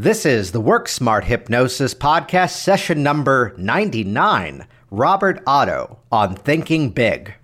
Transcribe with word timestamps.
This 0.00 0.24
is 0.24 0.52
the 0.52 0.60
Work 0.60 0.86
Smart 0.86 1.24
Hypnosis 1.24 1.92
podcast 1.92 2.50
session 2.50 3.02
number 3.02 3.52
99. 3.58 4.64
Robert 4.92 5.42
Otto 5.44 5.98
on 6.12 6.36
Thinking 6.36 6.90
Big. 6.90 7.34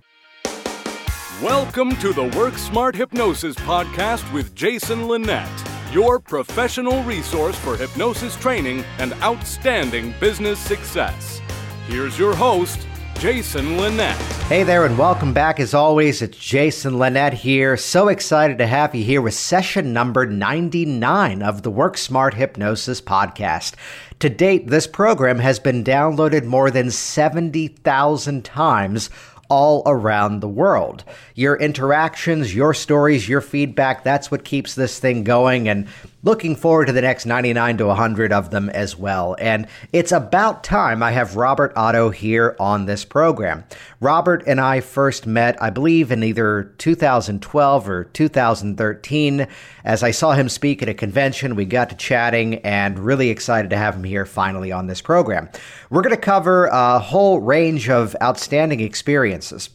Welcome 1.43 1.97
to 1.97 2.13
the 2.13 2.33
Work 2.39 2.57
Smart 2.57 2.95
Hypnosis 2.95 3.57
podcast 3.57 4.33
with 4.33 4.55
Jason 4.55 5.09
Linett, 5.09 5.51
your 5.91 6.21
professional 6.21 7.03
resource 7.03 7.59
for 7.59 7.77
hypnosis 7.77 8.37
training 8.37 8.85
and 8.99 9.15
outstanding 9.15 10.15
business 10.21 10.61
success. 10.61 11.41
Here's 11.89 12.17
your 12.17 12.37
host, 12.37 12.87
Jason 13.25 13.79
Linett. 13.79 14.19
Hey 14.49 14.65
there, 14.65 14.85
and 14.85 14.99
welcome 14.99 15.33
back. 15.33 15.59
As 15.59 15.73
always, 15.73 16.21
it's 16.21 16.37
Jason 16.37 16.99
Linett 16.99 17.33
here. 17.33 17.75
So 17.79 18.09
excited 18.09 18.59
to 18.59 18.67
have 18.67 18.95
you 18.95 19.03
here 19.03 19.23
with 19.23 19.33
session 19.33 19.95
number 19.95 20.27
99 20.27 21.41
of 21.41 21.63
the 21.63 21.71
Work 21.71 21.97
Smart 21.97 22.35
Hypnosis 22.35 23.01
podcast. 23.01 23.77
To 24.19 24.29
date, 24.29 24.67
this 24.67 24.87
program 24.87 25.39
has 25.39 25.59
been 25.59 25.83
downloaded 25.83 26.45
more 26.45 26.71
than 26.71 26.91
70,000 26.91 28.45
times 28.45 29.09
all 29.49 29.83
around 29.87 30.41
the 30.41 30.49
world. 30.49 31.03
Your 31.35 31.57
interactions, 31.57 32.55
your 32.55 32.75
stories, 32.75 33.27
your 33.27 33.41
feedback, 33.41 34.05
that's 34.05 34.31
what 34.31 34.45
keeps 34.45 34.75
this 34.75 34.99
thing 34.99 35.25
going. 35.25 35.67
And 35.67 35.89
looking 36.25 36.57
forward 36.57 36.87
to 36.87 36.93
the 36.93 37.03
next 37.03 37.27
99 37.27 37.77
to 37.77 37.87
100 37.87 38.33
of 38.33 38.51
them 38.51 38.71
as 38.71 38.97
well. 38.97 39.37
And 39.39 39.67
it's 39.93 40.11
about 40.11 40.65
time 40.65 41.03
I 41.03 41.13
have 41.13 41.37
Robert 41.37 41.73
Otto 41.77 42.11
here 42.11 42.57
on 42.59 42.87
this 42.87 43.05
program. 43.05 43.65
Robert 44.01 44.43
and 44.47 44.61
I 44.61 44.81
first 44.81 45.27
met, 45.27 45.63
I 45.63 45.71
believe, 45.71 46.11
in 46.11 46.25
either 46.25 46.73
2012 46.79 47.89
or 47.89 48.05
2013. 48.05 49.47
As 49.85 50.03
I 50.03 50.11
saw 50.11 50.33
him 50.33 50.49
speak 50.49 50.83
at 50.83 50.89
a 50.89 50.95
convention, 50.95 51.55
we 51.55 51.67
got 51.67 51.91
to 51.91 51.97
chatting 51.97 52.57
and 52.57 52.99
really 52.99 53.29
excited 53.29 53.71
to 53.71 53.77
have 53.77 53.95
him 53.95 54.05
here 54.05 54.25
finally 54.25 54.73
on 54.73 54.87
this 54.87 55.03
program. 55.03 55.49
We're 55.91 56.03
going 56.03 56.15
to 56.15 56.21
cover 56.21 56.67
a 56.67 56.99
whole 56.99 57.41
range 57.41 57.91
of 57.91 58.17
outstanding 58.23 58.81
experiences. 58.81 59.69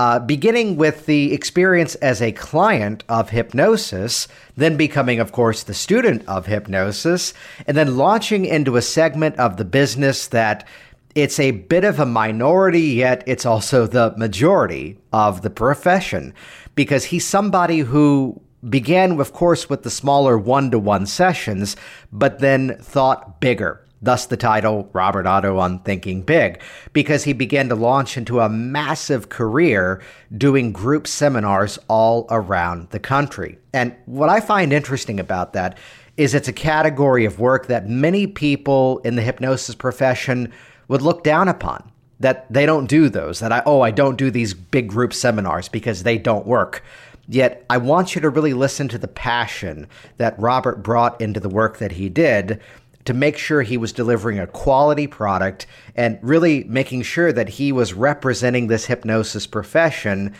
uh, 0.00 0.18
beginning 0.18 0.76
with 0.76 1.04
the 1.04 1.34
experience 1.34 1.94
as 1.96 2.22
a 2.22 2.32
client 2.32 3.04
of 3.10 3.28
hypnosis, 3.28 4.28
then 4.56 4.74
becoming, 4.74 5.20
of 5.20 5.30
course, 5.30 5.62
the 5.62 5.74
student 5.74 6.26
of 6.26 6.46
hypnosis, 6.46 7.34
and 7.66 7.76
then 7.76 7.98
launching 7.98 8.46
into 8.46 8.78
a 8.78 8.82
segment 8.82 9.36
of 9.36 9.58
the 9.58 9.64
business 9.66 10.26
that 10.28 10.66
it's 11.14 11.38
a 11.38 11.50
bit 11.50 11.84
of 11.84 12.00
a 12.00 12.06
minority, 12.06 12.80
yet 12.80 13.22
it's 13.26 13.44
also 13.44 13.86
the 13.86 14.14
majority 14.16 14.96
of 15.12 15.42
the 15.42 15.50
profession. 15.50 16.32
Because 16.74 17.04
he's 17.04 17.26
somebody 17.26 17.80
who 17.80 18.40
began, 18.66 19.20
of 19.20 19.34
course, 19.34 19.68
with 19.68 19.82
the 19.82 19.90
smaller 19.90 20.38
one 20.38 20.70
to 20.70 20.78
one 20.78 21.04
sessions, 21.04 21.76
but 22.10 22.38
then 22.38 22.78
thought 22.80 23.38
bigger 23.38 23.84
Thus, 24.02 24.26
the 24.26 24.36
title 24.36 24.88
Robert 24.94 25.26
Otto 25.26 25.58
on 25.58 25.80
Thinking 25.80 26.22
Big, 26.22 26.62
because 26.92 27.24
he 27.24 27.34
began 27.34 27.68
to 27.68 27.74
launch 27.74 28.16
into 28.16 28.40
a 28.40 28.48
massive 28.48 29.28
career 29.28 30.02
doing 30.36 30.72
group 30.72 31.06
seminars 31.06 31.78
all 31.86 32.26
around 32.30 32.88
the 32.90 32.98
country. 32.98 33.58
And 33.74 33.94
what 34.06 34.30
I 34.30 34.40
find 34.40 34.72
interesting 34.72 35.20
about 35.20 35.52
that 35.52 35.76
is 36.16 36.34
it's 36.34 36.48
a 36.48 36.52
category 36.52 37.24
of 37.24 37.38
work 37.38 37.66
that 37.66 37.88
many 37.88 38.26
people 38.26 38.98
in 39.04 39.16
the 39.16 39.22
hypnosis 39.22 39.74
profession 39.74 40.52
would 40.88 41.02
look 41.02 41.22
down 41.22 41.48
upon. 41.48 41.90
That 42.20 42.52
they 42.52 42.66
don't 42.66 42.84
do 42.84 43.08
those, 43.08 43.40
that 43.40 43.50
I, 43.50 43.62
oh, 43.64 43.80
I 43.80 43.90
don't 43.90 44.18
do 44.18 44.30
these 44.30 44.52
big 44.52 44.88
group 44.88 45.14
seminars 45.14 45.70
because 45.70 46.02
they 46.02 46.18
don't 46.18 46.46
work. 46.46 46.84
Yet, 47.26 47.64
I 47.70 47.78
want 47.78 48.14
you 48.14 48.20
to 48.20 48.28
really 48.28 48.52
listen 48.52 48.88
to 48.88 48.98
the 48.98 49.08
passion 49.08 49.86
that 50.18 50.38
Robert 50.38 50.82
brought 50.82 51.18
into 51.18 51.40
the 51.40 51.48
work 51.48 51.78
that 51.78 51.92
he 51.92 52.08
did 52.08 52.60
to 53.04 53.14
make 53.14 53.38
sure 53.38 53.62
he 53.62 53.76
was 53.76 53.92
delivering 53.92 54.38
a 54.38 54.46
quality 54.46 55.06
product 55.06 55.66
and 55.94 56.18
really 56.22 56.64
making 56.64 57.02
sure 57.02 57.32
that 57.32 57.48
he 57.48 57.72
was 57.72 57.94
representing 57.94 58.66
this 58.66 58.86
hypnosis 58.86 59.46
profession 59.46 60.34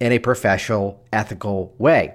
in 0.00 0.12
a 0.12 0.18
professional, 0.18 1.02
ethical 1.12 1.74
way. 1.78 2.14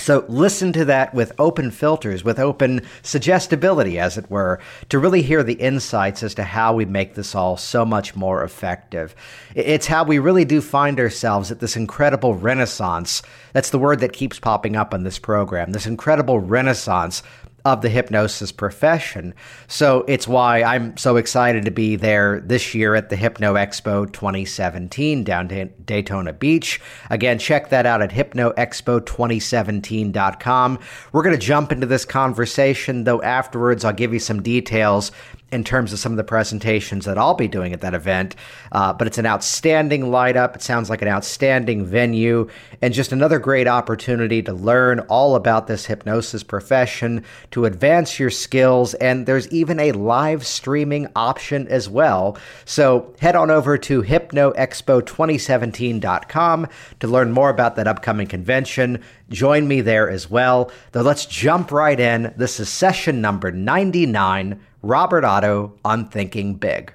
So 0.00 0.24
listen 0.28 0.72
to 0.74 0.84
that 0.84 1.12
with 1.12 1.32
open 1.40 1.72
filters, 1.72 2.22
with 2.22 2.38
open 2.38 2.82
suggestibility, 3.02 3.98
as 3.98 4.16
it 4.16 4.30
were, 4.30 4.60
to 4.90 4.98
really 4.98 5.22
hear 5.22 5.42
the 5.42 5.54
insights 5.54 6.22
as 6.22 6.36
to 6.36 6.44
how 6.44 6.72
we 6.72 6.84
make 6.84 7.14
this 7.14 7.34
all 7.34 7.56
so 7.56 7.84
much 7.84 8.14
more 8.14 8.44
effective. 8.44 9.16
It's 9.56 9.88
how 9.88 10.04
we 10.04 10.20
really 10.20 10.44
do 10.44 10.60
find 10.60 11.00
ourselves 11.00 11.50
at 11.50 11.58
this 11.58 11.74
incredible 11.76 12.34
renaissance. 12.34 13.22
That's 13.52 13.70
the 13.70 13.78
word 13.78 13.98
that 13.98 14.12
keeps 14.12 14.38
popping 14.38 14.76
up 14.76 14.94
on 14.94 15.02
this 15.02 15.18
program. 15.18 15.72
This 15.72 15.86
incredible 15.86 16.38
renaissance 16.38 17.24
of 17.72 17.80
the 17.82 17.88
hypnosis 17.88 18.52
profession. 18.52 19.34
So 19.66 20.04
it's 20.08 20.28
why 20.28 20.62
I'm 20.62 20.96
so 20.96 21.16
excited 21.16 21.64
to 21.64 21.70
be 21.70 21.96
there 21.96 22.40
this 22.40 22.74
year 22.74 22.94
at 22.94 23.10
the 23.10 23.16
Hypno 23.16 23.54
Expo 23.54 24.10
2017 24.12 25.24
down 25.24 25.48
to 25.48 25.64
Daytona 25.66 26.32
Beach. 26.32 26.80
Again, 27.10 27.38
check 27.38 27.68
that 27.70 27.86
out 27.86 28.02
at 28.02 28.10
hypnoexpo2017.com. 28.10 30.78
We're 31.12 31.22
going 31.22 31.38
to 31.38 31.46
jump 31.46 31.72
into 31.72 31.86
this 31.86 32.04
conversation, 32.04 33.04
though 33.04 33.22
afterwards 33.22 33.84
I'll 33.84 33.92
give 33.92 34.12
you 34.12 34.20
some 34.20 34.42
details 34.42 35.12
in 35.50 35.64
terms 35.64 35.92
of 35.92 35.98
some 35.98 36.12
of 36.12 36.18
the 36.18 36.24
presentations 36.24 37.06
that 37.06 37.16
I'll 37.16 37.34
be 37.34 37.48
doing 37.48 37.72
at 37.72 37.80
that 37.80 37.94
event. 37.94 38.36
Uh, 38.70 38.92
but 38.92 39.06
it's 39.06 39.16
an 39.16 39.24
outstanding 39.24 40.10
light 40.10 40.36
up. 40.36 40.54
It 40.54 40.60
sounds 40.62 40.90
like 40.90 41.00
an 41.00 41.08
outstanding 41.08 41.86
venue 41.86 42.48
and 42.82 42.92
just 42.92 43.12
another 43.12 43.38
great 43.38 43.66
opportunity 43.66 44.42
to 44.42 44.52
learn 44.52 45.00
all 45.00 45.36
about 45.36 45.66
this 45.66 45.86
hypnosis 45.86 46.42
profession, 46.42 47.24
to 47.52 47.64
advance 47.64 48.18
your 48.18 48.28
skills. 48.30 48.92
And 48.94 49.24
there's 49.24 49.48
even 49.48 49.80
a 49.80 49.92
live 49.92 50.46
streaming 50.46 51.08
option 51.16 51.66
as 51.68 51.88
well. 51.88 52.36
So 52.66 53.14
head 53.20 53.34
on 53.34 53.50
over 53.50 53.78
to 53.78 54.02
hypnoexpo2017.com 54.02 56.66
to 57.00 57.06
learn 57.06 57.32
more 57.32 57.48
about 57.48 57.76
that 57.76 57.86
upcoming 57.86 58.26
convention. 58.26 59.02
Join 59.30 59.66
me 59.66 59.80
there 59.80 60.10
as 60.10 60.30
well. 60.30 60.70
Though 60.92 61.02
let's 61.02 61.26
jump 61.26 61.72
right 61.72 61.98
in. 61.98 62.34
This 62.36 62.60
is 62.60 62.68
session 62.68 63.22
number 63.22 63.50
99 63.50 64.60
Robert 64.82 65.24
Otto 65.24 65.72
on 65.84 66.08
Thinking 66.08 66.54
Big. 66.54 66.92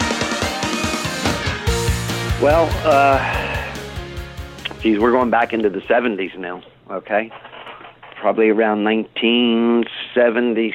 Well, 2.41 2.69
uh, 2.85 3.19
geez, 4.79 4.99
we're 4.99 5.11
going 5.11 5.29
back 5.29 5.51
into 5.53 5.69
the 5.69 5.81
70s 5.81 6.37
now, 6.37 6.61
okay? 6.89 7.29
Probably 8.21 8.49
around 8.49 8.85
1970, 8.85 10.73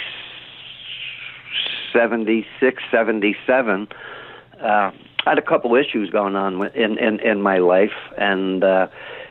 76, 1.92 2.82
77. 2.90 3.88
Uh, 4.60 4.64
I 4.64 4.92
had 5.24 5.38
a 5.38 5.42
couple 5.42 5.74
issues 5.76 6.10
going 6.10 6.36
on 6.36 6.66
in, 6.74 6.98
in, 6.98 7.20
in 7.20 7.40
my 7.40 7.58
life, 7.58 7.92
and 8.18 8.62
uh, 8.62 8.88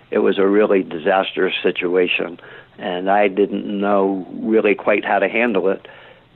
it 0.10 0.20
was 0.20 0.40
a 0.40 0.48
really 0.48 0.82
disastrous 0.82 1.54
situation. 1.62 2.40
And 2.80 3.10
I 3.10 3.28
didn't 3.28 3.66
know 3.66 4.28
really 4.40 4.74
quite 4.74 5.06
how 5.06 5.20
to 5.20 5.30
handle 5.30 5.70
it 5.70 5.88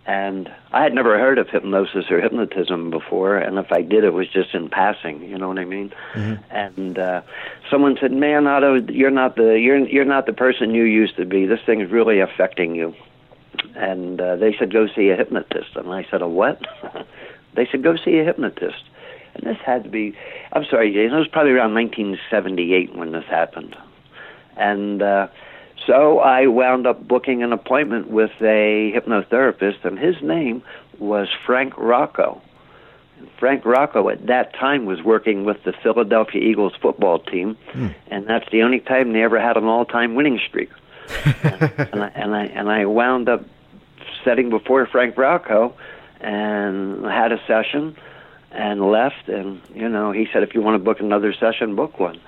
and 0.06 0.52
I 0.72 0.82
had 0.82 0.94
never 0.94 1.20
heard 1.20 1.38
of 1.38 1.50
hypnosis 1.50 2.10
or 2.10 2.20
hypnotism 2.20 2.90
before, 2.90 3.38
and 3.38 3.60
if 3.60 3.72
I 3.72 3.82
did, 3.82 4.04
it 4.04 4.14
was 4.14 4.28
just 4.28 4.54
in 4.56 4.68
passing. 4.68 5.22
You 5.22 5.38
know 5.38 5.48
what 5.48 5.60
I 5.60 5.66
mean? 5.66 5.94
Mm-hmm. 6.14 6.44
And 6.50 6.98
uh, 6.98 7.22
someone 7.70 7.98
said, 8.02 8.12
"Man, 8.12 8.48
Otto, 8.48 8.76
you're 8.92 9.12
not 9.12 9.36
the 9.36 9.60
you're 9.60 9.78
you're 9.78 10.06
not 10.06 10.26
the 10.26 10.34
person 10.34 10.74
you 10.74 10.84
used 10.84 11.18
to 11.18 11.26
be. 11.26 11.46
This 11.46 11.60
thing 11.66 11.82
is 11.82 11.92
really 11.92 12.20
affecting 12.20 12.76
you." 12.76 12.96
And 13.76 14.20
uh, 14.20 14.38
they 14.38 14.56
said, 14.58 14.74
"Go 14.74 14.88
see 14.88 15.10
a 15.10 15.16
hypnotist." 15.16 15.76
And 15.76 15.92
I 15.92 16.08
said, 16.10 16.24
"A 16.24 16.28
what?" 16.28 16.60
they 17.56 17.68
said, 17.72 17.84
"Go 17.84 17.96
see 17.96 18.18
a 18.18 18.24
hypnotist." 18.24 18.84
And 19.36 19.44
this 19.46 19.62
had 19.66 19.84
to 19.84 19.90
be, 19.90 20.14
I'm 20.52 20.66
sorry, 20.66 20.92
Jason, 20.92 21.16
it 21.16 21.20
was 21.20 21.28
probably 21.28 21.54
around 21.54 21.74
1978 21.74 22.96
when 22.96 23.14
this 23.14 23.24
happened. 23.30 23.78
And 24.58 25.02
uh, 25.02 25.28
so 25.86 26.20
I 26.20 26.48
wound 26.48 26.88
up 26.88 27.08
booking 27.08 27.44
an 27.44 27.54
appointment 27.54 28.10
with 28.10 28.32
a 28.42 28.92
hypnotherapist, 28.96 29.84
and 29.84 29.98
his 29.98 30.22
name 30.22 30.64
was 31.00 31.28
Frank 31.46 31.78
Rocco. 31.78 32.42
Frank 33.40 33.66
Rocco 33.66 34.10
at 34.10 34.28
that 34.28 34.54
time 34.54 34.86
was 34.86 35.02
working 35.04 35.46
with 35.46 35.64
the 35.64 35.74
Philadelphia 35.74 36.42
Eagles 36.42 36.74
football 36.82 37.20
team, 37.20 37.56
hmm. 37.72 37.88
and 38.08 38.28
that's 38.28 38.50
the 38.52 38.62
only 38.62 38.80
time 38.80 39.14
they 39.14 39.24
ever 39.24 39.40
had 39.40 39.58
an 39.58 39.66
all-time 39.66 40.16
winning 40.16 40.40
streak. 40.48 40.70
and, 41.26 41.62
and, 41.94 42.04
I, 42.04 42.12
and 42.16 42.36
I 42.36 42.46
and 42.46 42.70
I 42.70 42.86
wound 42.86 43.30
up 43.30 43.44
sitting 44.24 44.50
before 44.50 44.86
Frank 44.86 45.18
Rocco, 45.18 45.76
and 46.22 47.04
had 47.06 47.32
a 47.32 47.40
session 47.48 47.98
and 48.52 48.82
left. 48.82 49.28
And 49.28 49.62
you 49.74 49.90
know, 49.90 50.12
he 50.12 50.28
said, 50.32 50.44
if 50.44 50.54
you 50.54 50.62
want 50.62 50.76
to 50.76 50.84
book 50.84 51.00
another 51.00 51.34
session, 51.34 51.76
book 51.76 52.00
one. 52.00 52.20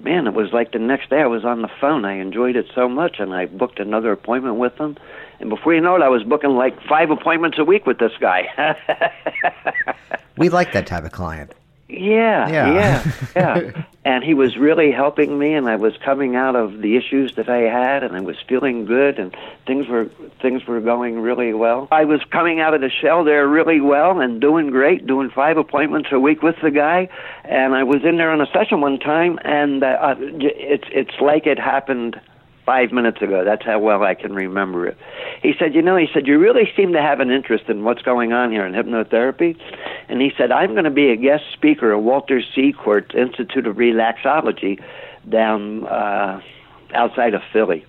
Man, 0.00 0.26
it 0.26 0.34
was 0.34 0.52
like 0.52 0.72
the 0.72 0.78
next 0.78 1.10
day 1.10 1.20
I 1.20 1.26
was 1.26 1.44
on 1.44 1.62
the 1.62 1.70
phone. 1.80 2.04
I 2.04 2.14
enjoyed 2.14 2.56
it 2.56 2.66
so 2.74 2.88
much, 2.88 3.16
and 3.18 3.32
I 3.32 3.46
booked 3.46 3.78
another 3.78 4.12
appointment 4.12 4.56
with 4.56 4.74
him. 4.78 4.96
And 5.40 5.48
before 5.48 5.74
you 5.74 5.80
know 5.80 5.96
it, 5.96 6.02
I 6.02 6.08
was 6.08 6.22
booking 6.22 6.50
like 6.50 6.80
five 6.88 7.10
appointments 7.10 7.58
a 7.58 7.64
week 7.64 7.86
with 7.86 7.98
this 7.98 8.12
guy. 8.20 8.48
we 10.36 10.48
like 10.48 10.72
that 10.72 10.86
type 10.86 11.04
of 11.04 11.12
client. 11.12 11.52
Yeah, 11.88 12.48
Yeah. 12.48 12.74
yeah, 12.74 13.12
yeah. 13.36 13.82
and 14.06 14.24
he 14.24 14.32
was 14.34 14.56
really 14.56 14.90
helping 14.90 15.38
me, 15.38 15.52
and 15.54 15.68
I 15.68 15.76
was 15.76 15.94
coming 16.04 16.34
out 16.34 16.56
of 16.56 16.80
the 16.80 16.96
issues 16.96 17.34
that 17.36 17.48
I 17.48 17.58
had, 17.62 18.02
and 18.02 18.16
I 18.16 18.20
was 18.20 18.36
feeling 18.48 18.86
good, 18.86 19.18
and 19.18 19.36
things 19.66 19.86
were 19.86 20.06
things 20.40 20.66
were 20.66 20.80
going 20.80 21.20
really 21.20 21.52
well. 21.52 21.88
I 21.92 22.04
was 22.04 22.20
coming 22.30 22.60
out 22.60 22.72
of 22.74 22.80
the 22.80 22.90
shell 22.90 23.22
there 23.24 23.46
really 23.46 23.80
well 23.80 24.20
and 24.20 24.40
doing 24.40 24.70
great, 24.70 25.06
doing 25.06 25.30
five 25.30 25.58
appointments 25.58 26.08
a 26.10 26.18
week 26.18 26.42
with 26.42 26.56
the 26.62 26.70
guy, 26.70 27.08
and 27.44 27.74
I 27.74 27.82
was 27.82 28.02
in 28.02 28.16
there 28.16 28.30
on 28.30 28.40
a 28.40 28.46
session 28.46 28.80
one 28.80 28.98
time, 28.98 29.38
and 29.44 29.82
uh, 29.82 29.86
uh, 29.86 30.14
it's 30.18 30.88
it's 30.90 31.20
like 31.20 31.46
it 31.46 31.58
happened 31.58 32.18
five 32.64 32.92
minutes 32.92 33.20
ago. 33.20 33.44
That's 33.44 33.64
how 33.64 33.78
well 33.78 34.02
I 34.02 34.14
can 34.14 34.32
remember 34.34 34.86
it. 34.86 34.96
He 35.42 35.52
said, 35.58 35.74
You 35.74 35.82
know, 35.82 35.96
he 35.96 36.08
said, 36.12 36.26
you 36.26 36.38
really 36.38 36.70
seem 36.76 36.92
to 36.92 37.02
have 37.02 37.20
an 37.20 37.30
interest 37.30 37.64
in 37.68 37.84
what's 37.84 38.02
going 38.02 38.32
on 38.32 38.50
here 38.50 38.64
in 38.64 38.72
hypnotherapy. 38.72 39.56
And 40.08 40.20
he 40.20 40.32
said, 40.36 40.50
I'm 40.50 40.72
going 40.72 40.84
to 40.84 40.90
be 40.90 41.10
a 41.10 41.16
guest 41.16 41.44
speaker 41.52 41.92
at 41.92 42.02
Walter 42.02 42.40
Sichort 42.54 43.14
Institute 43.14 43.66
of 43.66 43.76
Relaxology 43.76 44.82
down 45.28 45.86
uh, 45.86 46.40
outside 46.94 47.34
of 47.34 47.42
Philly. 47.52 47.84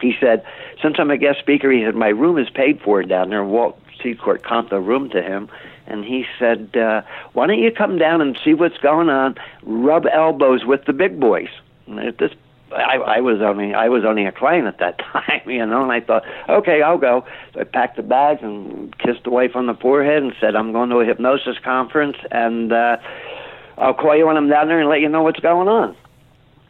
He 0.00 0.14
said, 0.18 0.44
Since 0.82 0.96
I'm 0.98 1.10
a 1.10 1.18
guest 1.18 1.38
speaker, 1.40 1.70
he 1.70 1.84
said, 1.84 1.94
My 1.94 2.08
room 2.08 2.38
is 2.38 2.48
paid 2.50 2.80
for 2.80 3.02
down 3.02 3.30
there. 3.30 3.44
Walt 3.44 3.78
Sichort 4.02 4.42
comped 4.42 4.70
the 4.70 4.80
room 4.80 5.10
to 5.10 5.22
him. 5.22 5.48
And 5.86 6.04
he 6.04 6.24
said, 6.38 6.76
uh, 6.76 7.02
Why 7.32 7.46
don't 7.46 7.58
you 7.58 7.72
come 7.72 7.98
down 7.98 8.20
and 8.20 8.38
see 8.44 8.54
what's 8.54 8.78
going 8.78 9.08
on? 9.08 9.36
Rub 9.62 10.06
elbows 10.06 10.64
with 10.64 10.84
the 10.86 10.92
big 10.92 11.20
boys. 11.20 11.48
And 11.86 11.98
at 11.98 12.18
this 12.18 12.32
I, 12.72 12.96
I 12.96 13.20
was 13.20 13.40
only 13.40 13.74
I 13.74 13.88
was 13.88 14.04
only 14.04 14.26
a 14.26 14.32
client 14.32 14.66
at 14.66 14.78
that 14.78 14.98
time, 15.12 15.42
you 15.46 15.64
know, 15.66 15.82
and 15.82 15.92
I 15.92 16.00
thought, 16.00 16.22
okay, 16.48 16.82
I'll 16.82 16.98
go. 16.98 17.24
So 17.54 17.60
I 17.60 17.64
packed 17.64 17.96
the 17.96 18.02
bags 18.02 18.40
and 18.42 18.96
kissed 18.98 19.24
the 19.24 19.30
wife 19.30 19.56
on 19.56 19.66
the 19.66 19.74
forehead 19.74 20.22
and 20.22 20.32
said, 20.40 20.54
I'm 20.54 20.72
going 20.72 20.90
to 20.90 21.00
a 21.00 21.04
hypnosis 21.04 21.58
conference, 21.64 22.16
and 22.30 22.72
uh, 22.72 22.96
I'll 23.78 23.94
call 23.94 24.16
you 24.16 24.26
when 24.26 24.36
I'm 24.36 24.48
down 24.48 24.68
there 24.68 24.80
and 24.80 24.88
let 24.88 25.00
you 25.00 25.08
know 25.08 25.22
what's 25.22 25.40
going 25.40 25.68
on. 25.68 25.96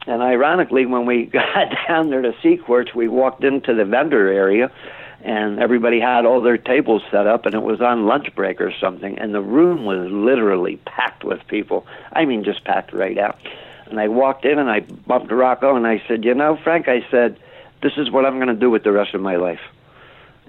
And 0.07 0.23
ironically, 0.23 0.87
when 0.87 1.07
we 1.07 1.25
got 1.33 1.69
down 1.87 2.11
there 2.11 2.23
to 2.23 2.33
Sichort's, 2.43 2.95
we 2.95 3.09
walked 3.09 3.45
into 3.45 3.75
the 3.75 3.85
vendor 3.85 4.29
area, 4.29 4.71
and 5.23 5.61
everybody 5.61 6.01
had 6.01 6.25
all 6.25 6.41
their 6.41 6.57
tables 6.57 7.03
set 7.11 7.27
up, 7.27 7.45
and 7.45 7.55
it 7.55 7.63
was 7.63 7.81
on 7.81 8.07
lunch 8.07 8.35
break 8.35 8.61
or 8.61 8.73
something, 8.81 9.19
and 9.19 9.35
the 9.35 9.43
room 9.43 9.85
was 9.85 10.11
literally 10.11 10.77
packed 10.87 11.25
with 11.25 11.41
people. 11.49 11.87
I 12.13 12.25
mean, 12.25 12.43
just 12.43 12.65
packed 12.65 12.93
right 12.93 13.19
out. 13.19 13.37
And 13.91 13.99
I 14.01 14.09
walked 14.09 14.45
in 14.45 14.59
and 14.59 14.71
I 14.71 14.81
bumped 14.81 15.33
Rocco 15.33 15.77
and 15.77 15.87
I 15.87 16.03
said, 16.07 16.25
You 16.25 16.35
know, 16.35 16.57
Frank, 16.63 16.89
I 16.89 17.05
said, 17.11 17.39
this 17.83 17.93
is 17.97 18.11
what 18.11 18.25
I'm 18.25 18.37
going 18.37 18.49
to 18.49 18.55
do 18.55 18.71
with 18.71 18.85
the 18.85 18.93
rest 18.93 19.15
of 19.15 19.21
my 19.21 19.37
life. 19.37 19.61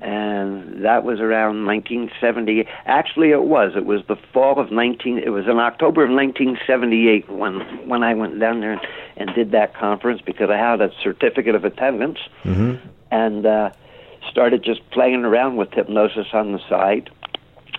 And 0.01 0.83
that 0.83 1.03
was 1.03 1.19
around 1.19 1.65
1970. 1.65 2.67
Actually, 2.85 3.29
it 3.29 3.43
was. 3.43 3.73
It 3.75 3.85
was 3.85 4.01
the 4.07 4.15
fall 4.33 4.59
of 4.59 4.71
19. 4.71 5.19
It 5.19 5.29
was 5.29 5.45
in 5.45 5.59
October 5.59 6.03
of 6.03 6.09
1978 6.09 7.29
when 7.29 7.59
when 7.87 8.03
I 8.03 8.15
went 8.15 8.39
down 8.39 8.61
there 8.61 8.71
and, 8.73 8.81
and 9.17 9.35
did 9.35 9.51
that 9.51 9.75
conference 9.75 10.21
because 10.25 10.49
I 10.49 10.57
had 10.57 10.81
a 10.81 10.91
certificate 11.03 11.55
of 11.55 11.65
attendance 11.65 12.17
Mm-hmm. 12.43 12.83
and 13.11 13.45
uh, 13.45 13.69
started 14.29 14.63
just 14.63 14.87
playing 14.89 15.23
around 15.23 15.57
with 15.57 15.71
hypnosis 15.71 16.27
on 16.33 16.51
the 16.53 16.59
side, 16.67 17.11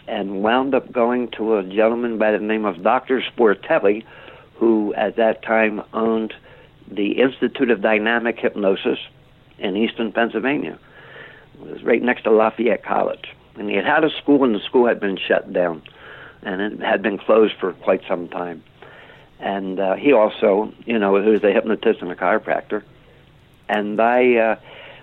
and 0.06 0.42
wound 0.42 0.74
up 0.74 0.92
going 0.92 1.28
to 1.32 1.56
a 1.56 1.62
gentleman 1.64 2.18
by 2.18 2.30
the 2.30 2.38
name 2.38 2.64
of 2.64 2.82
Dr. 2.82 3.20
Sportelli, 3.20 4.04
who 4.54 4.94
at 4.94 5.16
that 5.16 5.42
time 5.42 5.82
owned 5.92 6.34
the 6.90 7.20
Institute 7.20 7.70
of 7.70 7.80
Dynamic 7.80 8.38
Hypnosis 8.38 8.98
in 9.58 9.76
Easton, 9.76 10.12
Pennsylvania. 10.12 10.78
It 11.60 11.70
was 11.70 11.82
right 11.82 12.02
next 12.02 12.22
to 12.24 12.30
Lafayette 12.30 12.84
College. 12.84 13.34
And 13.56 13.68
he 13.68 13.76
had 13.76 13.84
had 13.84 14.04
a 14.04 14.10
school, 14.10 14.44
and 14.44 14.54
the 14.54 14.60
school 14.60 14.86
had 14.86 15.00
been 15.00 15.16
shut 15.16 15.52
down, 15.52 15.82
and 16.42 16.60
it 16.60 16.80
had 16.80 17.02
been 17.02 17.18
closed 17.18 17.54
for 17.60 17.72
quite 17.74 18.02
some 18.08 18.28
time. 18.28 18.62
And 19.38 19.78
uh, 19.78 19.94
he 19.96 20.12
also, 20.12 20.72
you 20.86 20.98
know, 20.98 21.20
he 21.22 21.28
was 21.28 21.42
a 21.42 21.52
hypnotist 21.52 22.00
and 22.00 22.10
a 22.10 22.14
chiropractor. 22.14 22.82
And 23.68 24.00
I, 24.00 24.36
uh, 24.36 24.56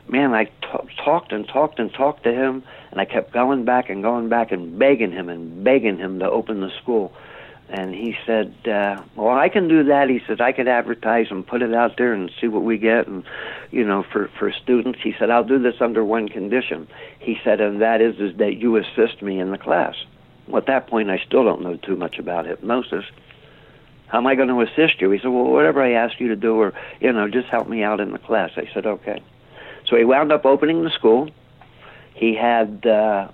man, 0.08 0.34
I 0.34 0.46
t- 0.46 0.96
talked 1.04 1.32
and 1.32 1.48
talked 1.48 1.80
and 1.80 1.94
talked 1.94 2.24
to 2.24 2.34
him, 2.34 2.64
and 2.92 3.00
I 3.00 3.06
kept 3.06 3.34
going 3.34 3.66
back 3.66 3.90
and 3.90 4.02
going 4.02 4.30
back 4.30 4.52
and 4.52 4.80
begging 4.80 5.12
him 5.12 5.30
and 5.30 5.64
begging 5.64 5.98
him 5.98 6.20
to 6.20 6.30
open 6.30 6.62
the 6.62 6.72
school. 6.82 7.12
And 7.72 7.94
he 7.94 8.18
said, 8.26 8.54
uh, 8.66 9.04
"Well, 9.16 9.38
I 9.38 9.48
can 9.48 9.68
do 9.68 9.84
that." 9.84 10.10
He 10.10 10.22
said, 10.26 10.42
"I 10.42 10.54
could 10.54 10.68
advertise 10.68 11.28
and 11.30 11.46
put 11.46 11.62
it 11.62 11.74
out 11.74 11.98
there 11.98 12.14
and 12.14 12.32
see 12.42 12.48
what 12.48 12.64
we 12.64 12.80
get, 12.80 13.06
and 13.08 13.24
you 13.70 13.86
know, 13.86 14.02
for 14.02 14.28
for 14.40 14.52
students." 14.52 15.00
He 15.04 15.14
said, 15.20 15.30
"I'll 15.30 15.44
do 15.44 15.60
this 15.60 15.80
under 15.80 16.04
one 16.04 16.30
condition." 16.30 16.88
He 17.20 17.40
said, 17.44 17.62
"And 17.62 17.82
that 17.82 18.02
is 18.02 18.20
is 18.20 18.38
that 18.38 18.58
you 18.58 18.76
assist 18.78 19.22
me 19.22 19.40
in 19.40 19.52
the 19.52 19.58
class." 19.60 19.96
Well, 20.48 20.58
at 20.58 20.66
that 20.66 20.88
point, 20.88 21.12
I 21.12 21.20
still 21.20 21.44
don't 21.44 21.62
know 21.62 21.76
too 21.76 21.96
much 21.96 22.18
about 22.18 22.48
hypnosis. 22.48 23.06
How 24.08 24.18
am 24.18 24.26
I 24.26 24.34
going 24.34 24.48
to 24.48 24.62
assist 24.62 25.00
you? 25.00 25.12
He 25.12 25.20
said, 25.20 25.30
"Well, 25.30 25.46
whatever 25.46 25.84
I 25.84 25.92
ask 25.92 26.20
you 26.20 26.30
to 26.30 26.36
do, 26.36 26.60
or 26.60 26.74
you 27.00 27.14
know, 27.14 27.28
just 27.28 27.50
help 27.50 27.68
me 27.68 27.84
out 27.84 28.00
in 28.00 28.14
the 28.14 28.20
class." 28.20 28.50
I 28.58 28.68
said, 28.74 28.88
"Okay." 28.88 29.22
So 29.86 29.96
he 29.96 30.06
wound 30.06 30.32
up 30.32 30.44
opening 30.44 30.84
the 30.84 30.90
school. 30.90 31.30
He 32.16 32.34
had 32.34 32.84
uh, 32.88 33.28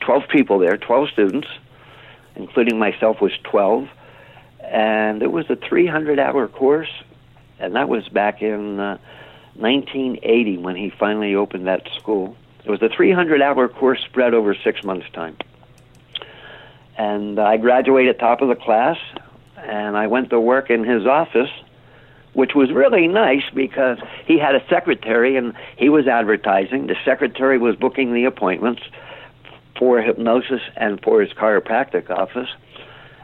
twelve 0.00 0.28
people 0.28 0.58
there, 0.58 0.78
twelve 0.78 1.10
students 1.10 1.48
including 2.36 2.78
myself, 2.78 3.20
was 3.20 3.32
12. 3.44 3.88
And 4.60 5.22
it 5.22 5.30
was 5.30 5.48
a 5.50 5.56
300 5.56 6.18
hour 6.18 6.48
course, 6.48 6.90
and 7.58 7.76
that 7.76 7.88
was 7.88 8.08
back 8.08 8.42
in 8.42 8.80
uh, 8.80 8.98
1980 9.56 10.58
when 10.58 10.76
he 10.76 10.90
finally 10.90 11.34
opened 11.34 11.66
that 11.66 11.86
school. 11.98 12.36
It 12.64 12.70
was 12.70 12.82
a 12.82 12.88
300 12.88 13.42
hour 13.42 13.68
course 13.68 14.00
spread 14.04 14.34
over 14.34 14.54
six 14.54 14.82
months' 14.82 15.06
time. 15.12 15.36
And 16.96 17.38
I 17.38 17.56
graduated 17.56 18.18
top 18.18 18.40
of 18.40 18.48
the 18.48 18.54
class, 18.54 18.98
and 19.56 19.96
I 19.96 20.06
went 20.06 20.30
to 20.30 20.40
work 20.40 20.70
in 20.70 20.84
his 20.84 21.06
office, 21.06 21.50
which 22.32 22.54
was 22.54 22.72
really 22.72 23.06
nice 23.06 23.44
because 23.54 23.98
he 24.26 24.38
had 24.38 24.54
a 24.54 24.64
secretary 24.68 25.36
and 25.36 25.54
he 25.76 25.88
was 25.88 26.06
advertising. 26.06 26.86
The 26.86 26.96
secretary 27.04 27.58
was 27.58 27.76
booking 27.76 28.12
the 28.12 28.24
appointments 28.24 28.82
for 29.78 30.00
hypnosis 30.00 30.60
and 30.76 31.00
for 31.02 31.20
his 31.20 31.32
chiropractic 31.32 32.10
office. 32.10 32.48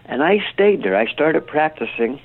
And 0.06 0.22
I 0.22 0.38
stayed 0.52 0.82
there. 0.82 0.96
I 0.96 1.06
started 1.06 1.46
practicing 1.46 2.20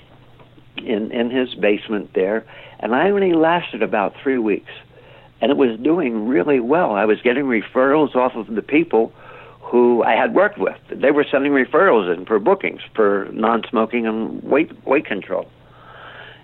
in 0.78 1.12
in 1.12 1.30
his 1.30 1.54
basement 1.56 2.14
there, 2.14 2.44
and 2.80 2.96
I 2.96 3.10
only 3.12 3.34
lasted 3.34 3.82
about 3.82 4.16
three 4.22 4.38
weeks, 4.38 4.72
and 5.42 5.52
it 5.52 5.58
was 5.58 5.80
doing 5.80 6.28
really 6.28 6.60
well. 6.60 6.92
I 6.94 7.06
was 7.06 7.22
getting 7.22 7.46
referrals 7.46 8.16
off 8.16 8.36
of 8.36 8.48
the 8.54 8.62
people 8.62 9.14
who 9.62 10.04
I 10.04 10.16
had 10.16 10.34
worked 10.34 10.58
with. 10.58 10.78
They 10.90 11.12
were 11.12 11.26
sending 11.30 11.52
referrals 11.52 12.14
in 12.14 12.26
for 12.26 12.40
bookings 12.40 12.82
for 12.94 13.28
non-smoking 13.32 14.06
and 14.06 14.44
weight 14.44 14.72
weight 14.86 15.06
control. 15.06 15.48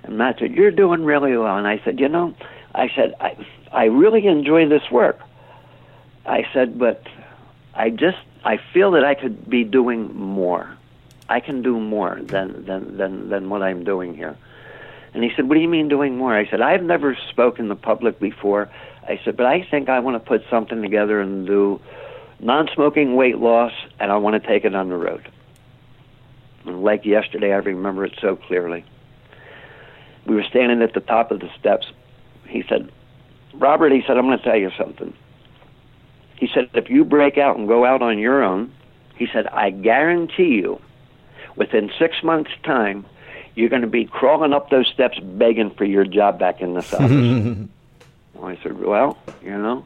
And 0.04 0.18
Matt 0.18 0.40
said, 0.40 0.52
"You're 0.52 0.72
doing 0.72 1.04
really 1.04 1.36
well." 1.38 1.58
And 1.58 1.68
I 1.68 1.80
said, 1.84 2.00
"You 2.00 2.10
know," 2.10 2.34
I 2.74 2.90
said, 2.96 3.14
"I 3.20 3.36
I 3.72 3.86
really 3.86 4.26
enjoy 4.28 4.68
this 4.68 4.90
work." 4.92 5.20
I 6.26 6.46
said, 6.54 6.80
"But 6.80 7.04
I 7.82 7.90
just 7.90 8.20
I 8.46 8.58
feel 8.74 8.92
that 8.92 9.04
I 9.04 9.16
could 9.16 9.50
be 9.50 9.64
doing 9.64 10.16
more. 10.16 10.78
I 11.28 11.40
can 11.40 11.64
do 11.64 11.80
more 11.80 12.20
than 12.22 12.64
than 12.68 12.98
than 12.98 13.30
than 13.30 13.50
what 13.50 13.64
I'm 13.64 13.84
doing 13.84 14.16
here." 14.16 14.36
And 15.16 15.24
he 15.24 15.32
said, 15.36 15.50
"What 15.50 15.56
do 15.56 15.62
you 15.62 15.68
mean 15.68 15.88
doing 15.88 16.16
more?" 16.16 16.36
I 16.36 16.46
said, 16.46 16.62
"I've 16.62 16.84
never 16.84 17.18
spoken 17.32 17.70
to 17.70 17.76
public 17.76 18.20
before." 18.20 18.70
I 19.10 19.20
said, 19.24 19.36
"But 19.36 19.48
I 19.48 19.64
think 19.64 19.90
I 19.90 19.98
want 19.98 20.16
to 20.16 20.20
put 20.20 20.44
something 20.48 20.80
together 20.84 21.20
and 21.22 21.48
do 21.48 21.82
non-smoking 22.40 23.16
weight 23.16 23.40
loss, 23.40 23.74
and 24.00 24.12
I 24.12 24.18
want 24.18 24.36
to 24.40 24.48
take 24.48 24.64
it 24.64 24.76
on 24.76 24.90
the 24.90 24.98
road." 24.98 25.24
Like 26.66 27.04
yesterday, 27.04 27.52
I 27.52 27.58
remember 27.58 28.06
it 28.06 28.14
so 28.22 28.36
clearly. 28.36 28.86
We 30.28 30.36
were 30.36 30.44
standing 30.44 30.84
at 30.84 30.94
the 30.94 31.00
top 31.00 31.32
of 31.32 31.40
the 31.40 31.50
steps. 31.60 31.88
He 32.48 32.62
said, 32.70 32.92
"Robert," 33.56 33.92
he 33.92 34.04
said, 34.06 34.18
"I'm 34.18 34.28
going 34.28 34.38
to 34.38 34.44
tell 34.44 34.62
you 34.66 34.70
something." 34.78 35.16
He 36.42 36.50
said, 36.52 36.72
if 36.74 36.90
you 36.90 37.06
break 37.06 37.38
out 37.38 37.56
and 37.56 37.68
go 37.68 37.86
out 37.86 38.02
on 38.02 38.18
your 38.18 38.44
own, 38.44 38.74
he 39.16 39.28
said, 39.32 39.46
I 39.46 39.70
guarantee 39.70 40.56
you, 40.56 40.82
within 41.56 41.92
six 42.00 42.24
months' 42.24 42.50
time, 42.64 43.06
you're 43.54 43.70
going 43.70 43.84
to 43.84 43.88
be 43.88 44.06
crawling 44.06 44.52
up 44.52 44.72
those 44.72 44.88
steps 44.88 45.20
begging 45.20 45.70
for 45.70 45.86
your 45.86 46.04
job 46.04 46.40
back 46.40 46.60
in 46.60 46.74
this 46.74 46.92
office. 46.96 47.70
well, 48.34 48.46
I 48.48 48.58
said, 48.64 48.82
well, 48.82 49.20
you 49.44 49.52
know. 49.52 49.86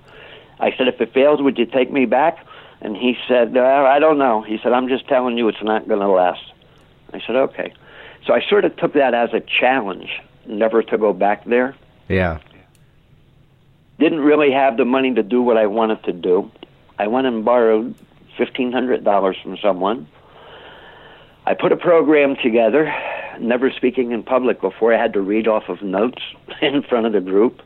I 0.61 0.73
said, 0.77 0.87
if 0.87 1.01
it 1.01 1.13
fails, 1.13 1.41
would 1.41 1.57
you 1.57 1.65
take 1.65 1.91
me 1.91 2.05
back? 2.05 2.37
And 2.79 2.95
he 2.95 3.17
said, 3.27 3.57
uh, 3.57 3.61
I 3.61 3.99
don't 3.99 4.17
know. 4.17 4.41
He 4.41 4.57
said, 4.63 4.71
I'm 4.71 4.87
just 4.87 5.09
telling 5.09 5.37
you 5.37 5.49
it's 5.49 5.61
not 5.61 5.89
going 5.89 5.99
to 5.99 6.07
last. 6.07 6.53
I 7.11 7.19
said, 7.19 7.35
okay. 7.35 7.73
So 8.25 8.33
I 8.33 8.41
sort 8.47 8.63
of 8.63 8.77
took 8.77 8.93
that 8.93 9.13
as 9.13 9.33
a 9.33 9.41
challenge, 9.41 10.21
never 10.45 10.81
to 10.83 10.97
go 10.97 11.11
back 11.11 11.43
there 11.43 11.75
Yeah. 12.07 12.39
Didn't 13.99 14.19
really 14.19 14.51
have 14.51 14.77
the 14.77 14.85
money 14.85 15.13
to 15.13 15.23
do 15.23 15.41
what 15.41 15.57
I 15.57 15.67
wanted 15.67 16.03
to 16.03 16.13
do. 16.13 16.51
I 16.97 17.07
went 17.07 17.27
and 17.27 17.43
borrowed 17.45 17.95
$1,500 18.37 19.43
from 19.43 19.57
someone. 19.61 20.07
I 21.45 21.53
put 21.53 21.71
a 21.71 21.77
program 21.77 22.35
together, 22.41 22.93
never 23.39 23.69
speaking 23.71 24.11
in 24.11 24.23
public 24.23 24.61
before. 24.61 24.93
I 24.93 25.01
had 25.01 25.13
to 25.13 25.21
read 25.21 25.47
off 25.47 25.69
of 25.69 25.81
notes 25.81 26.21
in 26.61 26.81
front 26.83 27.05
of 27.05 27.13
the 27.13 27.21
group. 27.21 27.61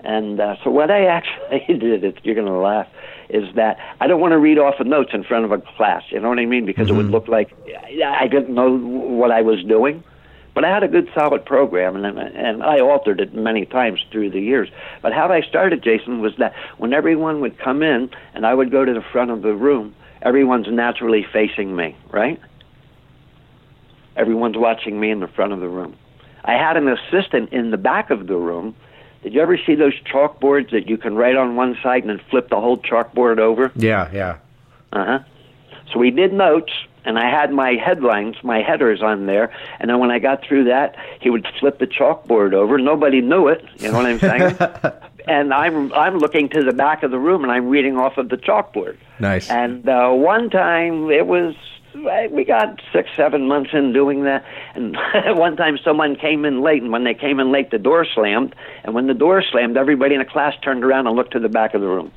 And 0.00 0.38
uh, 0.38 0.56
so 0.62 0.70
what 0.70 0.90
I 0.90 1.06
actually 1.06 1.78
did, 1.78 2.20
you're 2.24 2.34
going 2.34 2.46
to 2.46 2.52
laugh, 2.52 2.88
is 3.30 3.54
that 3.54 3.78
I 4.00 4.06
don't 4.06 4.20
want 4.20 4.32
to 4.32 4.38
read 4.38 4.58
off 4.58 4.78
of 4.78 4.86
notes 4.86 5.10
in 5.14 5.24
front 5.24 5.46
of 5.46 5.52
a 5.52 5.58
class. 5.58 6.02
You 6.10 6.20
know 6.20 6.28
what 6.28 6.38
I 6.38 6.44
mean? 6.44 6.66
Because 6.66 6.88
mm-hmm. 6.88 6.94
it 6.94 6.96
would 6.96 7.06
mm-hmm. 7.06 7.14
look 7.14 7.28
like 7.28 7.54
I 8.04 8.28
didn't 8.28 8.54
know 8.54 8.76
what 8.76 9.30
I 9.30 9.40
was 9.40 9.62
doing. 9.64 10.04
But 10.54 10.64
I 10.64 10.68
had 10.72 10.84
a 10.84 10.88
good, 10.88 11.10
solid 11.14 11.44
program, 11.44 11.96
and 11.96 12.18
and 12.18 12.62
I 12.62 12.78
altered 12.78 13.20
it 13.20 13.34
many 13.34 13.66
times 13.66 14.04
through 14.12 14.30
the 14.30 14.40
years. 14.40 14.68
But 15.02 15.12
how 15.12 15.28
I 15.28 15.42
started, 15.42 15.82
Jason, 15.82 16.20
was 16.20 16.36
that 16.38 16.54
when 16.78 16.92
everyone 16.92 17.40
would 17.40 17.58
come 17.58 17.82
in, 17.82 18.10
and 18.34 18.46
I 18.46 18.54
would 18.54 18.70
go 18.70 18.84
to 18.84 18.94
the 18.94 19.02
front 19.02 19.32
of 19.32 19.42
the 19.42 19.52
room, 19.52 19.94
everyone's 20.22 20.68
naturally 20.68 21.26
facing 21.32 21.74
me, 21.74 21.96
right? 22.10 22.40
Everyone's 24.16 24.56
watching 24.56 25.00
me 25.00 25.10
in 25.10 25.18
the 25.18 25.26
front 25.26 25.52
of 25.52 25.58
the 25.58 25.68
room. 25.68 25.96
I 26.44 26.52
had 26.52 26.76
an 26.76 26.88
assistant 26.88 27.52
in 27.52 27.72
the 27.72 27.76
back 27.76 28.10
of 28.10 28.28
the 28.28 28.36
room. 28.36 28.76
Did 29.22 29.34
you 29.34 29.40
ever 29.40 29.58
see 29.58 29.74
those 29.74 29.94
chalkboards 30.02 30.70
that 30.70 30.88
you 30.88 30.98
can 30.98 31.16
write 31.16 31.34
on 31.34 31.56
one 31.56 31.76
side 31.82 32.02
and 32.02 32.10
then 32.10 32.20
flip 32.30 32.48
the 32.48 32.60
whole 32.60 32.76
chalkboard 32.76 33.38
over? 33.38 33.72
Yeah, 33.74 34.08
yeah. 34.12 34.38
Uh 34.92 35.04
huh. 35.04 35.18
So 35.92 35.98
we 35.98 36.10
did 36.10 36.32
notes, 36.32 36.72
and 37.04 37.18
I 37.18 37.30
had 37.30 37.52
my 37.52 37.74
headlines, 37.74 38.36
my 38.42 38.62
headers 38.62 39.02
on 39.02 39.26
there. 39.26 39.52
And 39.78 39.90
then 39.90 39.98
when 39.98 40.10
I 40.10 40.18
got 40.18 40.44
through 40.44 40.64
that, 40.64 40.96
he 41.20 41.30
would 41.30 41.46
flip 41.60 41.78
the 41.78 41.86
chalkboard 41.86 42.54
over. 42.54 42.78
Nobody 42.78 43.20
knew 43.20 43.48
it. 43.48 43.64
You 43.78 43.92
know 43.92 43.98
what 43.98 44.06
I'm 44.06 44.18
saying? 44.18 44.56
and 45.28 45.52
I'm 45.52 45.92
I'm 45.92 46.18
looking 46.18 46.48
to 46.50 46.62
the 46.62 46.72
back 46.72 47.02
of 47.02 47.10
the 47.10 47.18
room 47.18 47.42
and 47.42 47.52
I'm 47.52 47.68
reading 47.68 47.96
off 47.96 48.18
of 48.18 48.28
the 48.28 48.36
chalkboard. 48.36 48.96
Nice. 49.18 49.50
And 49.50 49.88
uh, 49.88 50.10
one 50.10 50.50
time 50.50 51.10
it 51.10 51.26
was 51.26 51.54
we 52.30 52.44
got 52.44 52.80
six, 52.92 53.08
seven 53.16 53.46
months 53.46 53.70
in 53.72 53.92
doing 53.92 54.24
that. 54.24 54.44
And 54.74 54.96
one 55.38 55.56
time 55.56 55.78
someone 55.84 56.16
came 56.16 56.44
in 56.44 56.60
late, 56.60 56.82
and 56.82 56.90
when 56.90 57.04
they 57.04 57.14
came 57.14 57.38
in 57.40 57.52
late, 57.52 57.70
the 57.70 57.78
door 57.78 58.04
slammed. 58.04 58.54
And 58.82 58.94
when 58.94 59.06
the 59.06 59.14
door 59.14 59.42
slammed, 59.42 59.76
everybody 59.76 60.14
in 60.14 60.20
the 60.20 60.26
class 60.26 60.54
turned 60.62 60.84
around 60.84 61.06
and 61.06 61.16
looked 61.16 61.32
to 61.32 61.38
the 61.38 61.48
back 61.48 61.74
of 61.74 61.80
the 61.80 61.86
room. 61.86 62.12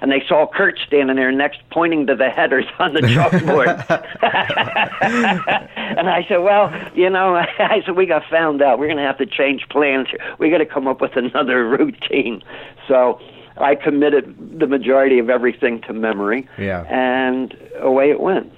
And 0.00 0.10
they 0.10 0.22
saw 0.26 0.46
Kurt 0.46 0.78
standing 0.86 1.16
there 1.16 1.30
next, 1.30 1.60
pointing 1.70 2.06
to 2.06 2.16
the 2.16 2.30
headers 2.30 2.64
on 2.78 2.94
the 2.94 3.00
chalkboard. 3.00 3.68
and 5.76 6.08
I 6.08 6.24
said, 6.28 6.38
"Well, 6.38 6.72
you 6.94 7.10
know," 7.10 7.36
I 7.36 7.82
said, 7.84 7.96
"We 7.96 8.06
got 8.06 8.22
found 8.30 8.62
out. 8.62 8.78
We're 8.78 8.86
going 8.86 8.98
to 8.98 9.02
have 9.02 9.18
to 9.18 9.26
change 9.26 9.66
plans 9.68 10.08
here. 10.10 10.20
We 10.38 10.50
got 10.50 10.58
to 10.58 10.66
come 10.66 10.88
up 10.88 11.00
with 11.00 11.16
another 11.16 11.68
routine." 11.68 12.42
So 12.88 13.20
I 13.58 13.74
committed 13.74 14.58
the 14.58 14.66
majority 14.66 15.18
of 15.18 15.28
everything 15.28 15.82
to 15.82 15.92
memory. 15.92 16.48
Yeah. 16.58 16.84
And 16.88 17.54
away 17.78 18.10
it 18.10 18.20
went. 18.20 18.52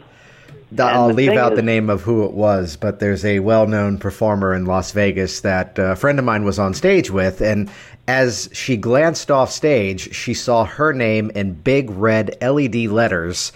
I'll 0.79 1.13
leave 1.13 1.33
out 1.33 1.53
is, 1.53 1.57
the 1.57 1.63
name 1.63 1.91
of 1.91 2.03
who 2.03 2.25
it 2.25 2.33
was, 2.33 2.77
but 2.77 3.01
there's 3.01 3.25
a 3.25 3.41
well-known 3.41 3.99
performer 3.99 4.55
in 4.55 4.65
Las 4.65 4.93
Vegas 4.93 5.41
that 5.41 5.79
a 5.79 5.97
friend 5.97 6.19
of 6.19 6.25
mine 6.25 6.45
was 6.45 6.59
on 6.59 6.75
stage 6.75 7.11
with, 7.11 7.41
and 7.41 7.71
as 8.09 8.49
she 8.53 8.77
glanced 8.77 9.31
off 9.31 9.51
stage, 9.51 10.15
she 10.15 10.35
saw 10.35 10.65
her 10.65 10.93
name 10.93 11.31
in 11.35 11.55
big 11.55 11.91
red 11.91 12.37
LED 12.41 12.87
letters, 12.87 13.53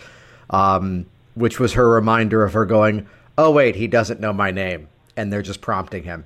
um, 0.50 1.06
which 1.34 1.58
was 1.58 1.72
her 1.72 1.88
reminder 1.90 2.44
of 2.44 2.52
her 2.52 2.64
going, 2.64 3.06
"Oh 3.36 3.50
wait, 3.50 3.76
he 3.76 3.86
doesn't 3.86 4.20
know 4.20 4.32
my 4.32 4.50
name," 4.50 4.88
and 5.16 5.32
they're 5.32 5.42
just 5.42 5.60
prompting 5.60 6.04
him. 6.04 6.24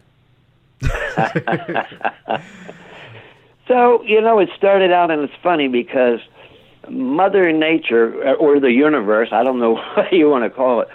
so 3.68 4.02
you 4.02 4.20
know, 4.20 4.38
it 4.38 4.49
started 4.56 4.92
out, 4.92 5.11
and 5.11 5.23
it's 5.23 5.35
funny 5.42 5.68
because 5.68 6.20
Mother 6.89 7.53
Nature 7.53 8.35
or 8.37 8.59
the 8.61 8.73
universe, 8.73 9.29
I 9.33 9.43
don't 9.43 9.61
know 9.61 9.75
what 9.95 10.13
you 10.13 10.29
want 10.29 10.45
to 10.45 10.51
call 10.51 10.81
it, 10.81 10.89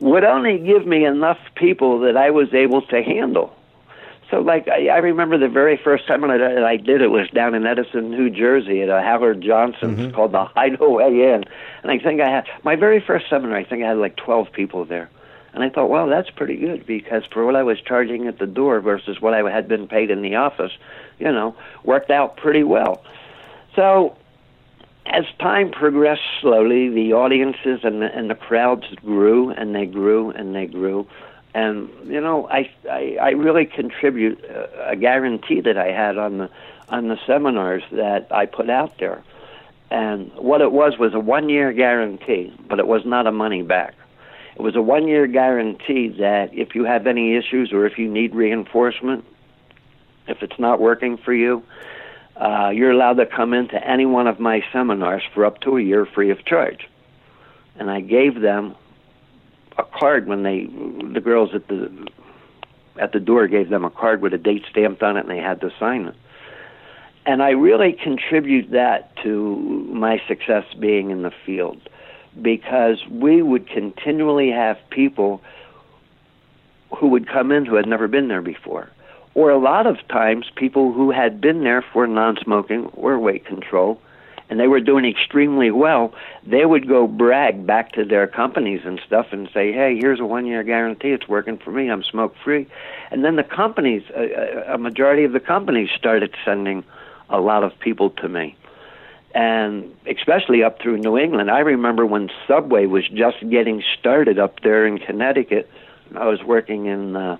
would 0.00 0.24
only 0.24 0.58
give 0.58 0.86
me 0.86 1.04
enough 1.04 1.38
people 1.54 2.00
that 2.00 2.16
I 2.16 2.30
was 2.30 2.52
able 2.52 2.82
to 2.82 3.02
handle. 3.02 3.54
So, 4.30 4.40
like, 4.40 4.68
I, 4.68 4.88
I 4.88 4.98
remember 4.98 5.38
the 5.38 5.48
very 5.48 5.76
first 5.76 6.06
time 6.06 6.22
that 6.22 6.42
I, 6.42 6.72
I 6.72 6.76
did 6.76 7.02
it 7.02 7.08
was 7.08 7.28
down 7.30 7.54
in 7.54 7.66
Edison, 7.66 8.10
New 8.10 8.30
Jersey, 8.30 8.82
at 8.82 8.88
a 8.88 9.00
Howard 9.00 9.42
Johnson's 9.42 9.98
mm-hmm. 9.98 10.14
called 10.14 10.32
the 10.32 10.44
Hideaway 10.44 11.34
Inn, 11.34 11.44
and 11.82 11.92
I 11.92 11.98
think 11.98 12.20
I 12.20 12.30
had 12.30 12.46
my 12.64 12.74
very 12.74 13.00
first 13.00 13.28
seminar. 13.28 13.56
I 13.56 13.64
think 13.64 13.84
I 13.84 13.88
had 13.88 13.98
like 13.98 14.16
twelve 14.16 14.50
people 14.50 14.86
there, 14.86 15.10
and 15.52 15.62
I 15.62 15.68
thought, 15.68 15.90
well, 15.90 16.08
that's 16.08 16.30
pretty 16.30 16.56
good 16.56 16.86
because 16.86 17.22
for 17.30 17.44
what 17.44 17.54
I 17.54 17.62
was 17.62 17.80
charging 17.80 18.26
at 18.26 18.38
the 18.38 18.46
door 18.46 18.80
versus 18.80 19.20
what 19.20 19.34
I 19.34 19.48
had 19.48 19.68
been 19.68 19.86
paid 19.86 20.10
in 20.10 20.22
the 20.22 20.34
office, 20.36 20.72
you 21.18 21.30
know, 21.30 21.54
worked 21.84 22.10
out 22.10 22.36
pretty 22.36 22.64
well. 22.64 23.04
So 23.76 24.16
as 25.06 25.24
time 25.38 25.70
progressed 25.70 26.22
slowly, 26.40 26.88
the 26.88 27.12
audiences 27.12 27.80
and 27.82 28.02
the, 28.02 28.16
and 28.16 28.30
the 28.30 28.34
crowds 28.34 28.86
grew 29.04 29.50
and 29.50 29.74
they 29.74 29.86
grew 29.86 30.30
and 30.30 30.54
they 30.54 30.66
grew. 30.66 31.06
And 31.54 31.88
you 32.04 32.20
know, 32.20 32.48
I 32.48 32.70
I, 32.90 33.16
I 33.20 33.30
really 33.30 33.66
contribute 33.66 34.42
a, 34.44 34.90
a 34.90 34.96
guarantee 34.96 35.60
that 35.60 35.76
I 35.76 35.92
had 35.92 36.18
on 36.18 36.38
the 36.38 36.50
on 36.88 37.08
the 37.08 37.18
seminars 37.26 37.82
that 37.92 38.26
I 38.30 38.46
put 38.46 38.70
out 38.70 38.98
there. 38.98 39.22
And 39.90 40.32
what 40.34 40.60
it 40.60 40.72
was 40.72 40.98
was 40.98 41.14
a 41.14 41.20
one 41.20 41.48
year 41.48 41.72
guarantee, 41.72 42.52
but 42.68 42.78
it 42.78 42.86
was 42.86 43.04
not 43.04 43.26
a 43.26 43.32
money 43.32 43.62
back. 43.62 43.94
It 44.56 44.62
was 44.62 44.74
a 44.76 44.82
one 44.82 45.06
year 45.06 45.26
guarantee 45.26 46.08
that 46.18 46.54
if 46.54 46.74
you 46.74 46.84
have 46.84 47.06
any 47.06 47.36
issues 47.36 47.72
or 47.72 47.86
if 47.86 47.98
you 47.98 48.08
need 48.08 48.34
reinforcement, 48.34 49.24
if 50.26 50.42
it's 50.42 50.58
not 50.58 50.80
working 50.80 51.16
for 51.16 51.34
you, 51.34 51.62
uh, 52.36 52.70
you're 52.74 52.90
allowed 52.90 53.14
to 53.14 53.26
come 53.26 53.54
into 53.54 53.76
any 53.86 54.06
one 54.06 54.26
of 54.26 54.40
my 54.40 54.62
seminars 54.72 55.22
for 55.32 55.44
up 55.44 55.60
to 55.60 55.76
a 55.76 55.82
year 55.82 56.04
free 56.06 56.30
of 56.30 56.44
charge. 56.44 56.88
And 57.76 57.90
I 57.90 58.00
gave 58.00 58.40
them 58.40 58.74
a 59.78 59.84
card 59.84 60.26
when 60.26 60.42
they, 60.42 60.66
the 61.12 61.20
girls 61.20 61.54
at 61.54 61.68
the 61.68 62.08
at 62.96 63.12
the 63.12 63.18
door 63.18 63.48
gave 63.48 63.70
them 63.70 63.84
a 63.84 63.90
card 63.90 64.22
with 64.22 64.32
a 64.34 64.38
date 64.38 64.64
stamped 64.70 65.02
on 65.02 65.16
it, 65.16 65.26
and 65.26 65.30
they 65.30 65.40
had 65.40 65.60
to 65.62 65.72
sign 65.80 66.06
it. 66.06 66.14
And 67.26 67.42
I 67.42 67.50
really 67.50 67.92
contribute 67.92 68.70
that 68.70 69.16
to 69.24 69.56
my 69.90 70.22
success 70.28 70.64
being 70.78 71.10
in 71.10 71.22
the 71.22 71.32
field 71.44 71.80
because 72.40 73.04
we 73.08 73.42
would 73.42 73.68
continually 73.68 74.50
have 74.50 74.78
people 74.90 75.42
who 76.96 77.08
would 77.08 77.26
come 77.26 77.50
in 77.50 77.64
who 77.64 77.74
had 77.74 77.88
never 77.88 78.06
been 78.06 78.28
there 78.28 78.42
before 78.42 78.90
or 79.34 79.50
a 79.50 79.58
lot 79.58 79.86
of 79.86 79.96
times 80.08 80.46
people 80.54 80.92
who 80.92 81.10
had 81.10 81.40
been 81.40 81.64
there 81.64 81.82
for 81.82 82.06
non-smoking 82.06 82.86
or 82.94 83.18
weight 83.18 83.44
control 83.44 84.00
and 84.50 84.60
they 84.60 84.68
were 84.68 84.80
doing 84.80 85.04
extremely 85.04 85.70
well 85.70 86.12
they 86.46 86.64
would 86.64 86.86
go 86.88 87.06
brag 87.06 87.66
back 87.66 87.92
to 87.92 88.04
their 88.04 88.26
companies 88.26 88.82
and 88.84 89.00
stuff 89.06 89.26
and 89.32 89.48
say 89.52 89.72
hey 89.72 89.98
here's 89.98 90.20
a 90.20 90.24
one 90.24 90.46
year 90.46 90.62
guarantee. 90.62 91.10
It's 91.10 91.28
working 91.28 91.58
for 91.58 91.70
me. 91.70 91.90
I'm 91.90 92.04
smoke 92.04 92.34
free 92.42 92.66
and 93.10 93.24
then 93.24 93.36
the 93.36 93.44
companies 93.44 94.02
a, 94.14 94.74
a 94.74 94.78
majority 94.78 95.24
of 95.24 95.32
the 95.32 95.40
companies 95.40 95.90
started 95.96 96.34
sending 96.44 96.84
a 97.28 97.40
lot 97.40 97.64
of 97.64 97.78
people 97.80 98.10
to 98.10 98.28
me. 98.28 98.56
And 99.34 99.92
especially 100.06 100.62
up 100.62 100.80
through 100.80 100.98
new 100.98 101.18
england 101.18 101.50
i 101.50 101.58
remember 101.58 102.06
when 102.06 102.30
subway 102.46 102.86
was 102.86 103.08
just 103.08 103.38
getting 103.50 103.82
started 103.98 104.38
up 104.38 104.60
there 104.60 104.86
in 104.86 104.98
connecticut 104.98 105.68
i 106.14 106.28
was 106.28 106.40
working 106.44 106.86
in 106.86 107.16
uh 107.16 107.36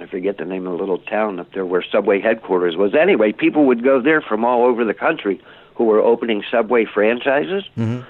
I 0.00 0.06
forget 0.06 0.38
the 0.38 0.44
name 0.44 0.66
of 0.66 0.72
the 0.72 0.78
little 0.78 0.98
town 0.98 1.40
up 1.40 1.52
there 1.52 1.66
where 1.66 1.82
Subway 1.82 2.20
headquarters 2.20 2.76
was. 2.76 2.94
Anyway, 2.94 3.32
people 3.32 3.66
would 3.66 3.82
go 3.82 4.00
there 4.00 4.20
from 4.20 4.44
all 4.44 4.64
over 4.64 4.84
the 4.84 4.94
country 4.94 5.40
who 5.74 5.84
were 5.84 6.00
opening 6.00 6.42
Subway 6.50 6.84
franchises. 6.84 7.64
Mm-hmm. 7.76 8.02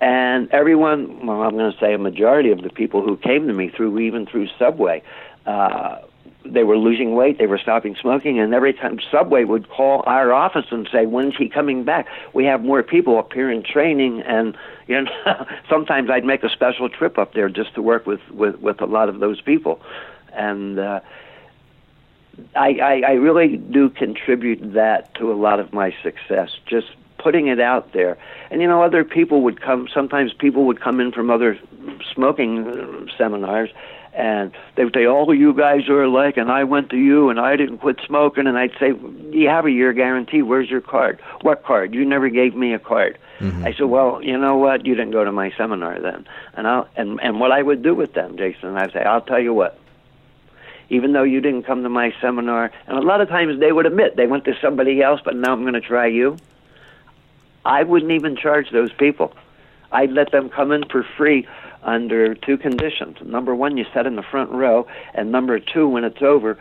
And 0.00 0.50
everyone, 0.50 1.26
well, 1.26 1.42
I'm 1.42 1.56
going 1.56 1.72
to 1.72 1.78
say 1.78 1.94
a 1.94 1.98
majority 1.98 2.50
of 2.50 2.62
the 2.62 2.68
people 2.68 3.02
who 3.02 3.16
came 3.16 3.46
to 3.48 3.54
me 3.54 3.70
through, 3.70 3.98
even 4.00 4.26
through 4.26 4.48
Subway, 4.58 5.02
uh, 5.46 5.98
they 6.44 6.64
were 6.64 6.76
losing 6.76 7.14
weight, 7.14 7.38
they 7.38 7.46
were 7.46 7.58
stopping 7.58 7.96
smoking, 8.00 8.38
and 8.38 8.54
every 8.54 8.72
time 8.72 8.98
Subway 9.10 9.44
would 9.44 9.68
call 9.68 10.04
our 10.06 10.32
office 10.32 10.66
and 10.70 10.88
say, 10.92 11.06
"When's 11.06 11.36
he 11.36 11.48
coming 11.48 11.82
back? 11.82 12.06
We 12.34 12.44
have 12.44 12.62
more 12.62 12.82
people 12.84 13.18
up 13.18 13.32
here 13.32 13.50
in 13.50 13.64
training." 13.64 14.22
And 14.22 14.56
you 14.86 15.02
know, 15.02 15.46
sometimes 15.68 16.08
I'd 16.08 16.24
make 16.24 16.44
a 16.44 16.48
special 16.50 16.88
trip 16.88 17.18
up 17.18 17.34
there 17.34 17.48
just 17.48 17.74
to 17.74 17.82
work 17.82 18.06
with 18.06 18.20
with 18.30 18.60
with 18.60 18.80
a 18.80 18.86
lot 18.86 19.08
of 19.08 19.18
those 19.18 19.40
people 19.40 19.80
and 20.36 20.78
uh, 20.78 21.00
I, 22.54 22.68
I, 22.74 23.02
I 23.08 23.12
really 23.12 23.56
do 23.56 23.88
contribute 23.88 24.74
that 24.74 25.14
to 25.14 25.32
a 25.32 25.34
lot 25.34 25.60
of 25.60 25.72
my 25.72 25.94
success. 26.02 26.50
Just 26.66 26.88
putting 27.18 27.48
it 27.48 27.60
out 27.60 27.92
there, 27.92 28.16
and 28.50 28.60
you 28.60 28.68
know, 28.68 28.82
other 28.82 29.04
people 29.04 29.42
would 29.42 29.60
come. 29.60 29.88
Sometimes 29.92 30.32
people 30.32 30.64
would 30.66 30.80
come 30.80 31.00
in 31.00 31.12
from 31.12 31.30
other 31.30 31.58
smoking 32.14 33.08
seminars, 33.16 33.70
and 34.12 34.52
they 34.74 34.84
would 34.84 34.94
say, 34.94 35.06
"All 35.06 35.32
you 35.34 35.54
guys 35.54 35.88
are 35.88 36.02
alike," 36.02 36.36
and 36.36 36.50
I 36.52 36.64
went 36.64 36.90
to 36.90 36.98
you, 36.98 37.30
and 37.30 37.40
I 37.40 37.56
didn't 37.56 37.78
quit 37.78 38.00
smoking, 38.06 38.46
and 38.46 38.58
I'd 38.58 38.76
say, 38.78 38.92
"You 39.30 39.48
have 39.48 39.66
a 39.66 39.70
year 39.70 39.92
guarantee. 39.92 40.42
Where's 40.42 40.70
your 40.70 40.82
card? 40.82 41.20
What 41.40 41.64
card? 41.64 41.94
You 41.94 42.04
never 42.04 42.28
gave 42.28 42.54
me 42.54 42.74
a 42.74 42.78
card." 42.78 43.18
Mm-hmm. 43.40 43.66
I 43.66 43.72
said, 43.72 43.86
"Well, 43.86 44.22
you 44.22 44.38
know 44.38 44.56
what? 44.56 44.86
You 44.86 44.94
didn't 44.94 45.12
go 45.12 45.24
to 45.24 45.32
my 45.32 45.52
seminar 45.56 46.00
then." 46.00 46.26
And 46.54 46.66
I 46.66 46.84
and 46.96 47.20
and 47.22 47.40
what 47.40 47.50
I 47.50 47.62
would 47.62 47.82
do 47.82 47.94
with 47.94 48.12
them, 48.12 48.36
Jason, 48.36 48.76
I'd 48.76 48.92
say, 48.92 49.02
"I'll 49.02 49.22
tell 49.22 49.40
you 49.40 49.54
what." 49.54 49.78
Even 50.88 51.12
though 51.12 51.22
you 51.22 51.40
didn't 51.40 51.64
come 51.64 51.82
to 51.82 51.88
my 51.88 52.14
seminar. 52.20 52.70
And 52.86 52.98
a 52.98 53.02
lot 53.02 53.20
of 53.20 53.28
times 53.28 53.58
they 53.60 53.72
would 53.72 53.86
admit 53.86 54.16
they 54.16 54.26
went 54.26 54.44
to 54.44 54.54
somebody 54.60 55.02
else, 55.02 55.20
but 55.24 55.36
now 55.36 55.52
I'm 55.52 55.62
going 55.62 55.74
to 55.74 55.80
try 55.80 56.06
you. 56.06 56.36
I 57.64 57.82
wouldn't 57.82 58.12
even 58.12 58.36
charge 58.36 58.70
those 58.70 58.92
people. 58.92 59.34
I'd 59.90 60.12
let 60.12 60.30
them 60.30 60.48
come 60.48 60.72
in 60.72 60.84
for 60.88 61.04
free 61.16 61.46
under 61.82 62.34
two 62.34 62.56
conditions. 62.56 63.16
Number 63.24 63.54
one, 63.54 63.76
you 63.76 63.84
sit 63.94 64.06
in 64.06 64.16
the 64.16 64.22
front 64.22 64.50
row, 64.50 64.86
and 65.14 65.30
number 65.30 65.58
two, 65.58 65.88
when 65.88 66.04
it's 66.04 66.22
over, 66.22 66.58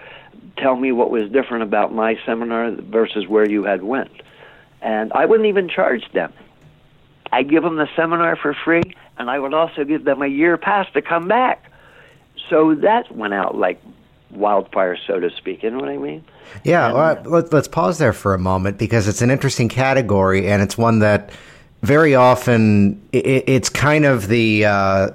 tell 0.57 0.75
me 0.75 0.91
what 0.91 1.09
was 1.09 1.29
different 1.31 1.63
about 1.63 1.93
my 1.93 2.17
seminar 2.25 2.71
versus 2.71 3.27
where 3.27 3.47
you 3.47 3.63
had 3.63 3.83
went. 3.83 4.11
And 4.81 5.11
I 5.13 5.25
wouldn't 5.25 5.47
even 5.47 5.69
charge 5.69 6.11
them. 6.13 6.33
I'd 7.31 7.49
give 7.49 7.63
them 7.63 7.75
the 7.75 7.89
seminar 7.95 8.35
for 8.35 8.53
free, 8.53 8.83
and 9.17 9.29
I 9.29 9.39
would 9.39 9.53
also 9.53 9.83
give 9.83 10.05
them 10.05 10.21
a 10.21 10.27
year 10.27 10.57
pass 10.57 10.87
to 10.93 11.01
come 11.01 11.27
back. 11.27 11.71
So 12.49 12.75
that 12.75 13.11
went 13.15 13.33
out 13.33 13.57
like 13.57 13.81
wildfire, 14.35 14.97
so 15.07 15.19
to 15.19 15.29
speak. 15.31 15.63
You 15.63 15.71
know 15.71 15.79
what 15.79 15.89
I 15.89 15.97
mean? 15.97 16.23
Yeah. 16.63 16.87
And, 16.87 16.95
well, 16.95 17.39
let, 17.39 17.53
let's 17.53 17.67
pause 17.67 17.97
there 17.97 18.13
for 18.13 18.33
a 18.33 18.39
moment 18.39 18.77
because 18.77 19.07
it's 19.07 19.21
an 19.21 19.31
interesting 19.31 19.69
category, 19.69 20.47
and 20.47 20.61
it's 20.61 20.77
one 20.77 20.99
that 20.99 21.31
very 21.81 22.15
often 22.15 23.01
it, 23.11 23.43
it's 23.47 23.69
kind 23.69 24.05
of 24.05 24.27
the. 24.27 24.65
Uh, 24.65 25.09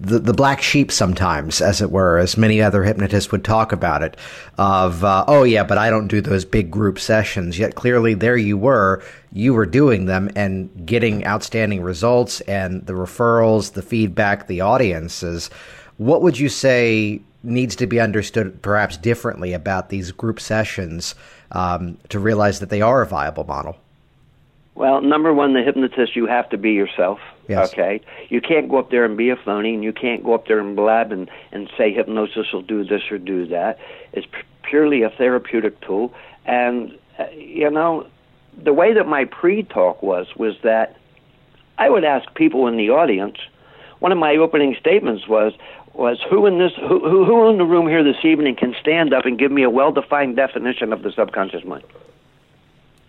the, 0.00 0.18
the 0.18 0.32
black 0.32 0.62
sheep 0.62 0.90
sometimes, 0.90 1.60
as 1.60 1.82
it 1.82 1.90
were, 1.90 2.18
as 2.18 2.36
many 2.36 2.62
other 2.62 2.82
hypnotists 2.82 3.30
would 3.30 3.44
talk 3.44 3.70
about 3.70 4.02
it, 4.02 4.16
of, 4.56 5.04
uh, 5.04 5.24
oh, 5.28 5.42
yeah, 5.42 5.62
but 5.62 5.76
I 5.76 5.90
don't 5.90 6.08
do 6.08 6.22
those 6.22 6.46
big 6.46 6.70
group 6.70 6.98
sessions. 6.98 7.58
Yet 7.58 7.74
clearly 7.74 8.14
there 8.14 8.36
you 8.36 8.56
were, 8.56 9.02
you 9.30 9.52
were 9.52 9.66
doing 9.66 10.06
them 10.06 10.30
and 10.34 10.70
getting 10.86 11.26
outstanding 11.26 11.82
results 11.82 12.40
and 12.42 12.86
the 12.86 12.94
referrals, 12.94 13.74
the 13.74 13.82
feedback, 13.82 14.46
the 14.46 14.62
audiences. 14.62 15.50
What 15.98 16.22
would 16.22 16.38
you 16.38 16.48
say 16.48 17.20
needs 17.42 17.76
to 17.76 17.86
be 17.86 18.00
understood 18.00 18.60
perhaps 18.62 18.96
differently 18.96 19.52
about 19.52 19.88
these 19.88 20.12
group 20.12 20.40
sessions 20.40 21.14
um, 21.52 21.96
to 22.08 22.18
realize 22.18 22.60
that 22.60 22.70
they 22.70 22.82
are 22.82 23.02
a 23.02 23.06
viable 23.06 23.44
model? 23.44 23.76
Well, 24.74 25.02
number 25.02 25.34
one, 25.34 25.52
the 25.52 25.62
hypnotist, 25.62 26.16
you 26.16 26.26
have 26.26 26.48
to 26.50 26.56
be 26.56 26.72
yourself. 26.72 27.18
Yes. 27.48 27.72
Okay, 27.72 28.00
you 28.28 28.40
can't 28.40 28.68
go 28.68 28.78
up 28.78 28.90
there 28.90 29.04
and 29.04 29.16
be 29.16 29.28
a 29.30 29.36
phony, 29.36 29.74
and 29.74 29.82
you 29.82 29.92
can't 29.92 30.24
go 30.24 30.34
up 30.34 30.46
there 30.46 30.60
and 30.60 30.76
blab 30.76 31.10
and 31.10 31.28
and 31.50 31.68
say 31.76 31.92
hypnosis 31.92 32.52
will 32.52 32.62
do 32.62 32.84
this 32.84 33.02
or 33.10 33.18
do 33.18 33.46
that. 33.48 33.78
It's 34.12 34.26
purely 34.62 35.02
a 35.02 35.10
therapeutic 35.10 35.80
tool, 35.80 36.14
and 36.46 36.96
uh, 37.18 37.26
you 37.30 37.68
know, 37.68 38.06
the 38.56 38.72
way 38.72 38.94
that 38.94 39.06
my 39.06 39.24
pre-talk 39.24 40.02
was 40.02 40.28
was 40.36 40.54
that 40.62 40.96
I 41.76 41.90
would 41.90 42.04
ask 42.04 42.32
people 42.34 42.66
in 42.68 42.76
the 42.76 42.90
audience. 42.90 43.36
One 43.98 44.12
of 44.12 44.18
my 44.18 44.36
opening 44.36 44.76
statements 44.78 45.28
was 45.28 45.52
was 45.94 46.20
who 46.28 46.46
in 46.46 46.58
this 46.58 46.72
who 46.74 47.00
who, 47.00 47.24
who 47.24 47.48
in 47.50 47.58
the 47.58 47.64
room 47.64 47.88
here 47.88 48.02
this 48.04 48.24
evening 48.24 48.56
can 48.56 48.74
stand 48.80 49.12
up 49.12 49.26
and 49.26 49.38
give 49.38 49.50
me 49.50 49.62
a 49.62 49.70
well-defined 49.70 50.36
definition 50.36 50.92
of 50.92 51.02
the 51.02 51.12
subconscious 51.12 51.64
mind. 51.64 51.84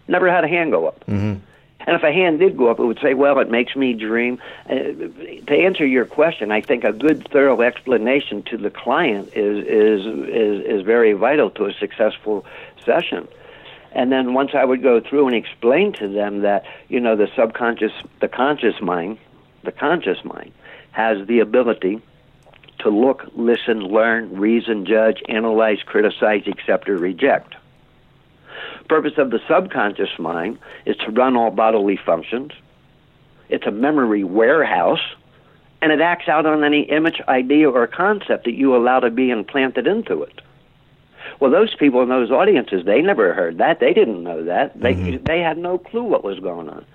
Never 0.08 0.30
had 0.30 0.44
a 0.44 0.48
hand 0.48 0.72
go 0.72 0.88
up. 0.88 1.00
Mm-hmm. 1.02 1.40
And 1.88 1.96
if 1.96 2.04
a 2.04 2.12
hand 2.12 2.40
did 2.40 2.58
go 2.58 2.70
up, 2.70 2.80
it 2.80 2.86
would 2.86 3.00
say, 3.00 3.14
"Well, 3.14 3.40
it 3.40 3.50
makes 3.50 3.76
me 3.76 3.94
dream." 3.94 4.40
Uh, 4.70 4.74
to 4.76 5.54
answer 5.54 5.86
your 5.86 6.06
question, 6.06 6.52
I 6.52 6.62
think 6.62 6.84
a 6.84 6.94
good, 6.94 7.28
thorough 7.30 7.62
explanation 7.62 8.44
to 8.44 8.58
the 8.58 8.70
client 8.70 9.30
is 9.36 9.66
is 9.66 10.06
is 10.06 10.66
is 10.66 10.82
very 10.84 11.14
vital 11.14 11.50
to 11.52 11.66
a 11.66 11.74
successful 11.74 12.46
session. 12.86 13.28
And 13.94 14.12
then 14.12 14.34
once 14.34 14.52
I 14.54 14.64
would 14.64 14.82
go 14.84 15.02
through 15.02 15.28
and 15.28 15.36
explain 15.36 15.92
to 15.94 16.08
them 16.08 16.42
that 16.42 16.66
you 16.88 17.00
know 17.00 17.16
the 17.16 17.30
subconscious, 17.36 17.94
the 18.20 18.28
conscious 18.28 18.80
mind, 18.80 19.18
the 19.64 19.72
conscious 19.72 20.24
mind 20.24 20.52
has 20.92 21.26
the 21.28 21.40
ability 21.40 22.02
to 22.84 22.90
look, 22.90 23.26
listen, 23.36 23.80
learn, 23.80 24.38
reason, 24.40 24.86
judge, 24.86 25.22
analyze, 25.30 25.80
criticize, 25.86 26.44
accept, 26.48 26.90
or 26.90 26.98
reject 26.98 27.56
purpose 28.92 29.18
of 29.18 29.32
the 29.32 29.40
subconscious 29.48 30.20
mind 30.20 30.60
is 30.86 30.98
to 30.98 31.12
run 31.12 31.38
all 31.38 31.50
bodily 31.50 31.96
functions. 31.96 32.52
It's 33.48 33.66
a 33.66 33.72
memory 33.72 34.26
warehouse, 34.26 35.00
and 35.82 35.94
it 35.94 36.02
acts 36.02 36.28
out 36.28 36.46
on 36.46 36.66
any 36.66 36.82
image, 36.82 37.22
idea, 37.30 37.70
or 37.70 37.88
concept 37.88 38.44
that 38.44 38.52
you 38.52 38.76
allow 38.76 39.00
to 39.00 39.10
be 39.10 39.29
implanted 39.29 39.88
into 39.88 40.24
it. 40.24 40.42
Well, 41.40 41.51
those 41.51 41.74
people 41.74 42.01
in 42.01 42.10
those 42.10 42.32
audiences, 42.32 42.84
they 42.86 43.01
never 43.01 43.34
heard 43.34 43.60
that. 43.60 43.79
They 43.79 43.94
didn't 43.94 44.24
know 44.24 44.44
that. 44.44 44.77
They 44.77 44.94
mm-hmm. 44.94 45.24
they 45.24 45.40
had 45.40 45.58
no 45.58 45.77
clue 45.77 46.03
what 46.03 46.25
was 46.25 46.40
going 46.40 46.68
on. 46.68 46.86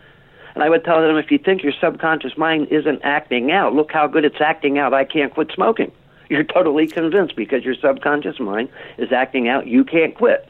And 0.57 0.62
I 0.62 0.71
would 0.71 0.85
tell 0.85 1.03
them, 1.03 1.19
if 1.19 1.31
you 1.31 1.37
think 1.37 1.62
your 1.62 1.75
subconscious 1.79 2.38
mind 2.38 2.69
isn't 2.69 3.03
acting 3.03 3.53
out, 3.53 3.75
look 3.75 3.92
how 3.92 4.07
good 4.07 4.25
it's 4.25 4.40
acting 4.40 4.79
out. 4.79 4.95
I 4.95 5.05
can't 5.05 5.35
quit 5.35 5.53
smoking. 5.53 5.92
You're 6.31 6.45
totally 6.45 6.87
convinced 6.87 7.37
because 7.37 7.62
your 7.62 7.75
subconscious 7.75 8.40
mind 8.40 8.71
is 8.97 9.12
acting 9.12 9.49
out. 9.49 9.66
You 9.66 9.85
can't 9.85 10.14
quit. 10.14 10.49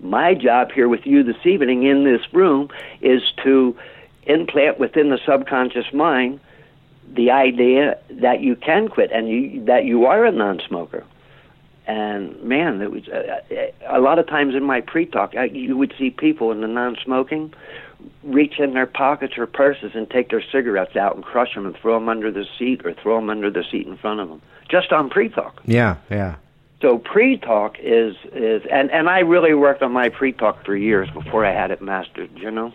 My 0.00 0.34
job 0.34 0.72
here 0.72 0.88
with 0.88 1.06
you 1.06 1.22
this 1.22 1.46
evening 1.46 1.84
in 1.84 2.02
this 2.02 2.20
room 2.32 2.68
is 3.00 3.22
to 3.44 3.76
implant 4.24 4.80
within 4.80 5.10
the 5.10 5.20
subconscious 5.24 5.92
mind 5.92 6.40
the 7.08 7.30
idea 7.30 7.96
that 8.10 8.40
you 8.40 8.56
can 8.56 8.88
quit 8.88 9.12
and 9.12 9.28
you, 9.28 9.64
that 9.66 9.84
you 9.84 10.06
are 10.06 10.24
a 10.24 10.32
non-smoker. 10.32 11.04
And 11.86 12.42
man, 12.42 12.82
it 12.82 12.90
was 12.90 13.06
uh, 13.06 13.40
uh 13.50 13.96
a 13.96 14.00
lot 14.00 14.18
of 14.18 14.26
times 14.26 14.56
in 14.56 14.64
my 14.64 14.80
pre-talk, 14.80 15.32
you 15.32 15.76
would 15.76 15.94
see 15.96 16.10
people 16.10 16.50
in 16.50 16.60
the 16.60 16.66
non-smoking 16.66 17.54
reach 18.22 18.58
in 18.58 18.74
their 18.74 18.86
pockets 18.86 19.36
or 19.38 19.46
purses 19.46 19.92
and 19.94 20.08
take 20.10 20.30
their 20.30 20.42
cigarettes 20.52 20.96
out 20.96 21.14
and 21.14 21.24
crush 21.24 21.54
them 21.54 21.66
and 21.66 21.76
throw 21.76 21.94
them 21.94 22.08
under 22.08 22.30
the 22.30 22.44
seat 22.58 22.84
or 22.84 22.92
throw 22.94 23.16
them 23.16 23.30
under 23.30 23.50
the 23.50 23.64
seat 23.70 23.86
in 23.86 23.96
front 23.96 24.20
of 24.20 24.28
them, 24.28 24.42
just 24.68 24.92
on 24.92 25.10
pre-talk. 25.10 25.60
Yeah, 25.64 25.96
yeah. 26.10 26.36
So 26.80 26.98
pre-talk 26.98 27.76
is 27.80 28.14
is 28.32 28.62
and 28.70 28.90
and 28.92 29.08
I 29.08 29.20
really 29.20 29.52
worked 29.52 29.82
on 29.82 29.92
my 29.92 30.10
pre-talk 30.10 30.64
for 30.64 30.76
years 30.76 31.10
before 31.10 31.44
I 31.44 31.52
had 31.52 31.72
it 31.72 31.82
mastered. 31.82 32.30
You 32.36 32.52
know, 32.52 32.72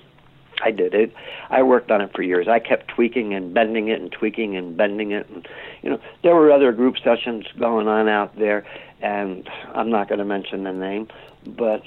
I 0.62 0.72
did 0.72 0.94
it. 0.94 1.14
I 1.50 1.64
worked 1.64 1.90
on 1.90 2.02
it 2.02 2.12
for 2.14 2.22
years. 2.22 2.50
I 2.50 2.60
kept 2.60 2.90
tweaking 2.90 3.34
and 3.34 3.54
bending 3.54 3.88
it 3.88 4.02
and 4.02 4.12
tweaking 4.12 4.58
and 4.58 4.76
bending 4.76 5.12
it, 5.12 5.30
and 5.30 5.48
you 5.82 5.90
know 5.90 6.02
there 6.22 6.36
were 6.36 6.52
other 6.52 6.74
group 6.74 6.98
sessions 7.02 7.46
going 7.58 7.88
on 7.88 8.10
out 8.10 8.38
there, 8.38 8.66
and 9.02 9.50
I'm 9.74 9.90
not 9.90 10.10
going 10.10 10.20
to 10.20 10.26
mention 10.26 10.64
the 10.64 10.74
name, 10.74 11.08
but 11.46 11.84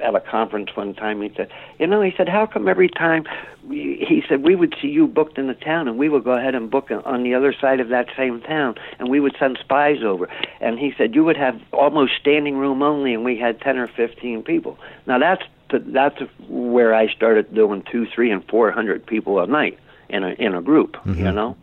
at 0.00 0.14
a 0.14 0.20
conference 0.20 0.70
one 0.74 0.94
time. 0.94 1.22
He 1.22 1.32
said, 1.36 1.50
"You 1.78 1.86
know," 1.86 2.00
he 2.02 2.12
said, 2.16 2.28
"How 2.28 2.46
come 2.46 2.68
every 2.68 2.88
time?" 2.88 3.24
We, 3.66 4.04
he 4.06 4.22
said, 4.28 4.42
"We 4.42 4.56
would 4.56 4.74
see 4.80 4.88
you 4.88 5.06
booked 5.06 5.38
in 5.38 5.46
the 5.46 5.54
town, 5.54 5.88
and 5.88 5.98
we 5.98 6.08
would 6.08 6.24
go 6.24 6.32
ahead 6.32 6.54
and 6.54 6.70
book 6.70 6.90
on 6.90 7.22
the 7.22 7.34
other 7.34 7.52
side 7.52 7.80
of 7.80 7.88
that 7.88 8.08
same 8.16 8.40
town, 8.40 8.76
and 8.98 9.08
we 9.08 9.20
would 9.20 9.36
send 9.38 9.58
spies 9.58 10.02
over." 10.02 10.28
And 10.60 10.78
he 10.78 10.92
said, 10.96 11.14
"You 11.14 11.24
would 11.24 11.36
have 11.36 11.60
almost 11.72 12.12
standing 12.20 12.56
room 12.56 12.82
only, 12.82 13.14
and 13.14 13.24
we 13.24 13.36
had 13.38 13.60
ten 13.60 13.78
or 13.78 13.86
fifteen 13.88 14.42
people." 14.42 14.78
Now 15.06 15.18
that's 15.18 15.42
that's 15.70 16.20
where 16.48 16.94
I 16.94 17.12
started 17.12 17.54
doing 17.54 17.82
two, 17.90 18.06
three, 18.06 18.30
and 18.30 18.46
four 18.48 18.70
hundred 18.70 19.06
people 19.06 19.40
a 19.40 19.46
night 19.46 19.78
in 20.08 20.24
a 20.24 20.30
in 20.30 20.54
a 20.54 20.62
group, 20.62 20.96
mm-hmm. 20.96 21.26
you 21.26 21.32
know, 21.32 21.56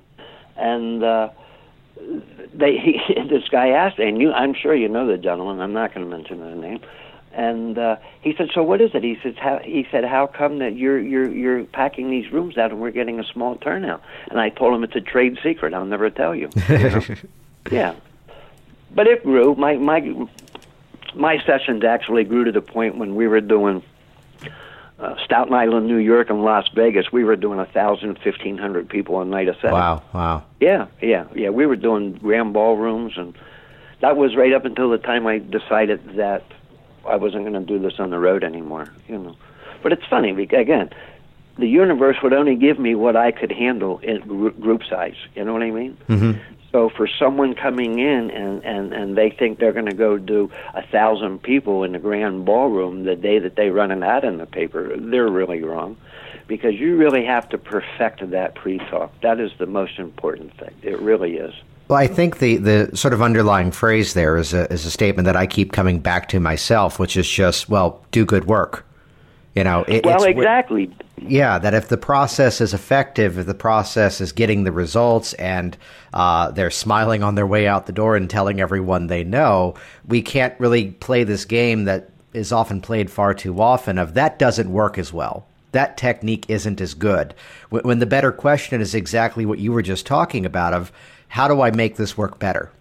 and. 0.56 1.04
uh 1.04 1.30
they 2.54 2.78
he, 2.78 3.00
this 3.30 3.48
guy 3.50 3.70
asked, 3.70 4.00
and 4.00 4.22
you, 4.22 4.32
I'm 4.32 4.54
sure 4.54 4.76
you 4.76 4.88
know 4.88 5.08
the 5.08 5.18
gentleman. 5.18 5.62
I'm 5.62 5.74
not 5.74 5.94
going 5.94 6.10
to 6.10 6.18
mention 6.18 6.40
the 6.40 6.56
name. 6.56 6.80
And 7.38 7.78
uh, 7.78 7.98
he 8.22 8.34
said, 8.36 8.50
"So 8.52 8.64
what 8.64 8.82
is 8.82 8.96
it?" 8.96 9.04
He 9.04 9.16
says, 9.22 9.36
how, 9.38 9.60
"He 9.60 9.88
said, 9.92 10.04
how 10.04 10.26
come 10.26 10.58
that 10.58 10.76
you're 10.76 11.00
you're 11.00 11.32
you're 11.32 11.64
packing 11.66 12.10
these 12.10 12.32
rooms 12.32 12.58
out 12.58 12.72
and 12.72 12.82
we're 12.82 12.90
getting 12.90 13.20
a 13.20 13.24
small 13.24 13.56
turnout?" 13.58 14.02
And 14.32 14.40
I 14.40 14.50
told 14.50 14.74
him 14.74 14.84
it's 14.84 14.96
a 14.96 15.02
trade 15.02 15.38
secret. 15.44 15.76
I'll 15.76 15.86
never 15.86 16.10
tell 16.10 16.34
you. 16.34 16.50
you 16.68 16.78
know? 16.78 17.02
yeah, 17.72 17.94
but 18.90 19.06
it 19.06 19.24
grew. 19.24 19.54
My 19.54 19.76
my 19.76 20.28
my 21.14 21.38
sessions 21.46 21.84
actually 21.84 22.24
grew 22.24 22.44
to 22.44 22.52
the 22.52 22.62
point 22.62 22.98
when 22.98 23.14
we 23.14 23.28
were 23.28 23.40
doing 23.40 23.84
uh, 24.98 25.14
Staten 25.24 25.54
Island, 25.54 25.86
New 25.86 25.98
York, 25.98 26.32
and 26.32 26.44
Las 26.44 26.68
Vegas. 26.74 27.12
We 27.12 27.24
were 27.24 27.36
doing 27.36 27.60
a 27.60 27.68
thousand, 27.68 28.18
fifteen 28.18 28.58
hundred 28.58 28.90
people 28.90 29.22
a 29.22 29.26
night 29.26 29.48
a 29.48 29.54
set. 29.62 29.74
Wow! 29.74 30.02
Wow! 30.12 30.44
Yeah, 30.60 30.88
yeah, 31.04 31.26
yeah. 31.36 31.50
We 31.50 31.68
were 31.68 31.76
doing 31.76 32.14
grand 32.14 32.54
ballrooms, 32.54 33.14
and 33.16 33.38
that 34.02 34.18
was 34.18 34.36
right 34.36 34.54
up 34.54 34.66
until 34.66 34.90
the 34.90 34.98
time 34.98 35.28
I 35.28 35.38
decided 35.38 36.16
that 36.16 36.44
I 37.08 37.16
wasn't 37.16 37.44
going 37.44 37.54
to 37.54 37.74
do 37.74 37.80
this 37.80 38.00
on 38.00 38.10
the 38.10 38.20
road 38.20 38.44
anymore, 38.44 38.92
you 39.08 39.18
know. 39.18 39.36
But 39.84 39.94
it's 39.94 40.06
funny 40.06 40.34
because 40.34 40.60
again, 40.60 40.90
the 41.58 41.68
universe 41.68 42.18
would 42.22 42.34
only 42.34 42.56
give 42.56 42.78
me 42.80 42.96
what 42.96 43.16
I 43.16 43.32
could 43.32 43.52
handle 43.52 44.00
in 44.00 44.22
group 44.60 44.84
size. 44.84 45.16
You 45.36 45.44
know 45.44 45.54
what 45.54 45.64
I 45.64 45.72
mean? 45.72 45.98
Mm-hmm. 46.08 46.40
So 46.72 46.90
for 46.90 47.08
someone 47.08 47.56
coming 47.56 47.98
in 48.00 48.30
and 48.30 48.64
and 48.64 48.94
and 48.94 49.18
they 49.18 49.30
think 49.30 49.58
they're 49.58 49.72
going 49.72 49.86
to 49.86 49.96
go 49.96 50.18
do 50.18 50.52
a 50.74 50.86
thousand 50.86 51.42
people 51.42 51.84
in 51.84 51.94
the 51.94 52.00
grand 52.00 52.46
ballroom 52.46 53.06
the 53.06 53.16
day 53.16 53.40
that 53.40 53.56
they 53.56 53.70
run 53.70 53.90
an 53.90 54.04
ad 54.04 54.24
in 54.24 54.38
the 54.38 54.46
paper, 54.46 54.96
they're 54.98 55.30
really 55.30 55.64
wrong, 55.64 55.98
because 56.46 56.76
you 56.76 56.98
really 56.98 57.24
have 57.26 57.48
to 57.50 57.58
perfect 57.58 58.30
that 58.30 58.56
pre-talk. 58.56 59.12
That 59.22 59.40
is 59.40 59.52
the 59.58 59.66
most 59.66 59.98
important 59.98 60.56
thing. 60.58 60.76
It 60.84 61.00
really 61.00 61.38
is. 61.38 61.54
Well, 61.88 61.98
I 61.98 62.08
think 62.08 62.40
the, 62.40 62.58
the 62.58 62.98
sort 62.98 63.14
of 63.14 63.22
underlying 63.22 63.72
phrase 63.72 64.14
there 64.14 64.36
is 64.36 64.54
a, 64.54 64.72
is 64.72 64.86
a 64.86 64.92
statement 64.92 65.26
that 65.26 65.38
I 65.38 65.48
keep 65.48 65.72
coming 65.72 66.00
back 66.00 66.28
to 66.30 66.40
myself, 66.40 67.00
which 67.00 67.16
is 67.16 67.30
just, 67.30 67.70
well, 67.70 68.04
do 68.12 68.26
good 68.26 68.46
work. 68.46 68.86
You 69.56 69.64
know, 69.64 69.86
it, 69.88 70.06
well, 70.06 70.24
exactly. 70.24 70.94
Yeah, 71.20 71.58
that 71.58 71.74
if 71.74 71.88
the 71.88 71.98
process 71.98 72.62
is 72.62 72.74
effective, 72.76 73.40
if 73.40 73.48
the 73.48 73.56
process 73.56 74.22
is 74.22 74.32
getting 74.32 74.66
the 74.66 74.72
results, 74.72 75.34
and 75.36 75.76
uh, 76.14 76.52
they're 76.52 76.70
smiling 76.70 77.24
on 77.24 77.34
their 77.36 77.48
way 77.48 77.68
out 77.68 77.88
the 77.88 77.92
door 77.92 78.16
and 78.16 78.30
telling 78.30 78.60
everyone 78.60 79.08
they 79.08 79.24
know, 79.24 79.74
we 80.08 80.22
can't 80.22 80.54
really 80.60 80.92
play 80.92 81.24
this 81.24 81.46
game 81.46 81.86
that 81.86 82.12
is 82.34 82.52
often 82.52 82.82
played 82.82 83.10
far 83.10 83.34
too 83.34 83.60
often. 83.60 83.98
Of 83.98 84.14
that 84.14 84.38
doesn't 84.38 84.72
work 84.72 85.00
as 85.00 85.12
well. 85.12 85.48
that 85.72 85.98
technique 85.98 86.46
isn't 86.48 86.82
as 86.82 86.94
good. 86.94 87.34
When 87.70 88.00
the 88.00 88.06
better 88.06 88.32
question 88.32 88.82
is 88.82 88.96
exactly 88.96 89.46
what 89.46 89.60
you 89.60 89.72
were 89.72 89.82
just 89.82 90.06
talking 90.06 90.46
about 90.46 90.74
of 90.74 90.92
how 91.28 91.48
do 91.48 91.62
I 91.62 91.72
make 91.72 91.96
this 91.96 92.18
work 92.18 92.40
better? 92.40 92.72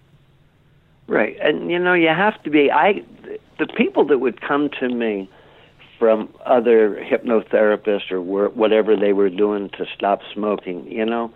Right. 1.07 1.37
And 1.41 1.71
you 1.71 1.79
know, 1.79 1.95
you 1.95 2.09
have 2.09 2.43
to 2.45 2.51
be 2.51 2.71
I 2.71 3.05
the 3.59 3.67
people 3.67 4.05
that 4.07 4.19
would 4.19 4.41
come 4.41 4.71
to 4.81 4.89
me 4.89 5.29
from 5.99 6.33
other 6.45 6.97
hypnotherapists 6.97 8.11
or 8.11 8.21
whatever 8.21 8.97
they 8.97 9.13
were 9.13 9.31
doing 9.31 9.71
to 9.71 9.87
stop 9.95 10.21
smoking, 10.33 10.91
you 10.91 11.05
know, 11.05 11.33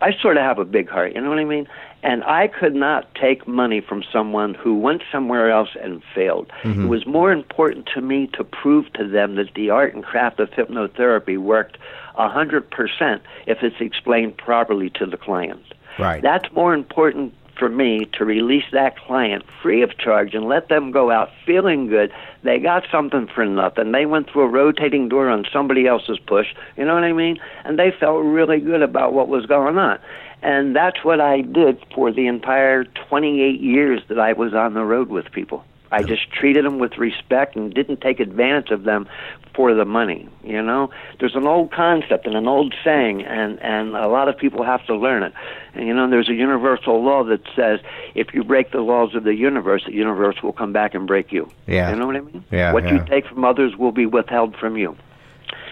I 0.00 0.12
sort 0.20 0.36
of 0.36 0.42
have 0.42 0.58
a 0.58 0.64
big 0.64 0.88
heart, 0.88 1.14
you 1.14 1.20
know 1.20 1.30
what 1.30 1.38
I 1.38 1.44
mean? 1.44 1.68
And 2.02 2.22
I 2.24 2.48
could 2.48 2.74
not 2.74 3.14
take 3.14 3.48
money 3.48 3.80
from 3.80 4.02
someone 4.12 4.54
who 4.54 4.76
went 4.76 5.02
somewhere 5.10 5.50
else 5.50 5.70
and 5.80 6.02
failed. 6.14 6.50
Mm-hmm. 6.62 6.84
It 6.84 6.88
was 6.88 7.06
more 7.06 7.32
important 7.32 7.88
to 7.94 8.02
me 8.02 8.28
to 8.34 8.44
prove 8.44 8.92
to 8.94 9.08
them 9.08 9.36
that 9.36 9.54
the 9.54 9.70
art 9.70 9.94
and 9.94 10.04
craft 10.04 10.40
of 10.40 10.50
hypnotherapy 10.50 11.38
worked 11.38 11.78
100% 12.18 13.20
if 13.46 13.62
it's 13.62 13.80
explained 13.80 14.36
properly 14.36 14.90
to 14.90 15.06
the 15.06 15.16
client. 15.16 15.62
Right. 15.98 16.22
That's 16.22 16.52
more 16.52 16.74
important 16.74 17.34
for 17.58 17.68
me 17.68 18.06
to 18.14 18.24
release 18.24 18.64
that 18.72 18.98
client 18.98 19.44
free 19.62 19.82
of 19.82 19.96
charge 19.98 20.34
and 20.34 20.46
let 20.46 20.68
them 20.68 20.90
go 20.90 21.10
out 21.10 21.30
feeling 21.46 21.86
good. 21.86 22.12
They 22.42 22.58
got 22.58 22.84
something 22.90 23.28
for 23.32 23.46
nothing. 23.46 23.92
They 23.92 24.06
went 24.06 24.30
through 24.30 24.42
a 24.42 24.48
rotating 24.48 25.08
door 25.08 25.28
on 25.28 25.44
somebody 25.52 25.86
else's 25.86 26.18
push, 26.18 26.48
you 26.76 26.84
know 26.84 26.94
what 26.94 27.04
I 27.04 27.12
mean? 27.12 27.38
And 27.64 27.78
they 27.78 27.92
felt 27.98 28.24
really 28.24 28.60
good 28.60 28.82
about 28.82 29.12
what 29.12 29.28
was 29.28 29.46
going 29.46 29.78
on. 29.78 29.98
And 30.42 30.76
that's 30.76 31.02
what 31.04 31.20
I 31.20 31.40
did 31.40 31.82
for 31.94 32.12
the 32.12 32.26
entire 32.26 32.84
28 32.84 33.60
years 33.60 34.02
that 34.08 34.18
I 34.18 34.32
was 34.34 34.52
on 34.52 34.74
the 34.74 34.84
road 34.84 35.08
with 35.08 35.30
people. 35.32 35.64
I 35.94 36.02
just 36.02 36.28
treated 36.32 36.64
them 36.64 36.80
with 36.80 36.98
respect 36.98 37.54
and 37.54 37.72
didn't 37.72 38.00
take 38.00 38.18
advantage 38.18 38.72
of 38.72 38.82
them 38.82 39.08
for 39.54 39.72
the 39.74 39.84
money. 39.84 40.28
You 40.42 40.60
know, 40.60 40.90
there's 41.20 41.36
an 41.36 41.46
old 41.46 41.70
concept 41.70 42.26
and 42.26 42.34
an 42.34 42.48
old 42.48 42.74
saying, 42.82 43.22
and 43.22 43.62
and 43.62 43.94
a 43.94 44.08
lot 44.08 44.28
of 44.28 44.36
people 44.36 44.64
have 44.64 44.84
to 44.86 44.96
learn 44.96 45.22
it. 45.22 45.32
And 45.74 45.86
you 45.86 45.94
know, 45.94 46.10
there's 46.10 46.28
a 46.28 46.34
universal 46.34 47.02
law 47.04 47.22
that 47.24 47.42
says 47.54 47.78
if 48.16 48.34
you 48.34 48.42
break 48.42 48.72
the 48.72 48.80
laws 48.80 49.14
of 49.14 49.22
the 49.22 49.34
universe, 49.34 49.84
the 49.86 49.92
universe 49.92 50.42
will 50.42 50.52
come 50.52 50.72
back 50.72 50.94
and 50.94 51.06
break 51.06 51.30
you. 51.30 51.48
Yeah. 51.68 51.90
You 51.90 51.96
know 51.96 52.06
what 52.06 52.16
I 52.16 52.20
mean? 52.20 52.44
Yeah. 52.50 52.72
What 52.72 52.84
yeah. 52.84 52.94
you 52.94 53.04
take 53.06 53.26
from 53.28 53.44
others 53.44 53.76
will 53.76 53.92
be 53.92 54.06
withheld 54.06 54.56
from 54.56 54.76
you, 54.76 54.96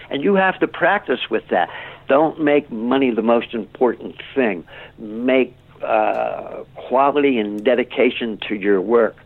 and 0.09 0.23
you 0.23 0.35
have 0.35 0.57
to 0.61 0.67
practice 0.69 1.29
with 1.29 1.49
that. 1.49 1.69
Don't 2.07 2.39
make 2.41 2.71
money 2.71 3.11
the 3.11 3.21
most 3.21 3.53
important 3.53 4.15
thing. 4.33 4.65
Make 4.97 5.53
uh, 5.81 6.63
quality 6.75 7.39
and 7.39 7.63
dedication 7.65 8.37
to 8.47 8.55
your 8.55 8.79
work 8.79 9.17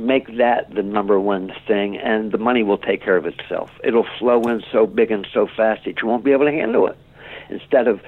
make 0.00 0.38
that 0.38 0.74
the 0.74 0.82
number 0.82 1.20
one 1.20 1.52
thing, 1.66 1.96
and 1.96 2.32
the 2.32 2.38
money 2.38 2.62
will 2.62 2.78
take 2.78 3.02
care 3.02 3.16
of 3.16 3.26
itself. 3.26 3.70
It'll 3.84 4.06
flow 4.18 4.42
in 4.42 4.62
so 4.72 4.86
big 4.86 5.10
and 5.10 5.26
so 5.32 5.46
fast 5.46 5.84
that 5.84 6.00
you 6.00 6.08
won't 6.08 6.24
be 6.24 6.32
able 6.32 6.46
to 6.46 6.52
handle 6.52 6.86
it. 6.86 6.96
Instead 7.48 7.88
of 7.88 8.00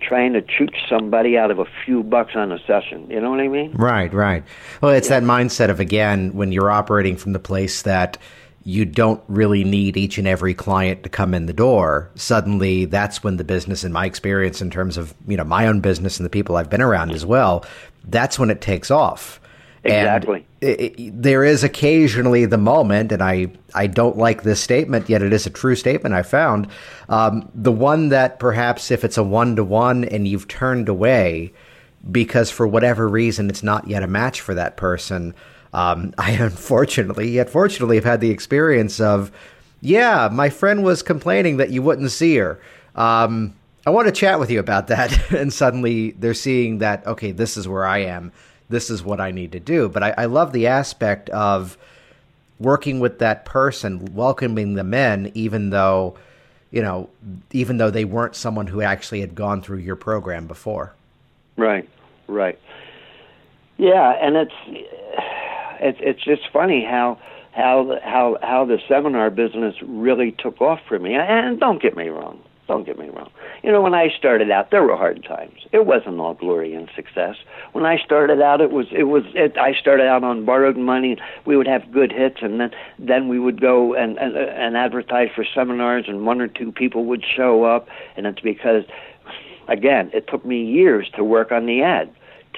trying 0.00 0.32
to 0.32 0.42
chooch 0.42 0.74
somebody 0.88 1.36
out 1.36 1.50
of 1.50 1.58
a 1.58 1.66
few 1.84 2.02
bucks 2.02 2.32
on 2.34 2.52
a 2.52 2.58
session. 2.66 3.08
You 3.10 3.20
know 3.20 3.30
what 3.30 3.40
I 3.40 3.48
mean? 3.48 3.72
Right, 3.72 4.12
right. 4.12 4.44
Well, 4.80 4.92
it's 4.92 5.10
yeah. 5.10 5.20
that 5.20 5.26
mindset 5.26 5.68
of, 5.68 5.78
again, 5.78 6.32
when 6.34 6.52
you're 6.52 6.70
operating 6.70 7.16
from 7.16 7.32
the 7.32 7.38
place 7.38 7.82
that 7.82 8.18
you 8.62 8.84
don't 8.84 9.22
really 9.28 9.64
need 9.64 9.96
each 9.96 10.18
and 10.18 10.26
every 10.26 10.54
client 10.54 11.02
to 11.02 11.08
come 11.08 11.32
in 11.32 11.46
the 11.46 11.52
door 11.52 12.10
suddenly 12.14 12.84
that's 12.84 13.24
when 13.24 13.38
the 13.38 13.44
business 13.44 13.84
in 13.84 13.92
my 13.92 14.04
experience 14.04 14.60
in 14.60 14.68
terms 14.68 14.98
of 14.98 15.14
you 15.26 15.34
know 15.34 15.44
my 15.44 15.66
own 15.66 15.80
business 15.80 16.18
and 16.18 16.26
the 16.26 16.30
people 16.30 16.56
i've 16.56 16.68
been 16.68 16.82
around 16.82 17.10
as 17.10 17.24
well 17.24 17.64
that's 18.04 18.38
when 18.38 18.50
it 18.50 18.60
takes 18.60 18.90
off 18.90 19.40
Exactly. 19.84 20.46
It, 20.60 20.80
it, 20.98 21.22
there 21.22 21.42
is 21.42 21.64
occasionally 21.64 22.44
the 22.44 22.58
moment, 22.58 23.12
and 23.12 23.22
I, 23.22 23.48
I 23.74 23.86
don't 23.86 24.18
like 24.18 24.42
this 24.42 24.60
statement, 24.60 25.08
yet 25.08 25.22
it 25.22 25.32
is 25.32 25.46
a 25.46 25.50
true 25.50 25.74
statement 25.74 26.14
I 26.14 26.22
found. 26.22 26.68
Um, 27.08 27.50
the 27.54 27.72
one 27.72 28.10
that 28.10 28.38
perhaps 28.38 28.90
if 28.90 29.04
it's 29.04 29.16
a 29.16 29.22
one 29.22 29.56
to 29.56 29.64
one 29.64 30.04
and 30.04 30.28
you've 30.28 30.48
turned 30.48 30.88
away 30.88 31.52
because 32.10 32.50
for 32.50 32.66
whatever 32.66 33.08
reason 33.08 33.48
it's 33.48 33.62
not 33.62 33.86
yet 33.86 34.02
a 34.02 34.06
match 34.06 34.40
for 34.40 34.54
that 34.54 34.76
person, 34.76 35.34
um, 35.72 36.12
I 36.18 36.32
unfortunately, 36.32 37.30
yet 37.30 37.48
fortunately, 37.48 37.96
have 37.96 38.04
had 38.04 38.20
the 38.20 38.30
experience 38.30 39.00
of, 39.00 39.32
yeah, 39.80 40.28
my 40.30 40.50
friend 40.50 40.84
was 40.84 41.02
complaining 41.02 41.56
that 41.56 41.70
you 41.70 41.80
wouldn't 41.80 42.10
see 42.10 42.36
her. 42.36 42.60
Um, 42.94 43.54
I 43.86 43.90
want 43.90 44.08
to 44.08 44.12
chat 44.12 44.38
with 44.38 44.50
you 44.50 44.60
about 44.60 44.88
that. 44.88 45.30
and 45.32 45.50
suddenly 45.50 46.10
they're 46.10 46.34
seeing 46.34 46.78
that, 46.78 47.06
okay, 47.06 47.32
this 47.32 47.56
is 47.56 47.66
where 47.66 47.86
I 47.86 48.00
am 48.00 48.30
this 48.70 48.88
is 48.88 49.02
what 49.02 49.20
I 49.20 49.30
need 49.30 49.52
to 49.52 49.60
do. 49.60 49.88
But 49.88 50.02
I, 50.02 50.14
I 50.16 50.24
love 50.26 50.52
the 50.52 50.68
aspect 50.68 51.28
of 51.30 51.76
working 52.58 53.00
with 53.00 53.18
that 53.18 53.44
person, 53.44 54.14
welcoming 54.14 54.74
them 54.74 54.94
in, 54.94 55.32
even 55.34 55.70
though, 55.70 56.16
you 56.70 56.82
know, 56.82 57.10
even 57.50 57.76
though 57.78 57.90
they 57.90 58.04
weren't 58.04 58.36
someone 58.36 58.66
who 58.66 58.80
actually 58.80 59.20
had 59.20 59.34
gone 59.34 59.60
through 59.60 59.78
your 59.78 59.96
program 59.96 60.46
before. 60.46 60.94
Right, 61.56 61.88
right. 62.28 62.58
Yeah, 63.76 64.12
and 64.20 64.36
it's 64.36 64.54
it's 65.80 65.98
it's 66.00 66.22
just 66.22 66.42
funny 66.52 66.84
how 66.84 67.18
how 67.52 67.98
how 68.02 68.38
how 68.42 68.64
the 68.66 68.78
seminar 68.86 69.30
business 69.30 69.74
really 69.82 70.32
took 70.32 70.60
off 70.60 70.80
for 70.86 70.98
me. 70.98 71.14
And 71.14 71.58
don't 71.58 71.82
get 71.82 71.96
me 71.96 72.08
wrong, 72.08 72.40
don't 72.70 72.86
get 72.86 72.98
me 72.98 73.08
wrong. 73.08 73.28
You 73.64 73.72
know, 73.72 73.82
when 73.82 73.94
I 73.94 74.10
started 74.16 74.48
out, 74.50 74.70
there 74.70 74.84
were 74.84 74.96
hard 74.96 75.24
times. 75.24 75.66
It 75.72 75.86
wasn't 75.86 76.20
all 76.20 76.34
glory 76.34 76.72
and 76.72 76.88
success. 76.94 77.34
When 77.72 77.84
I 77.84 77.98
started 77.98 78.40
out, 78.40 78.60
it 78.60 78.70
was 78.70 78.86
it 78.92 79.04
was. 79.04 79.24
It, 79.34 79.58
I 79.58 79.74
started 79.74 80.06
out 80.06 80.22
on 80.22 80.44
borrowed 80.44 80.76
money. 80.76 81.18
We 81.46 81.56
would 81.56 81.66
have 81.66 81.90
good 81.90 82.12
hits, 82.12 82.36
and 82.42 82.60
then 82.60 82.70
then 82.96 83.26
we 83.26 83.40
would 83.40 83.60
go 83.60 83.94
and 83.94 84.16
and, 84.18 84.36
and 84.36 84.76
advertise 84.76 85.30
for 85.34 85.44
seminars, 85.44 86.04
and 86.06 86.24
one 86.24 86.40
or 86.40 86.46
two 86.46 86.70
people 86.70 87.06
would 87.06 87.24
show 87.24 87.64
up, 87.64 87.88
and 88.16 88.24
it's 88.24 88.40
because, 88.40 88.84
again, 89.66 90.08
it 90.14 90.28
took 90.28 90.44
me 90.46 90.64
years 90.64 91.10
to 91.16 91.24
work 91.24 91.50
on 91.50 91.66
the 91.66 91.82
ad, 91.82 92.08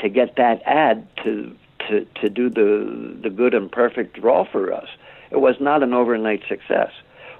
to 0.02 0.10
get 0.10 0.36
that 0.36 0.60
ad 0.66 1.06
to 1.24 1.56
to 1.88 2.04
to 2.20 2.28
do 2.28 2.50
the 2.50 3.16
the 3.22 3.30
good 3.30 3.54
and 3.54 3.72
perfect 3.72 4.20
draw 4.20 4.44
for 4.44 4.74
us. 4.74 4.88
It 5.30 5.40
was 5.40 5.56
not 5.58 5.82
an 5.82 5.94
overnight 5.94 6.42
success 6.46 6.92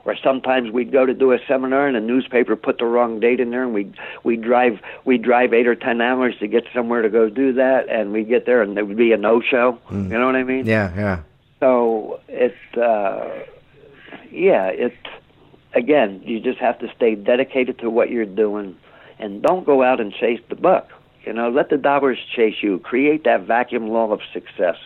or 0.04 0.16
sometimes 0.16 0.70
we'd 0.70 0.92
go 0.92 1.06
to 1.06 1.14
do 1.14 1.32
a 1.32 1.38
seminar 1.46 1.86
and 1.86 1.96
a 1.96 2.00
newspaper 2.00 2.56
put 2.56 2.78
the 2.78 2.84
wrong 2.84 3.20
date 3.20 3.40
in 3.40 3.50
there 3.50 3.62
and 3.62 3.74
we'd 3.74 3.94
we 4.24 4.36
drive 4.36 4.80
we 5.04 5.18
drive 5.18 5.52
eight 5.52 5.66
or 5.66 5.74
ten 5.74 6.00
hours 6.00 6.34
to 6.38 6.46
get 6.46 6.64
somewhere 6.74 7.02
to 7.02 7.08
go 7.08 7.28
do 7.28 7.52
that 7.52 7.88
and 7.88 8.12
we'd 8.12 8.28
get 8.28 8.46
there 8.46 8.62
and 8.62 8.76
there 8.76 8.84
would 8.84 8.96
be 8.96 9.12
a 9.12 9.16
no 9.16 9.40
show 9.40 9.78
mm. 9.90 10.10
you 10.10 10.18
know 10.18 10.26
what 10.26 10.36
i 10.36 10.42
mean? 10.42 10.66
Yeah 10.66 10.94
yeah. 10.94 11.22
So 11.60 12.20
it's 12.28 12.76
uh 12.76 13.44
yeah 14.30 14.66
it 14.68 14.94
again 15.74 16.22
you 16.24 16.40
just 16.40 16.58
have 16.58 16.78
to 16.80 16.92
stay 16.96 17.14
dedicated 17.14 17.78
to 17.80 17.90
what 17.90 18.10
you're 18.10 18.26
doing 18.26 18.76
and 19.18 19.42
don't 19.42 19.64
go 19.64 19.82
out 19.82 20.00
and 20.00 20.12
chase 20.12 20.40
the 20.48 20.56
buck. 20.56 20.88
You 21.24 21.32
know 21.32 21.50
let 21.50 21.70
the 21.70 21.78
dollars 21.78 22.18
chase 22.34 22.56
you. 22.62 22.80
Create 22.80 23.24
that 23.24 23.42
vacuum 23.42 23.88
law 23.88 24.10
of 24.10 24.20
success. 24.32 24.76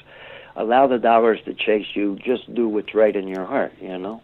Allow 0.55 0.87
the 0.87 0.99
dollars 0.99 1.39
to 1.45 1.55
chase 1.55 1.87
you. 1.95 2.17
Just 2.17 2.53
do 2.55 2.69
what's 2.69 2.95
right 2.95 3.15
in 3.17 3.29
your 3.29 3.47
heart 3.47 3.73
you 3.81 3.97
know 3.97 4.21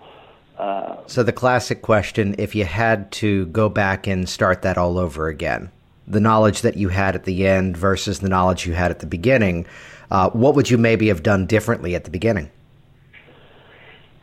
uh, 0.59 0.97
so 1.07 1.23
the 1.23 1.33
classic 1.33 1.83
question: 1.83 2.35
If 2.39 2.55
you 2.55 2.65
had 2.65 3.11
to 3.13 3.47
go 3.47 3.69
back 3.69 4.07
and 4.07 4.29
start 4.29 4.63
that 4.63 4.79
all 4.79 4.99
over 4.99 5.29
again, 5.29 5.71
the 6.07 6.21
knowledge 6.21 6.63
that 6.63 6.77
you 6.77 6.89
had 6.89 7.15
at 7.15 7.25
the 7.25 7.47
end 7.47 7.77
versus 7.77 8.21
the 8.21 8.29
knowledge 8.29 8.67
you 8.67 8.75
had 8.75 8.91
at 8.91 9.01
the 9.01 9.07
beginning, 9.07 9.67
uh, 10.11 10.31
what 10.31 10.55
would 10.55 10.71
you 10.71 10.79
maybe 10.79 11.09
have 11.09 11.23
done 11.23 11.47
differently 11.47 11.95
at 11.95 12.05
the 12.05 12.11
beginning? 12.11 12.51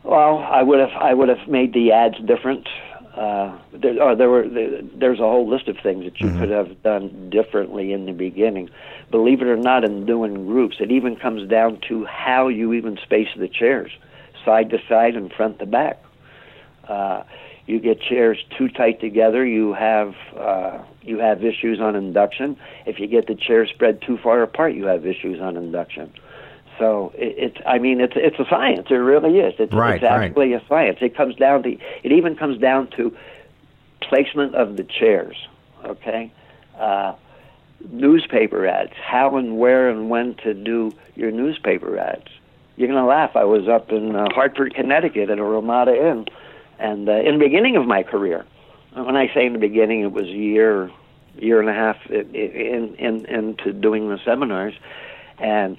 Well, 0.04 0.38
I 0.40 0.64
would 0.64 0.80
have 0.80 0.92
I 0.92 1.14
would 1.14 1.30
have 1.30 1.48
made 1.48 1.74
the 1.74 1.92
ads 1.92 2.18
different. 2.26 2.68
Uh, 3.16 3.58
there, 3.74 4.02
oh, 4.02 4.16
there 4.16 4.30
were 4.30 4.48
there, 4.48 4.82
there's 4.96 5.20
a 5.20 5.24
whole 5.24 5.50
list 5.50 5.68
of 5.68 5.78
things 5.84 6.06
that 6.06 6.20
you 6.22 6.28
mm-hmm. 6.28 6.40
could 6.40 6.50
have 6.50 6.82
done 6.84 7.30
differently 7.30 7.92
in 7.92 8.06
the 8.06 8.14
beginning. 8.14 8.70
Believe 9.12 9.42
it 9.42 9.48
or 9.48 9.58
not, 9.58 9.84
in 9.84 10.06
doing 10.06 10.46
groups, 10.46 10.78
it 10.80 10.92
even 10.92 11.16
comes 11.16 11.50
down 11.50 11.82
to 11.90 12.06
how 12.06 12.48
you 12.48 12.74
even 12.74 12.98
space 12.98 13.28
the 13.36 13.48
chairs, 13.48 13.92
side 14.46 14.70
to 14.70 14.78
side 14.88 15.16
and 15.16 15.34
front 15.34 15.60
to 15.60 15.66
back. 15.66 16.02
Uh, 16.90 17.24
you 17.68 17.80
get 17.80 18.02
chairs 18.02 18.44
too 18.58 18.68
tight 18.68 19.00
together, 19.00 19.46
you 19.46 19.74
have 19.74 20.16
uh, 20.36 20.80
you 21.04 21.20
have 21.20 21.44
issues 21.46 21.80
on 21.80 21.96
induction. 21.96 22.58
If 22.88 23.00
you 23.00 23.06
get 23.06 23.28
the 23.28 23.36
chairs 23.36 23.70
spread 23.70 24.02
too 24.02 24.18
far 24.18 24.42
apart, 24.42 24.74
you 24.74 24.86
have 24.86 25.06
issues 25.06 25.40
on 25.40 25.56
induction. 25.56 26.12
So 26.80 27.14
it, 27.16 27.36
it's 27.38 27.58
I 27.68 27.78
mean 27.78 28.02
it's 28.02 28.14
it's 28.16 28.40
a 28.40 28.46
science. 28.50 28.88
It 28.90 28.96
really 28.96 29.38
is. 29.38 29.54
It's, 29.60 29.72
right, 29.72 29.96
it's 29.96 30.04
actually 30.04 30.54
right. 30.54 30.64
a 30.64 30.68
science. 30.68 30.98
It 31.02 31.16
comes 31.16 31.36
down 31.36 31.62
to 31.64 31.78
it 32.04 32.12
even 32.12 32.36
comes 32.36 32.58
down 32.60 32.88
to 32.98 33.16
placement 34.02 34.56
of 34.56 34.76
the 34.76 34.84
chairs. 34.84 35.38
Okay. 35.86 36.32
Uh, 36.78 37.14
newspaper 37.92 38.66
ads, 38.66 38.94
how 38.96 39.38
and 39.38 39.60
where 39.60 39.90
and 39.90 40.10
when 40.10 40.34
to 40.36 40.54
do 40.54 40.92
your 41.16 41.32
newspaper 41.32 41.98
ads. 42.00 42.28
You're 42.78 42.88
going 42.88 43.00
to 43.00 43.06
laugh. 43.06 43.36
I 43.36 43.44
was 43.44 43.68
up 43.68 43.92
in 43.92 44.16
uh, 44.16 44.28
Hartford, 44.34 44.74
Connecticut 44.74 45.30
at 45.30 45.38
a 45.38 45.44
Ramada 45.44 45.94
Inn 45.94 46.26
and 46.80 47.08
uh, 47.08 47.14
in 47.14 47.38
the 47.38 47.46
beginning 47.46 47.76
of 47.76 47.86
my 47.86 48.04
career, 48.04 48.46
when 48.94 49.16
I 49.16 49.34
say 49.34 49.46
in 49.46 49.54
the 49.54 49.60
beginning, 49.60 50.02
it 50.02 50.12
was 50.12 50.26
a 50.26 50.32
year, 50.32 50.92
year 51.38 51.60
and 51.60 51.70
a 51.70 51.74
half 51.74 51.98
in, 52.10 52.34
in, 52.34 52.96
in 52.96 53.26
into 53.26 53.74
doing 53.74 54.10
the 54.10 54.20
seminars, 54.26 54.74
and 55.38 55.78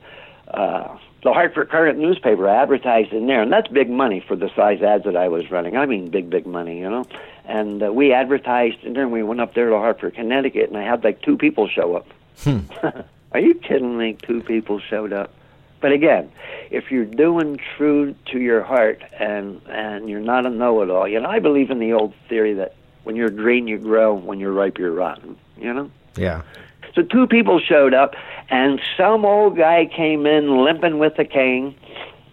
uh, 0.48 0.96
the 1.22 1.32
Hartford 1.32 1.70
Courant 1.70 1.98
newspaper 1.98 2.48
advertised 2.48 3.12
in 3.12 3.26
there, 3.26 3.42
and 3.42 3.52
that's 3.52 3.68
big 3.68 3.90
money 3.90 4.24
for 4.26 4.36
the 4.36 4.50
size 4.54 4.82
ads 4.82 5.04
that 5.04 5.16
I 5.16 5.28
was 5.28 5.50
running. 5.50 5.76
I 5.76 5.86
mean, 5.86 6.10
big, 6.10 6.30
big 6.30 6.46
money, 6.46 6.78
you 6.78 6.88
know. 6.88 7.04
And 7.44 7.82
uh, 7.82 7.92
we 7.92 8.12
advertised 8.12 8.84
in 8.84 8.94
there, 8.94 9.02
and 9.02 9.12
we 9.12 9.22
went 9.22 9.40
up 9.40 9.54
there 9.54 9.68
to 9.68 9.76
Hartford, 9.76 10.14
Connecticut, 10.14 10.68
and 10.68 10.78
I 10.78 10.82
had 10.82 11.04
like 11.04 11.22
two 11.22 11.36
people 11.36 11.68
show 11.68 11.96
up. 11.96 12.06
Hmm. 12.42 12.60
Are 13.32 13.40
you 13.40 13.54
kidding 13.54 13.96
me? 13.96 14.16
Two 14.22 14.40
people 14.42 14.80
showed 14.80 15.12
up. 15.12 15.32
But 15.80 15.92
again, 15.92 16.30
if 16.70 16.90
you're 16.90 17.04
doing 17.06 17.58
true 17.76 18.14
to 18.32 18.38
your 18.38 18.62
heart 18.62 19.02
and 19.18 19.60
and 19.68 20.08
you're 20.08 20.20
not 20.20 20.46
a 20.46 20.50
know-it-all, 20.50 21.08
you 21.08 21.20
know, 21.20 21.28
I 21.28 21.38
believe 21.38 21.70
in 21.70 21.78
the 21.78 21.92
old 21.92 22.14
theory 22.28 22.54
that 22.54 22.74
when 23.04 23.16
you're 23.16 23.30
green 23.30 23.66
you 23.66 23.78
grow, 23.78 24.14
when 24.14 24.38
you're 24.40 24.52
ripe 24.52 24.78
you're 24.78 24.92
rotten. 24.92 25.36
You 25.56 25.72
know. 25.72 25.90
Yeah. 26.16 26.42
So 26.94 27.02
two 27.02 27.26
people 27.26 27.60
showed 27.60 27.94
up, 27.94 28.14
and 28.50 28.80
some 28.96 29.24
old 29.24 29.56
guy 29.56 29.86
came 29.86 30.26
in 30.26 30.64
limping 30.64 30.98
with 30.98 31.18
a 31.18 31.24
cane, 31.24 31.74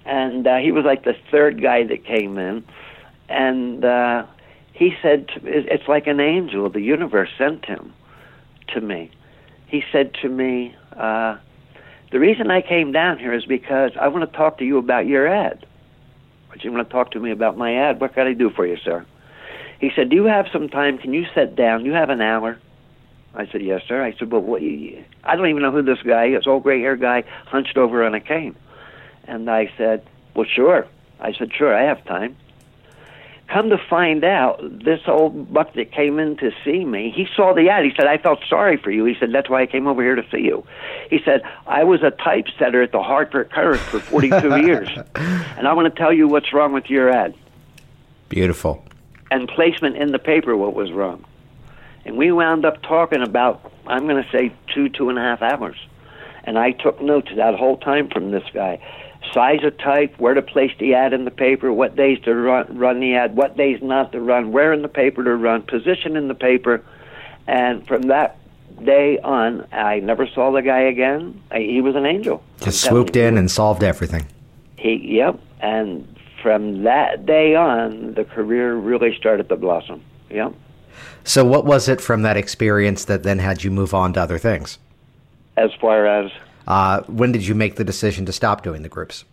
and 0.06 0.46
uh, 0.48 0.58
he 0.58 0.72
was 0.72 0.84
like 0.84 1.04
the 1.04 1.16
third 1.32 1.62
guy 1.62 1.84
that 1.84 2.04
came 2.04 2.38
in, 2.38 2.66
and 3.30 3.86
uh, 3.86 4.26
he 4.74 4.96
said, 5.02 5.28
to, 5.30 5.42
"It's 5.46 5.88
like 5.88 6.08
an 6.08 6.20
angel. 6.20 6.70
The 6.70 6.82
universe 6.82 7.30
sent 7.38 7.66
him 7.66 7.94
to 8.70 8.82
me." 8.82 9.12
He 9.68 9.84
said 9.92 10.14
to 10.22 10.30
me. 10.30 10.76
Uh, 10.98 11.38
the 12.12 12.20
reason 12.20 12.50
I 12.52 12.62
came 12.62 12.92
down 12.92 13.20
here 13.20 13.34
is 13.34 13.46
because 13.46 13.92
I 14.00 14.08
want 14.08 14.30
to 14.30 14.38
talk 14.38 14.58
to 14.60 14.66
you 14.66 14.78
about 14.78 15.08
your 15.08 15.28
ad. 15.28 15.66
But 16.50 16.64
you 16.64 16.72
want 16.72 16.88
to 16.88 16.92
talk 16.92 17.12
to 17.12 17.20
me 17.20 17.32
about 17.32 17.58
my 17.58 17.74
ad? 17.74 18.00
What 18.00 18.14
can 18.14 18.28
I 18.28 18.34
do 18.34 18.50
for 18.50 18.66
you, 18.66 18.78
sir? 18.78 19.06
He 19.80 19.92
said, 19.96 20.10
Do 20.10 20.16
you 20.16 20.26
have 20.26 20.48
some 20.52 20.70
time? 20.70 20.98
Can 20.98 21.14
you 21.14 21.26
sit 21.36 21.56
down? 21.56 21.86
You 21.86 21.92
have 21.92 22.10
an 22.10 22.22
hour? 22.22 22.58
I 23.36 23.46
said, 23.52 23.62
Yes, 23.62 23.82
sir. 23.88 24.04
I 24.04 24.14
said, 24.18 24.32
Well, 24.32 24.42
what, 24.42 24.62
you, 24.62 25.04
I 25.24 25.36
don't 25.36 25.48
even 25.48 25.62
know 25.62 25.72
who 25.72 25.84
this 25.84 26.02
guy 26.02 26.28
is. 26.28 26.48
Old 26.48 26.64
gray 26.64 26.80
haired 26.80 27.02
guy 27.02 27.24
hunched 27.46 27.78
over 27.78 28.04
on 28.04 28.16
a 28.16 28.20
cane. 28.20 28.56
And 29.26 29.50
I 29.50 29.70
said, 29.78 30.08
Well, 30.36 30.48
sure. 30.52 30.88
I 31.20 31.34
said, 31.34 31.52
Sure, 31.54 31.76
I 31.76 31.84
have 31.84 32.04
time. 32.06 32.36
Come 33.48 33.70
to 33.70 33.78
find 33.78 34.26
out, 34.26 34.60
this 34.84 35.00
old 35.08 35.54
buck 35.54 35.74
that 35.76 35.94
came 35.94 36.20
in 36.20 36.36
to 36.38 36.52
see 36.66 36.84
me, 36.84 37.14
he 37.16 37.28
saw 37.34 37.54
the 37.54 37.70
ad. 37.70 37.86
He 37.86 37.94
said, 37.96 38.06
I 38.06 38.18
felt 38.18 38.40
sorry 38.50 38.76
for 38.76 38.92
you. 38.92 39.06
He 39.06 39.16
said, 39.18 39.32
That's 39.32 39.50
why 39.50 39.62
I 39.62 39.66
came 39.68 39.88
over 39.88 40.02
here 40.02 40.16
to 40.16 40.26
see 40.30 40.42
you. 40.42 40.66
He 41.10 41.20
said, 41.24 41.44
I 41.66 41.86
was 41.86 42.04
a 42.04 42.12
typesetter 42.12 42.84
at 42.84 42.92
the 42.92 43.02
Hartford 43.02 43.50
Courant 43.52 43.80
for 43.80 44.02
42 44.02 44.36
years. 44.66 44.90
And 45.16 45.66
I 45.66 45.74
want 45.74 45.94
to 45.94 45.98
tell 45.98 46.12
you 46.12 46.28
what's 46.28 46.52
wrong 46.52 46.74
with 46.74 46.90
your 46.90 47.10
ad. 47.10 47.36
Beautiful. 48.28 48.84
And 49.32 49.48
placement 49.48 49.96
in 49.96 50.12
the 50.12 50.20
paper, 50.20 50.58
what 50.58 50.74
was 50.74 50.92
wrong. 50.92 51.24
And 52.04 52.18
we 52.18 52.34
wound 52.34 52.66
up 52.66 52.82
talking 52.82 53.22
about, 53.22 53.72
I'm 53.86 54.08
going 54.08 54.22
to 54.22 54.30
say, 54.30 54.54
two, 54.74 54.90
two 54.90 55.10
and 55.10 55.18
a 55.18 55.22
half 55.22 55.42
hours. 55.42 55.78
And 56.44 56.58
I 56.58 56.72
took 56.72 57.02
notes 57.02 57.30
that 57.36 57.56
whole 57.56 57.78
time 57.78 58.10
from 58.10 58.32
this 58.32 58.44
guy 58.54 58.82
size 59.38 59.64
of 59.64 59.78
type, 59.78 60.18
where 60.18 60.34
to 60.34 60.42
place 60.42 60.72
the 60.80 60.96
ad 60.96 61.14
in 61.14 61.24
the 61.24 61.32
paper, 61.32 61.72
what 61.72 61.96
days 61.96 62.20
to 62.24 62.34
run, 62.34 62.76
run 62.76 63.00
the 63.00 63.14
ad, 63.14 63.36
what 63.36 63.56
days 63.56 63.80
not 63.84 64.12
to 64.12 64.20
run, 64.20 64.52
where 64.52 64.74
in 64.74 64.82
the 64.82 64.88
paper 64.88 65.24
to 65.24 65.36
run, 65.36 65.62
position 65.62 66.18
in 66.18 66.28
the 66.28 66.34
paper, 66.34 66.84
and 67.46 67.86
from 67.88 68.04
that 68.04 68.40
day 68.84 69.20
on, 69.20 69.68
I 69.72 70.00
never 70.00 70.28
saw 70.28 70.52
the 70.52 70.64
guy 70.64 70.80
again. 70.80 71.40
I, 71.52 71.60
he 71.60 71.82
was 71.82 71.96
an 71.96 72.08
angel. 72.08 72.44
Just 72.62 72.84
swooped 72.84 73.16
in 73.16 73.38
and 73.38 73.50
solved 73.52 73.84
everything. 73.84 74.26
He, 74.76 75.18
yep, 75.18 75.40
and 75.60 76.20
from 76.42 76.82
that 76.84 77.28
day 77.28 77.54
on, 77.54 78.16
the 78.16 78.26
career 78.26 78.74
really 78.74 79.16
started 79.16 79.50
to 79.50 79.56
blossom. 79.56 80.04
Yep. 80.32 80.56
So, 81.24 81.46
what 81.46 81.64
was 81.64 81.88
it 81.88 82.02
from 82.02 82.24
that 82.24 82.38
experience 82.38 83.06
that 83.06 83.22
then 83.22 83.38
had 83.38 83.64
you 83.64 83.70
move 83.70 83.94
on 83.94 84.14
to 84.14 84.22
other 84.22 84.40
things? 84.40 84.80
As 85.58 85.70
far 85.80 86.08
as 86.08 86.32
uh, 86.68 87.02
when 87.04 87.32
did 87.32 87.48
you 87.48 87.56
make 87.56 87.76
the 87.76 87.84
decision 87.84 88.26
to 88.26 88.32
stop 88.32 88.62
doing 88.62 88.82
the 88.82 88.90
groups? 88.90 89.24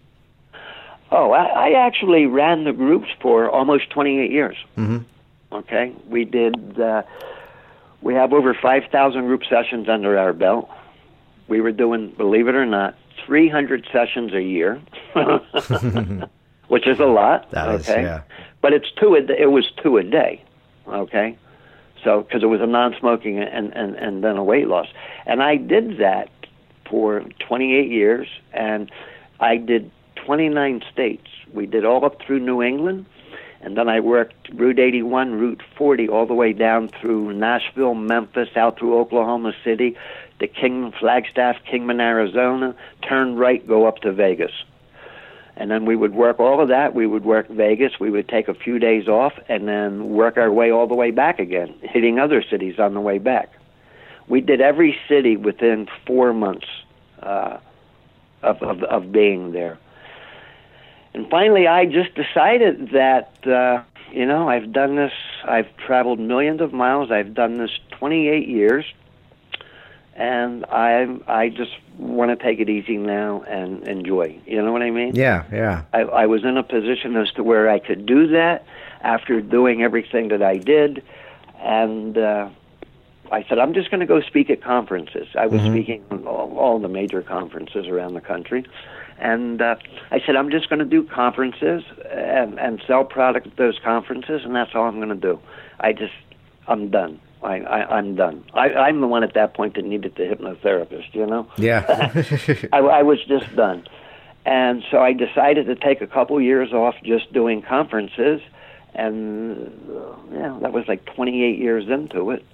Oh, 1.11 1.33
I, 1.33 1.68
I 1.68 1.87
actually 1.87 2.27
ran 2.27 2.64
the 2.64 2.73
groups 2.73 3.09
for 3.20 3.51
almost 3.51 3.90
28 3.90 4.31
years. 4.31 4.57
Mm-hmm. 4.77 4.99
Okay, 5.53 5.94
we 6.09 6.25
did. 6.25 6.81
Uh, 6.81 7.03
we 8.03 8.14
have 8.14 8.33
over 8.33 8.55
5,000 8.55 9.27
group 9.27 9.42
sessions 9.49 9.88
under 9.88 10.18
our 10.18 10.33
belt. 10.33 10.68
We 11.49 11.61
were 11.61 11.73
doing, 11.73 12.11
believe 12.16 12.49
it 12.49 12.55
or 12.55 12.66
not, 12.66 12.97
300 13.27 13.87
sessions 13.92 14.33
a 14.35 14.42
year, 14.42 14.81
which 16.68 16.87
is 16.87 16.99
a 16.99 17.05
lot. 17.05 17.51
That 17.53 17.68
okay, 17.68 17.79
is, 17.79 17.88
yeah. 17.88 18.23
but 18.61 18.73
it's 18.73 18.90
two. 19.01 19.14
A, 19.14 19.40
it 19.40 19.51
was 19.51 19.70
two 19.83 19.97
a 19.99 20.03
day. 20.03 20.42
Okay, 20.88 21.38
so 22.03 22.23
because 22.23 22.42
it 22.42 22.47
was 22.47 22.61
a 22.61 22.66
non-smoking 22.66 23.38
and, 23.38 23.73
and 23.73 23.94
and 23.94 24.25
then 24.25 24.37
a 24.37 24.44
weight 24.44 24.68
loss, 24.68 24.88
and 25.27 25.42
I 25.42 25.57
did 25.57 25.99
that 25.99 26.29
for 26.88 27.25
28 27.40 27.90
years, 27.90 28.29
and 28.53 28.90
I 29.40 29.57
did 29.57 29.90
29 30.16 30.83
states. 30.92 31.29
We 31.53 31.66
did 31.66 31.85
all 31.85 32.05
up 32.05 32.20
through 32.23 32.40
New 32.40 32.62
England, 32.62 33.07
and 33.61 33.77
then 33.77 33.88
I 33.88 34.01
worked 34.01 34.51
Route 34.53 34.79
81, 34.79 35.35
Route 35.35 35.62
40, 35.77 36.09
all 36.09 36.27
the 36.27 36.35
way 36.35 36.53
down 36.53 36.88
through 36.88 37.33
Nashville, 37.33 37.94
Memphis, 37.94 38.51
out 38.57 38.79
through 38.79 38.99
Oklahoma 38.99 39.55
City, 39.64 39.97
to 40.40 40.47
Kingman, 40.47 40.92
Flagstaff, 40.99 41.57
Kingman, 41.70 42.01
Arizona, 42.01 42.75
turn 43.09 43.37
right, 43.37 43.66
go 43.66 43.87
up 43.87 43.99
to 43.99 44.12
Vegas. 44.12 44.53
And 45.57 45.70
then 45.70 45.85
we 45.87 45.94
would 45.94 46.14
work 46.14 46.40
all 46.40 46.61
of 46.61 46.68
that. 46.68 46.94
We 46.94 47.07
would 47.07 47.25
work 47.25 47.49
Vegas. 47.49 48.01
We 48.01 48.11
would 48.11 48.29
take 48.29 48.49
a 48.49 48.55
few 48.55 48.79
days 48.79 49.07
off 49.07 49.35
and 49.49 49.68
then 49.68 50.11
work 50.11 50.37
our 50.37 50.51
way 50.53 50.73
all 50.73 50.88
the 50.88 50.97
way 50.97 51.12
back 51.12 51.38
again, 51.38 51.75
hitting 51.83 52.18
other 52.18 52.42
cities 52.42 52.79
on 52.79 52.94
the 52.94 53.01
way 53.01 53.18
back. 53.18 53.53
We 54.29 54.41
did 54.41 54.61
every 54.61 54.97
city 55.09 55.37
within 55.37 55.89
four 56.07 56.33
months 56.33 56.67
uh, 57.23 57.59
of, 58.43 58.63
of, 58.63 58.83
of 58.83 59.13
being 59.13 59.53
there. 59.53 59.79
And 61.15 61.29
finally, 61.31 61.67
I 61.67 61.87
just 61.87 62.15
decided 62.15 62.91
that, 62.91 63.47
uh, 63.47 63.83
you 64.13 64.27
know, 64.27 64.49
I've 64.49 64.73
done 64.73 64.97
this, 64.97 65.13
I've 65.45 65.75
traveled 65.77 66.19
millions 66.19 66.61
of 66.61 66.73
miles, 66.73 67.11
I've 67.11 67.35
done 67.35 67.59
this 67.59 67.71
28 67.93 68.49
years, 68.49 68.85
and 70.17 70.65
I 70.67 71.09
I 71.27 71.49
just 71.49 71.73
want 71.99 72.37
to 72.37 72.45
take 72.45 72.61
it 72.61 72.69
easy 72.69 72.97
now 72.97 73.43
and 73.43 73.87
enjoy. 73.87 74.39
You 74.47 74.63
know 74.63 74.73
what 74.73 74.83
I 74.83 74.91
mean? 74.91 75.15
Yeah, 75.15 75.45
yeah. 75.53 75.83
I, 75.93 76.01
I 76.03 76.27
was 76.27 76.45
in 76.45 76.57
a 76.57 76.63
position 76.63 77.17
as 77.17 77.31
to 77.33 77.43
where 77.43 77.69
I 77.69 77.79
could 77.79 78.07
do 78.07 78.29
that 78.29 78.65
after 79.01 79.41
doing 79.41 79.83
everything 79.83 80.29
that 80.29 80.43
I 80.43 80.57
did, 80.57 81.03
and 81.59 82.17
uh, 82.17 82.49
I 83.35 83.44
said 83.49 83.59
I'm 83.59 83.75
just 83.75 83.90
going 83.90 84.01
to 84.01 84.07
go 84.07 84.20
speak 84.20 84.49
at 84.49 84.62
conferences. 84.62 85.27
I 85.37 85.47
was 85.47 85.61
Mhm. 85.61 85.70
speaking 85.73 86.05
at 86.12 86.25
all, 86.25 86.57
all 86.57 86.79
the 86.79 86.88
major 86.88 87.20
conferences 87.20 87.88
around 87.88 88.14
the 88.14 88.20
country, 88.20 88.64
and 89.18 89.61
uh, 89.61 89.75
I 90.12 90.20
said 90.25 90.37
I'm 90.37 90.51
just 90.51 90.68
going 90.68 90.79
to 90.79 90.85
do 90.85 91.03
conferences 91.03 91.83
and, 92.11 92.59
and 92.61 92.81
sell 92.87 93.05
product 93.05 93.49
at 93.49 93.57
those 93.57 93.79
conferences, 93.83 94.42
and 94.44 94.55
that's 94.55 94.75
all 94.75 94.85
I'm 94.85 94.97
going 94.97 95.09
to 95.09 95.27
do. 95.31 95.40
I 95.81 95.92
just 95.92 96.14
I'm 96.68 96.90
done. 96.90 97.20
I, 97.42 97.57
I 97.61 97.97
I'm 97.99 98.14
done. 98.14 98.44
I, 98.55 98.73
I'm 98.73 99.01
the 99.01 99.09
one 99.09 99.25
at 99.25 99.35
that 99.35 99.53
point 99.55 99.75
that 99.75 99.85
needed 99.85 100.14
the 100.16 100.23
hypnotherapist. 100.25 101.12
You 101.14 101.27
know. 101.27 101.47
Yeah. 101.59 101.83
I, 102.73 102.79
I 102.79 103.03
was 103.03 103.18
just 103.25 103.55
done. 103.57 103.87
And 104.47 104.85
so 104.90 104.99
I 104.99 105.12
decided 105.14 105.66
to 105.66 105.75
take 105.75 106.03
a 106.03 106.07
couple 106.07 106.40
years 106.40 106.73
off 106.73 106.94
just 107.03 107.33
doing 107.33 107.62
conferences. 107.62 108.40
And 108.94 109.66
uh, 109.90 110.14
yeah, 110.33 110.59
that 110.62 110.73
was 110.73 110.85
like 110.87 111.05
28 111.16 111.59
years 111.59 111.88
into 111.88 112.31
it. 112.31 112.44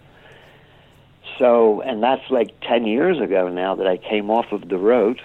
So, 1.41 1.81
and 1.81 2.01
that's 2.01 2.31
like 2.31 2.53
10 2.61 2.87
years 2.87 3.21
ago 3.21 3.49
now 3.49 3.75
that 3.75 3.89
I 3.89 3.97
came 3.97 4.31
off 4.31 4.53
of 4.53 4.69
the 4.69 4.79
road. 4.79 5.21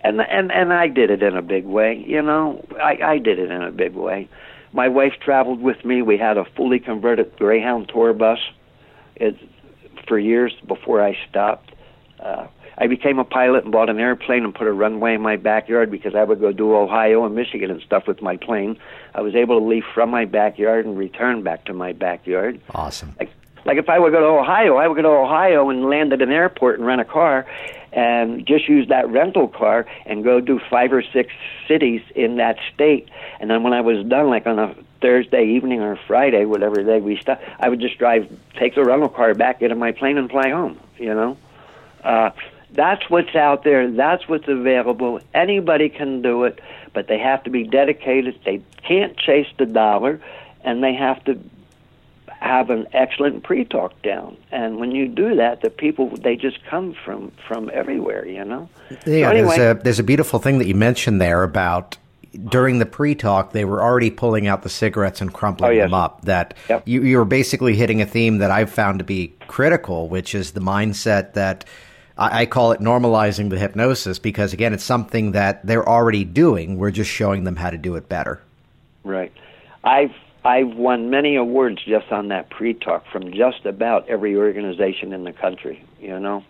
And, 0.00 0.20
and, 0.20 0.50
and 0.50 0.72
I 0.72 0.88
did 0.88 1.10
it 1.10 1.22
in 1.22 1.36
a 1.36 1.42
big 1.42 1.64
way, 1.66 2.02
you 2.06 2.22
know, 2.22 2.64
I, 2.82 2.98
I 3.02 3.18
did 3.18 3.38
it 3.38 3.50
in 3.50 3.62
a 3.62 3.70
big 3.70 3.94
way. 3.94 4.28
My 4.72 4.88
wife 4.88 5.14
traveled 5.20 5.60
with 5.60 5.84
me. 5.84 6.02
We 6.02 6.18
had 6.18 6.36
a 6.36 6.44
fully 6.44 6.78
converted 6.78 7.36
Greyhound 7.36 7.88
tour 7.88 8.12
bus. 8.12 8.38
It, 9.16 9.36
for 10.08 10.18
years 10.18 10.52
before 10.66 11.02
I 11.02 11.16
stopped. 11.28 11.70
Uh, 12.18 12.48
I 12.78 12.86
became 12.86 13.18
a 13.18 13.24
pilot 13.24 13.64
and 13.64 13.72
bought 13.72 13.90
an 13.90 13.98
airplane 13.98 14.44
and 14.44 14.54
put 14.54 14.66
a 14.66 14.72
runway 14.72 15.14
in 15.14 15.20
my 15.20 15.36
backyard 15.36 15.90
because 15.90 16.14
I 16.14 16.24
would 16.24 16.40
go 16.40 16.52
do 16.52 16.74
Ohio 16.74 17.24
and 17.24 17.34
Michigan 17.34 17.70
and 17.70 17.82
stuff 17.82 18.06
with 18.06 18.22
my 18.22 18.36
plane. 18.36 18.78
I 19.14 19.20
was 19.20 19.34
able 19.34 19.58
to 19.58 19.64
leave 19.64 19.84
from 19.94 20.10
my 20.10 20.24
backyard 20.24 20.86
and 20.86 20.96
return 20.96 21.42
back 21.42 21.64
to 21.66 21.74
my 21.74 21.92
backyard. 21.92 22.60
awesome. 22.74 23.14
Like, 23.18 23.30
like 23.68 23.76
if 23.76 23.90
I 23.90 23.98
would 23.98 24.12
go 24.12 24.20
to 24.20 24.40
Ohio, 24.40 24.76
I 24.76 24.88
would 24.88 24.96
go 24.96 25.02
to 25.02 25.08
Ohio 25.08 25.68
and 25.68 25.84
land 25.84 26.14
at 26.14 26.22
an 26.22 26.32
airport 26.32 26.78
and 26.78 26.86
rent 26.86 27.02
a 27.02 27.04
car 27.04 27.46
and 27.92 28.46
just 28.46 28.66
use 28.66 28.88
that 28.88 29.10
rental 29.10 29.46
car 29.46 29.84
and 30.06 30.24
go 30.24 30.40
do 30.40 30.58
five 30.70 30.90
or 30.90 31.02
six 31.02 31.34
cities 31.68 32.00
in 32.16 32.36
that 32.36 32.56
state. 32.74 33.10
And 33.40 33.50
then 33.50 33.62
when 33.62 33.74
I 33.74 33.82
was 33.82 34.06
done, 34.06 34.30
like 34.30 34.46
on 34.46 34.58
a 34.58 34.74
Thursday 35.02 35.44
evening 35.44 35.82
or 35.82 35.96
Friday, 36.06 36.46
whatever 36.46 36.82
day 36.82 36.98
we 36.98 37.18
stop, 37.18 37.42
I 37.60 37.68
would 37.68 37.78
just 37.78 37.98
drive, 37.98 38.34
take 38.58 38.74
the 38.74 38.84
rental 38.84 39.10
car 39.10 39.34
back, 39.34 39.60
get 39.60 39.70
in 39.70 39.78
my 39.78 39.92
plane, 39.92 40.16
and 40.16 40.30
fly 40.30 40.48
home. 40.48 40.80
You 40.96 41.14
know, 41.14 41.36
uh, 42.02 42.30
that's 42.72 43.10
what's 43.10 43.36
out 43.36 43.64
there. 43.64 43.90
That's 43.90 44.26
what's 44.28 44.48
available. 44.48 45.20
Anybody 45.34 45.90
can 45.90 46.22
do 46.22 46.44
it, 46.44 46.58
but 46.94 47.06
they 47.06 47.18
have 47.18 47.44
to 47.44 47.50
be 47.50 47.64
dedicated. 47.64 48.40
They 48.46 48.62
can't 48.86 49.14
chase 49.18 49.48
the 49.58 49.66
dollar, 49.66 50.22
and 50.64 50.82
they 50.82 50.94
have 50.94 51.22
to 51.24 51.38
have 52.40 52.70
an 52.70 52.86
excellent 52.92 53.42
pre-talk 53.42 54.00
down. 54.02 54.36
And 54.52 54.78
when 54.78 54.92
you 54.92 55.08
do 55.08 55.34
that, 55.36 55.60
the 55.62 55.70
people 55.70 56.08
they 56.16 56.36
just 56.36 56.64
come 56.64 56.94
from 57.04 57.32
from 57.46 57.70
everywhere, 57.74 58.26
you 58.26 58.44
know. 58.44 58.68
Yeah, 59.06 59.30
so 59.30 59.36
anyway, 59.36 59.56
there's 59.56 59.76
a 59.78 59.82
there's 59.82 59.98
a 59.98 60.04
beautiful 60.04 60.38
thing 60.38 60.58
that 60.58 60.66
you 60.66 60.74
mentioned 60.74 61.20
there 61.20 61.42
about 61.42 61.96
during 62.50 62.78
the 62.78 62.86
pre-talk 62.86 63.52
they 63.52 63.64
were 63.64 63.82
already 63.82 64.10
pulling 64.10 64.46
out 64.46 64.62
the 64.62 64.68
cigarettes 64.68 65.20
and 65.20 65.32
crumpling 65.32 65.70
Oh, 65.70 65.72
yes. 65.72 65.84
them 65.86 65.94
up. 65.94 66.22
That 66.22 66.54
Yep. 66.68 66.82
you 66.86 67.02
you 67.02 67.18
were 67.18 67.24
basically 67.24 67.74
hitting 67.74 68.00
a 68.00 68.06
theme 68.06 68.38
that 68.38 68.50
I've 68.50 68.70
found 68.70 68.98
to 69.00 69.04
be 69.04 69.32
critical, 69.48 70.08
which 70.08 70.34
is 70.34 70.52
the 70.52 70.60
mindset 70.60 71.34
that. 71.34 71.64
I 72.16 72.40
I 72.42 72.46
call 72.46 72.72
it 72.72 72.80
normalizing 72.80 73.48
the 73.48 73.58
hypnosis 73.60 74.18
because 74.18 74.52
again, 74.52 74.74
it's 74.74 74.82
something 74.82 75.32
that 75.32 75.64
they're 75.64 75.88
already 75.88 76.24
doing. 76.24 76.76
We're 76.76 76.90
just 76.90 77.08
showing 77.10 77.44
them 77.44 77.54
how 77.54 77.70
to 77.70 77.78
do 77.78 77.94
it 77.94 78.08
better. 78.08 78.40
Right. 79.04 79.32
I've 79.84 80.10
I've 80.48 80.76
won 80.76 81.10
many 81.10 81.36
awards 81.36 81.84
just 81.86 82.10
on 82.10 82.28
that 82.28 82.48
pre-talk 82.48 83.04
from 83.12 83.34
just 83.34 83.66
about 83.66 84.08
every 84.08 84.34
organization 84.34 85.12
in 85.12 85.24
the 85.24 85.32
country. 85.32 85.84
You 86.00 86.18
know, 86.18 86.42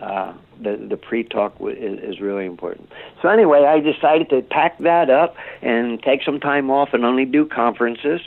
uh, 0.00 0.34
the 0.60 0.76
the 0.76 0.96
pre-talk 0.96 1.56
w- 1.58 1.76
is, 1.76 2.16
is 2.16 2.20
really 2.20 2.44
important. 2.44 2.90
So 3.22 3.28
anyway, 3.28 3.66
I 3.66 3.78
decided 3.78 4.30
to 4.30 4.42
pack 4.42 4.78
that 4.78 5.10
up 5.10 5.36
and 5.62 6.02
take 6.02 6.24
some 6.24 6.40
time 6.40 6.72
off 6.72 6.88
and 6.92 7.04
only 7.04 7.24
do 7.24 7.46
conferences. 7.46 8.20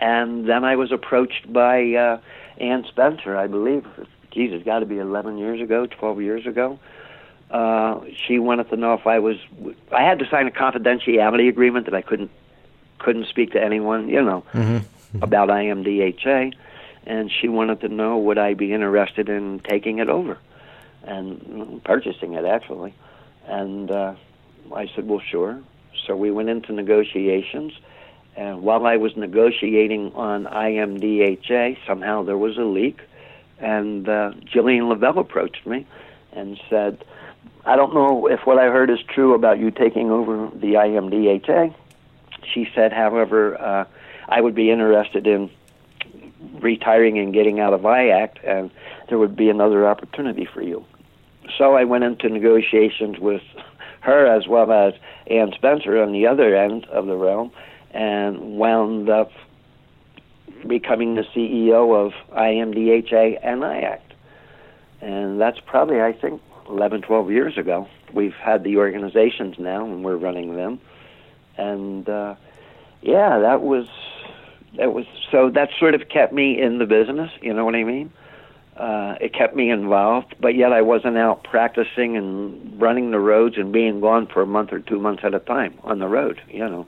And 0.00 0.48
then 0.48 0.64
I 0.64 0.74
was 0.74 0.90
approached 0.90 1.52
by 1.52 1.94
uh, 1.94 2.20
Ann 2.58 2.84
Spencer, 2.88 3.36
I 3.36 3.46
believe. 3.46 3.86
Geez, 4.32 4.50
it's 4.52 4.64
got 4.64 4.80
to 4.80 4.86
be 4.86 4.98
11 4.98 5.38
years 5.38 5.60
ago, 5.60 5.86
12 5.86 6.20
years 6.20 6.46
ago. 6.46 6.80
Uh, 7.48 8.00
she 8.26 8.40
wanted 8.40 8.68
to 8.70 8.76
know 8.76 8.92
if 8.94 9.06
I 9.06 9.20
was. 9.20 9.36
I 9.92 10.02
had 10.02 10.18
to 10.18 10.28
sign 10.28 10.48
a 10.48 10.50
confidentiality 10.50 11.48
agreement 11.48 11.84
that 11.84 11.94
I 11.94 12.02
couldn't 12.02 12.32
couldn't 13.06 13.28
speak 13.28 13.52
to 13.52 13.62
anyone, 13.62 14.08
you 14.08 14.20
know, 14.20 14.42
about 15.22 15.48
IMDHA, 15.48 16.52
and 17.06 17.30
she 17.30 17.46
wanted 17.46 17.80
to 17.82 17.88
know 17.88 18.18
would 18.18 18.36
I 18.36 18.54
be 18.54 18.72
interested 18.72 19.28
in 19.28 19.60
taking 19.60 20.00
it 20.00 20.08
over 20.08 20.36
and 21.04 21.80
purchasing 21.84 22.32
it 22.34 22.44
actually, 22.44 22.92
and 23.46 23.92
uh, 23.92 24.14
I 24.74 24.88
said, 24.92 25.06
well, 25.06 25.20
sure. 25.20 25.56
So 26.04 26.16
we 26.16 26.32
went 26.32 26.48
into 26.48 26.72
negotiations, 26.72 27.74
and 28.36 28.62
while 28.62 28.84
I 28.86 28.96
was 28.96 29.16
negotiating 29.16 30.12
on 30.14 30.46
IMDHA, 30.46 31.78
somehow 31.86 32.24
there 32.24 32.36
was 32.36 32.58
a 32.58 32.64
leak, 32.64 32.98
and 33.60 34.08
uh, 34.08 34.32
Jillian 34.52 34.88
Lavelle 34.88 35.20
approached 35.20 35.64
me 35.64 35.86
and 36.32 36.60
said, 36.68 37.04
I 37.64 37.76
don't 37.76 37.94
know 37.94 38.26
if 38.26 38.40
what 38.46 38.58
I 38.58 38.64
heard 38.64 38.90
is 38.90 38.98
true 39.14 39.32
about 39.34 39.60
you 39.60 39.70
taking 39.70 40.10
over 40.10 40.50
the 40.54 40.74
IMDHA. 40.74 41.72
She 42.52 42.68
said, 42.74 42.92
however, 42.92 43.60
uh, 43.60 43.84
I 44.28 44.40
would 44.40 44.54
be 44.54 44.70
interested 44.70 45.26
in 45.26 45.50
retiring 46.60 47.18
and 47.18 47.32
getting 47.32 47.60
out 47.60 47.72
of 47.72 47.82
IACT, 47.82 48.38
and 48.44 48.70
there 49.08 49.18
would 49.18 49.36
be 49.36 49.48
another 49.48 49.86
opportunity 49.86 50.46
for 50.52 50.62
you. 50.62 50.84
So 51.56 51.74
I 51.74 51.84
went 51.84 52.04
into 52.04 52.28
negotiations 52.28 53.18
with 53.18 53.42
her 54.00 54.26
as 54.26 54.46
well 54.46 54.70
as 54.72 54.94
Ann 55.28 55.52
Spencer 55.54 56.02
on 56.02 56.12
the 56.12 56.26
other 56.26 56.56
end 56.56 56.84
of 56.86 57.06
the 57.06 57.16
realm, 57.16 57.50
and 57.92 58.58
wound 58.58 59.08
up 59.08 59.32
becoming 60.66 61.14
the 61.14 61.22
CEO 61.34 61.94
of 61.94 62.12
IMDHA 62.32 63.38
and 63.42 63.62
IACT. 63.62 64.00
And 65.00 65.40
that's 65.40 65.60
probably, 65.60 66.00
I 66.00 66.12
think, 66.12 66.42
11, 66.68 67.02
12 67.02 67.30
years 67.30 67.58
ago. 67.58 67.88
We've 68.12 68.34
had 68.34 68.64
the 68.64 68.76
organizations 68.78 69.56
now, 69.58 69.84
and 69.84 70.04
we're 70.04 70.16
running 70.16 70.56
them. 70.56 70.80
And 71.56 72.08
uh, 72.08 72.34
yeah, 73.02 73.38
that 73.38 73.62
was 73.62 73.88
that 74.76 74.92
was 74.92 75.06
so 75.30 75.50
that 75.50 75.70
sort 75.78 75.94
of 75.94 76.08
kept 76.08 76.32
me 76.32 76.60
in 76.60 76.78
the 76.78 76.86
business. 76.86 77.30
You 77.40 77.54
know 77.54 77.64
what 77.64 77.74
I 77.74 77.84
mean? 77.84 78.12
Uh, 78.76 79.16
it 79.22 79.32
kept 79.32 79.56
me 79.56 79.70
involved, 79.70 80.34
but 80.38 80.54
yet 80.54 80.72
I 80.72 80.82
wasn't 80.82 81.16
out 81.16 81.44
practicing 81.44 82.16
and 82.16 82.78
running 82.80 83.10
the 83.10 83.18
roads 83.18 83.56
and 83.56 83.72
being 83.72 84.00
gone 84.00 84.26
for 84.26 84.42
a 84.42 84.46
month 84.46 84.70
or 84.70 84.80
two 84.80 84.98
months 84.98 85.24
at 85.24 85.34
a 85.34 85.38
time 85.38 85.78
on 85.82 85.98
the 85.98 86.08
road. 86.08 86.40
You 86.48 86.68
know. 86.68 86.86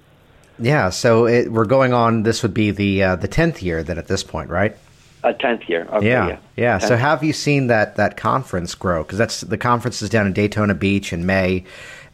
Yeah, 0.59 0.91
so 0.91 1.27
it, 1.27 1.53
we're 1.53 1.65
going 1.65 1.93
on. 1.93 2.25
This 2.25 2.43
would 2.43 2.53
be 2.53 2.73
the 2.73 3.03
uh, 3.03 3.17
the 3.17 3.29
tenth 3.29 3.63
year 3.63 3.83
then 3.83 3.97
at 3.97 4.09
this 4.09 4.23
point, 4.23 4.51
right? 4.51 4.77
A 5.25 5.33
tenth 5.33 5.69
year. 5.69 5.87
Okay, 5.91 6.09
yeah, 6.09 6.29
yeah. 6.29 6.39
yeah. 6.57 6.79
So 6.79 6.97
have 6.97 7.25
you 7.25 7.33
seen 7.33 7.69
that 7.69 7.97
that 7.97 8.17
conference 8.17 8.75
grow? 8.75 9.03
Because 9.03 9.19
that's 9.19 9.41
the 9.41 9.59
conference 9.59 10.03
is 10.03 10.11
down 10.11 10.27
in 10.27 10.33
Daytona 10.33 10.75
Beach 10.75 11.13
in 11.13 11.27
May. 11.27 11.65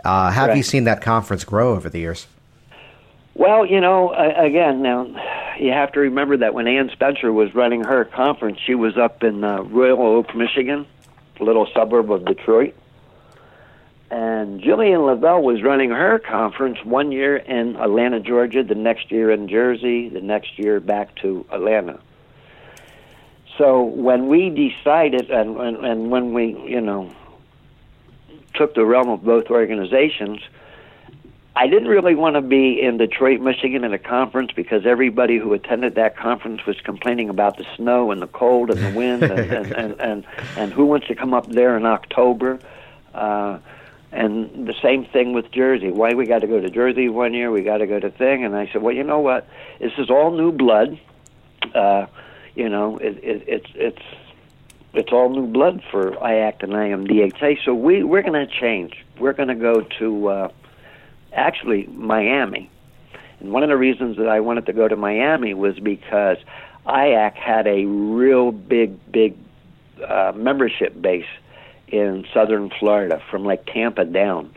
Uh, 0.04 0.30
have 0.30 0.56
you 0.56 0.62
seen 0.62 0.84
that 0.84 1.00
conference 1.00 1.44
grow 1.44 1.72
over 1.72 1.88
the 1.88 1.98
years? 1.98 2.26
Well, 3.34 3.66
you 3.66 3.80
know, 3.80 4.12
again, 4.12 4.82
now 4.82 5.06
you 5.58 5.72
have 5.72 5.92
to 5.92 6.00
remember 6.00 6.36
that 6.36 6.54
when 6.54 6.68
Ann 6.68 6.88
Spencer 6.92 7.32
was 7.32 7.54
running 7.54 7.82
her 7.82 8.04
conference, 8.04 8.60
she 8.64 8.74
was 8.74 8.96
up 8.96 9.24
in 9.24 9.42
uh, 9.42 9.62
Royal 9.62 10.00
Oak, 10.00 10.34
Michigan, 10.36 10.86
a 11.40 11.44
little 11.44 11.66
suburb 11.74 12.12
of 12.12 12.24
Detroit. 12.24 12.74
And 14.10 14.62
Jillian 14.62 15.04
Lavelle 15.04 15.42
was 15.42 15.62
running 15.62 15.90
her 15.90 16.20
conference 16.20 16.78
one 16.84 17.10
year 17.10 17.36
in 17.36 17.74
Atlanta, 17.76 18.20
Georgia, 18.20 18.62
the 18.62 18.76
next 18.76 19.10
year 19.10 19.32
in 19.32 19.48
Jersey, 19.48 20.08
the 20.08 20.20
next 20.20 20.56
year 20.56 20.78
back 20.78 21.16
to 21.16 21.44
Atlanta. 21.50 21.98
So 23.58 23.82
when 23.82 24.28
we 24.28 24.50
decided, 24.50 25.30
and, 25.30 25.56
and, 25.56 25.84
and 25.84 26.10
when 26.10 26.32
we, 26.34 26.56
you 26.68 26.80
know, 26.80 27.12
took 28.54 28.74
the 28.74 28.84
realm 28.84 29.08
of 29.08 29.24
both 29.24 29.46
organizations, 29.46 30.40
I 31.56 31.68
didn't 31.68 31.88
really 31.88 32.16
want 32.16 32.34
to 32.34 32.40
be 32.40 32.80
in 32.80 32.96
Detroit, 32.96 33.40
Michigan 33.40 33.84
at 33.84 33.92
a 33.92 33.98
conference 33.98 34.50
because 34.56 34.84
everybody 34.84 35.38
who 35.38 35.52
attended 35.52 35.94
that 35.94 36.16
conference 36.16 36.66
was 36.66 36.80
complaining 36.80 37.28
about 37.28 37.58
the 37.58 37.66
snow 37.76 38.10
and 38.10 38.20
the 38.20 38.26
cold 38.26 38.70
and 38.70 38.80
the 38.80 38.98
wind 38.98 39.22
and, 39.22 39.52
and, 39.52 39.72
and, 39.72 40.00
and, 40.00 40.26
and 40.56 40.72
who 40.72 40.84
wants 40.84 41.06
to 41.06 41.14
come 41.14 41.32
up 41.32 41.46
there 41.46 41.76
in 41.76 41.86
October. 41.86 42.58
Uh, 43.14 43.58
and 44.10 44.66
the 44.66 44.74
same 44.82 45.04
thing 45.04 45.32
with 45.32 45.50
Jersey. 45.52 45.90
Why 45.90 46.14
we 46.14 46.26
got 46.26 46.40
to 46.40 46.48
go 46.48 46.60
to 46.60 46.70
Jersey 46.70 47.08
one 47.08 47.34
year? 47.34 47.52
We 47.52 47.62
got 47.62 47.78
to 47.78 47.86
go 47.86 48.00
to 48.00 48.10
thing. 48.10 48.44
And 48.44 48.56
I 48.56 48.68
said, 48.72 48.82
well, 48.82 48.94
you 48.94 49.04
know 49.04 49.20
what? 49.20 49.48
This 49.78 49.92
is 49.98 50.10
all 50.10 50.32
new 50.32 50.50
blood. 50.50 50.98
Uh, 51.72 52.06
you 52.56 52.68
know, 52.68 52.98
it, 52.98 53.18
it, 53.22 53.44
it's 53.48 53.70
it's 53.74 54.02
it's 54.92 55.12
all 55.12 55.28
new 55.28 55.46
blood 55.46 55.82
for 55.90 56.12
IACT 56.12 56.62
and 56.62 56.72
IMDHA. 56.72 57.64
So 57.64 57.74
we 57.74 58.04
we're 58.04 58.22
going 58.22 58.46
to 58.46 58.46
change. 58.46 59.04
We're 59.18 59.32
going 59.32 59.48
to 59.48 59.56
go 59.56 59.80
to 59.98 60.28
uh, 60.28 60.48
actually 61.34 61.86
Miami. 61.86 62.70
And 63.40 63.52
one 63.52 63.62
of 63.62 63.68
the 63.68 63.76
reasons 63.76 64.16
that 64.16 64.28
I 64.28 64.40
wanted 64.40 64.66
to 64.66 64.72
go 64.72 64.88
to 64.88 64.96
Miami 64.96 65.54
was 65.54 65.78
because 65.78 66.38
IAC 66.86 67.34
had 67.34 67.66
a 67.66 67.84
real 67.84 68.52
big, 68.52 68.98
big 69.10 69.36
uh, 70.06 70.32
membership 70.34 71.00
base 71.00 71.26
in 71.88 72.26
southern 72.32 72.70
Florida, 72.70 73.22
from 73.30 73.44
like 73.44 73.66
Tampa 73.66 74.04
down, 74.04 74.54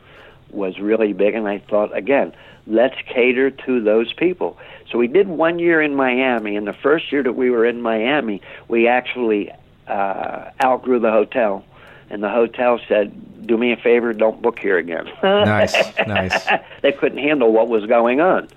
was 0.49 0.79
really 0.79 1.13
big. 1.13 1.35
And 1.35 1.47
I 1.47 1.59
thought, 1.59 1.95
again, 1.95 2.33
let's 2.65 2.95
cater 3.07 3.51
to 3.51 3.81
those 3.81 4.13
people. 4.13 4.57
So 4.91 4.97
we 4.97 5.07
did 5.07 5.27
one 5.27 5.59
year 5.59 5.81
in 5.81 5.95
Miami, 5.95 6.55
and 6.55 6.67
the 6.67 6.73
first 6.73 7.11
year 7.11 7.23
that 7.23 7.33
we 7.33 7.49
were 7.49 7.65
in 7.65 7.81
Miami, 7.81 8.41
we 8.67 8.87
actually 8.87 9.51
uh, 9.87 10.51
outgrew 10.63 10.99
the 10.99 11.11
hotel. 11.11 11.63
And 12.09 12.23
the 12.23 12.29
hotel 12.29 12.79
said, 12.87 13.45
"Do 13.47 13.57
me 13.57 13.71
a 13.73 13.77
favor, 13.77 14.13
don't 14.13 14.41
book 14.41 14.59
here 14.59 14.77
again." 14.77 15.09
Nice, 15.23 15.75
nice. 16.07 16.47
they 16.81 16.91
couldn't 16.91 17.19
handle 17.19 17.51
what 17.51 17.67
was 17.67 17.85
going 17.85 18.21
on, 18.21 18.47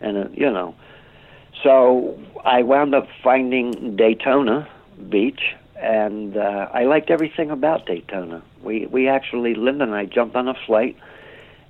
and 0.00 0.16
uh, 0.18 0.28
you 0.32 0.50
know, 0.50 0.74
so 1.62 2.18
I 2.44 2.62
wound 2.62 2.94
up 2.94 3.08
finding 3.22 3.96
Daytona 3.96 4.68
Beach, 5.08 5.54
and 5.76 6.36
uh, 6.36 6.68
I 6.72 6.84
liked 6.84 7.10
everything 7.10 7.50
about 7.50 7.86
Daytona. 7.86 8.42
We 8.62 8.86
we 8.86 9.08
actually 9.08 9.54
Linda 9.54 9.84
and 9.84 9.94
I 9.94 10.04
jumped 10.04 10.36
on 10.36 10.48
a 10.48 10.54
flight, 10.54 10.96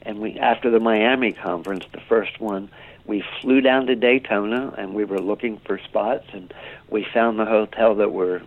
and 0.03 0.21
we 0.21 0.39
after 0.39 0.71
the 0.71 0.81
Miami 0.81 1.33
conference, 1.33 1.85
the 1.93 2.01
first 2.01 2.41
one, 2.41 2.71
we 3.07 3.25
flew 3.41 3.61
down 3.61 3.87
to 3.87 3.97
Daytona, 3.97 4.75
and 4.77 4.95
we 4.95 5.05
were 5.05 5.21
looking 5.21 5.59
for 5.65 5.79
spots, 5.79 6.27
and 6.33 6.53
we 6.91 7.05
found 7.05 7.39
the 7.39 7.47
hotel 7.47 7.95
that 7.97 8.13
we're 8.13 8.43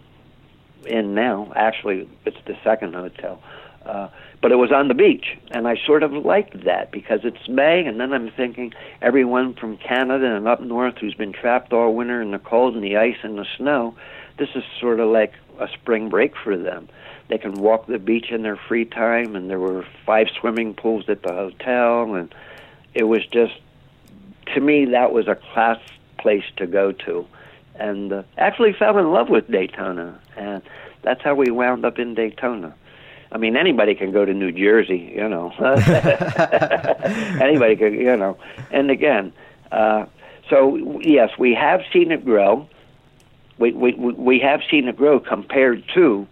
in 0.86 1.14
now. 1.14 1.52
Actually, 1.56 2.10
it's 2.26 2.38
the 2.46 2.58
second 2.64 2.94
hotel. 2.96 3.42
Uh, 3.86 4.10
but 4.42 4.52
it 4.52 4.56
was 4.56 4.72
on 4.72 4.88
the 4.88 4.94
beach, 4.94 5.38
and 5.52 5.68
I 5.68 5.76
sort 5.86 6.04
of 6.04 6.14
liked 6.14 6.66
that 6.66 6.92
because 6.92 7.22
it's 7.24 7.48
May, 7.48 7.86
and 7.86 8.00
then 8.00 8.14
I'm 8.14 8.30
thinking 8.32 8.74
everyone 9.02 9.54
from 9.54 9.78
Canada 9.78 10.36
and 10.36 10.48
up 10.48 10.62
north 10.62 10.98
who's 11.00 11.16
been 11.16 11.34
trapped 11.34 11.74
all 11.74 11.94
winter 11.94 12.22
in 12.22 12.32
the 12.32 12.40
cold 12.40 12.76
and 12.76 12.84
the 12.84 12.98
ice 12.98 13.18
and 13.24 13.38
the 13.38 13.46
snow, 13.58 13.96
this 14.38 14.50
is 14.56 14.64
sort 14.80 15.00
of 15.00 15.10
like 15.10 15.34
a 15.60 15.68
spring 15.68 16.10
break 16.10 16.36
for 16.36 16.58
them. 16.58 16.90
They 17.28 17.38
can 17.38 17.54
walk 17.54 17.88
the 17.88 18.00
beach 18.00 18.30
in 18.32 18.44
their 18.44 18.56
free 18.56 18.86
time, 18.86 19.36
and 19.36 19.50
there 19.50 19.60
were 19.60 19.86
five 20.06 20.28
swimming 20.40 20.74
pools 20.74 21.06
at 21.08 21.24
the 21.24 21.34
hotel, 21.34 22.14
and 22.14 22.34
it 22.94 23.04
was 23.04 23.26
just, 23.28 23.54
to 24.54 24.60
me, 24.60 24.86
that 24.86 25.12
was 25.12 25.28
a 25.28 25.36
class 25.36 25.80
place 26.20 26.44
to 26.58 26.68
go 26.68 26.92
to 26.92 27.26
and 27.76 28.14
uh, 28.14 28.24
actually 28.38 28.74
fell 28.74 28.98
in 28.98 29.12
love 29.12 29.30
with 29.30 29.50
Daytona, 29.50 30.20
and 30.36 30.62
that's 31.02 31.22
how 31.22 31.36
we 31.36 31.52
wound 31.52 31.86
up 31.86 32.00
in 32.00 32.14
Daytona. 32.14 32.76
I 33.32 33.38
mean, 33.38 33.56
anybody 33.56 33.96
can 33.96 34.12
go 34.12 34.26
to 34.26 34.34
New 34.34 34.52
Jersey, 34.52 35.14
you 35.16 35.28
know. 35.28 35.52
anybody 37.42 37.78
can, 37.78 37.94
you 37.94 38.18
know. 38.18 38.38
And 38.72 38.92
again, 38.92 39.32
uh, 39.72 40.06
so 40.50 40.76
yes, 41.00 41.30
we 41.40 41.54
have 41.54 41.82
seen 41.94 42.12
it 42.12 42.26
grow. 42.26 42.68
we, 43.58 43.72
we, 43.72 43.94
we 43.94 44.40
have 44.40 44.62
seen 44.70 44.88
it 44.90 44.98
grow 44.98 45.20
compared 45.20 45.84
to, 45.94 46.28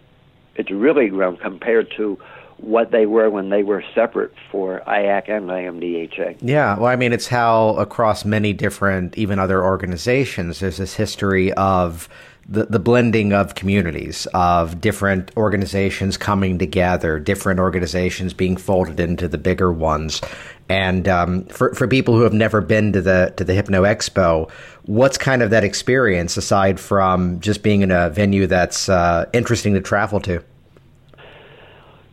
it's 0.56 0.70
really 0.70 1.08
grown 1.08 1.38
compared 1.38 1.90
to 1.96 2.18
what 2.62 2.90
they 2.90 3.06
were 3.06 3.30
when 3.30 3.48
they 3.50 3.62
were 3.62 3.82
separate 3.94 4.32
for 4.50 4.82
IAC 4.86 5.30
and 5.30 5.48
IMDHA. 5.48 6.38
Yeah, 6.40 6.78
well, 6.78 6.86
I 6.86 6.96
mean, 6.96 7.12
it's 7.12 7.26
how 7.26 7.70
across 7.76 8.24
many 8.24 8.52
different, 8.52 9.16
even 9.16 9.38
other 9.38 9.64
organizations, 9.64 10.60
there's 10.60 10.76
this 10.76 10.94
history 10.94 11.52
of 11.54 12.08
the, 12.48 12.64
the 12.66 12.78
blending 12.80 13.32
of 13.32 13.54
communities, 13.54 14.26
of 14.34 14.80
different 14.80 15.30
organizations 15.36 16.16
coming 16.16 16.58
together, 16.58 17.18
different 17.20 17.60
organizations 17.60 18.34
being 18.34 18.56
folded 18.56 18.98
into 18.98 19.28
the 19.28 19.38
bigger 19.38 19.72
ones. 19.72 20.20
And 20.68 21.08
um, 21.08 21.44
for 21.44 21.74
for 21.74 21.88
people 21.88 22.14
who 22.14 22.22
have 22.22 22.32
never 22.32 22.60
been 22.60 22.92
to 22.92 23.02
the 23.02 23.32
to 23.36 23.44
the 23.44 23.54
Hypno 23.54 23.82
Expo, 23.82 24.50
what's 24.84 25.18
kind 25.18 25.42
of 25.42 25.50
that 25.50 25.64
experience 25.64 26.36
aside 26.36 26.78
from 26.78 27.40
just 27.40 27.62
being 27.62 27.82
in 27.82 27.90
a 27.90 28.10
venue 28.10 28.46
that's 28.46 28.88
uh, 28.88 29.26
interesting 29.32 29.74
to 29.74 29.80
travel 29.80 30.20
to? 30.20 30.42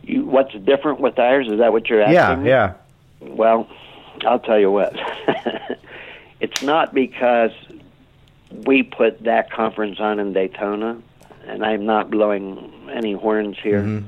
You, 0.08 0.26
what's 0.26 0.54
different 0.54 1.02
with 1.02 1.20
ours? 1.20 1.48
Is 1.50 1.60
that 1.60 1.74
what 1.74 1.90
you're 1.90 2.02
asking? 2.02 2.46
Yeah, 2.46 2.74
yeah. 3.20 3.28
Well, 3.36 3.68
I'll 4.26 4.40
tell 4.40 4.58
you 4.58 4.72
what. 4.72 4.96
it's 6.40 6.62
not 6.64 6.94
because 6.94 7.52
we 8.50 8.84
put 8.84 9.24
that 9.24 9.52
conference 9.52 10.00
on 10.00 10.20
in 10.20 10.32
Daytona, 10.32 11.02
and 11.46 11.66
I'm 11.66 11.86
not 11.86 12.10
blowing 12.10 12.90
any 12.94 13.14
horns 13.14 13.58
here. 13.62 13.82
Mm-hmm. 13.82 14.08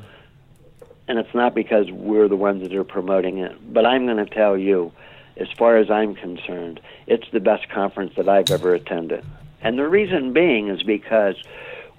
And 1.10 1.20
it's 1.20 1.34
not 1.34 1.54
because 1.54 1.92
we're 1.92 2.30
the 2.30 2.38
ones 2.38 2.62
that 2.62 2.74
are 2.74 2.84
promoting 2.86 3.40
it. 3.40 3.74
But 3.74 3.86
I'm 3.86 4.06
going 4.06 4.24
to 4.24 4.26
tell 4.26 4.58
you, 4.58 4.94
as 5.36 5.50
far 5.58 5.76
as 5.76 5.92
I'm 5.92 6.16
concerned, 6.16 6.80
it's 7.08 7.30
the 7.32 7.40
best 7.42 7.68
conference 7.68 8.14
that 8.16 8.30
I've 8.30 8.52
ever 8.52 8.74
attended. 8.74 9.26
And 9.62 9.78
the 9.78 9.90
reason 9.90 10.32
being 10.32 10.70
is 10.70 10.82
because 10.84 11.36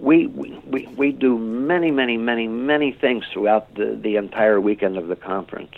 we, 0.00 0.26
we, 0.28 0.86
we 0.96 1.12
do 1.12 1.38
many, 1.38 1.90
many, 1.90 2.16
many, 2.16 2.48
many 2.48 2.92
things 2.92 3.24
throughout 3.32 3.74
the, 3.74 3.98
the 4.00 4.16
entire 4.16 4.60
weekend 4.60 4.96
of 4.96 5.08
the 5.08 5.16
conference. 5.16 5.72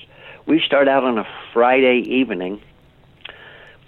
We 0.46 0.60
start 0.60 0.88
out 0.88 1.04
on 1.04 1.18
a 1.18 1.26
Friday 1.52 1.98
evening 2.06 2.60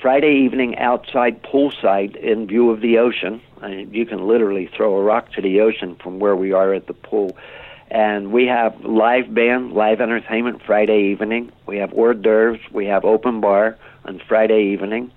Friday 0.04 0.44
evening 0.44 0.76
outside 0.76 1.42
poolside 1.42 2.14
in 2.16 2.46
view 2.46 2.68
of 2.68 2.82
the 2.82 2.98
ocean. 2.98 3.40
I 3.62 3.68
mean, 3.68 3.94
you 3.94 4.04
can 4.04 4.28
literally 4.28 4.66
throw 4.76 4.96
a 4.96 5.02
rock 5.02 5.32
to 5.32 5.40
the 5.40 5.62
ocean 5.62 5.96
from 5.96 6.18
where 6.18 6.36
we 6.36 6.52
are 6.52 6.74
at 6.74 6.86
the 6.88 6.92
pool. 6.92 7.34
And 7.90 8.30
we 8.30 8.44
have 8.44 8.78
live 8.84 9.32
band, 9.32 9.72
live 9.72 10.02
entertainment 10.02 10.60
Friday 10.60 11.04
evening. 11.04 11.50
We 11.64 11.78
have 11.78 11.94
hors 11.94 12.12
d'oeuvres. 12.12 12.60
We 12.70 12.84
have 12.84 13.06
open 13.06 13.40
bar 13.40 13.78
on 14.04 14.20
Friday 14.28 14.64
evening. 14.74 15.10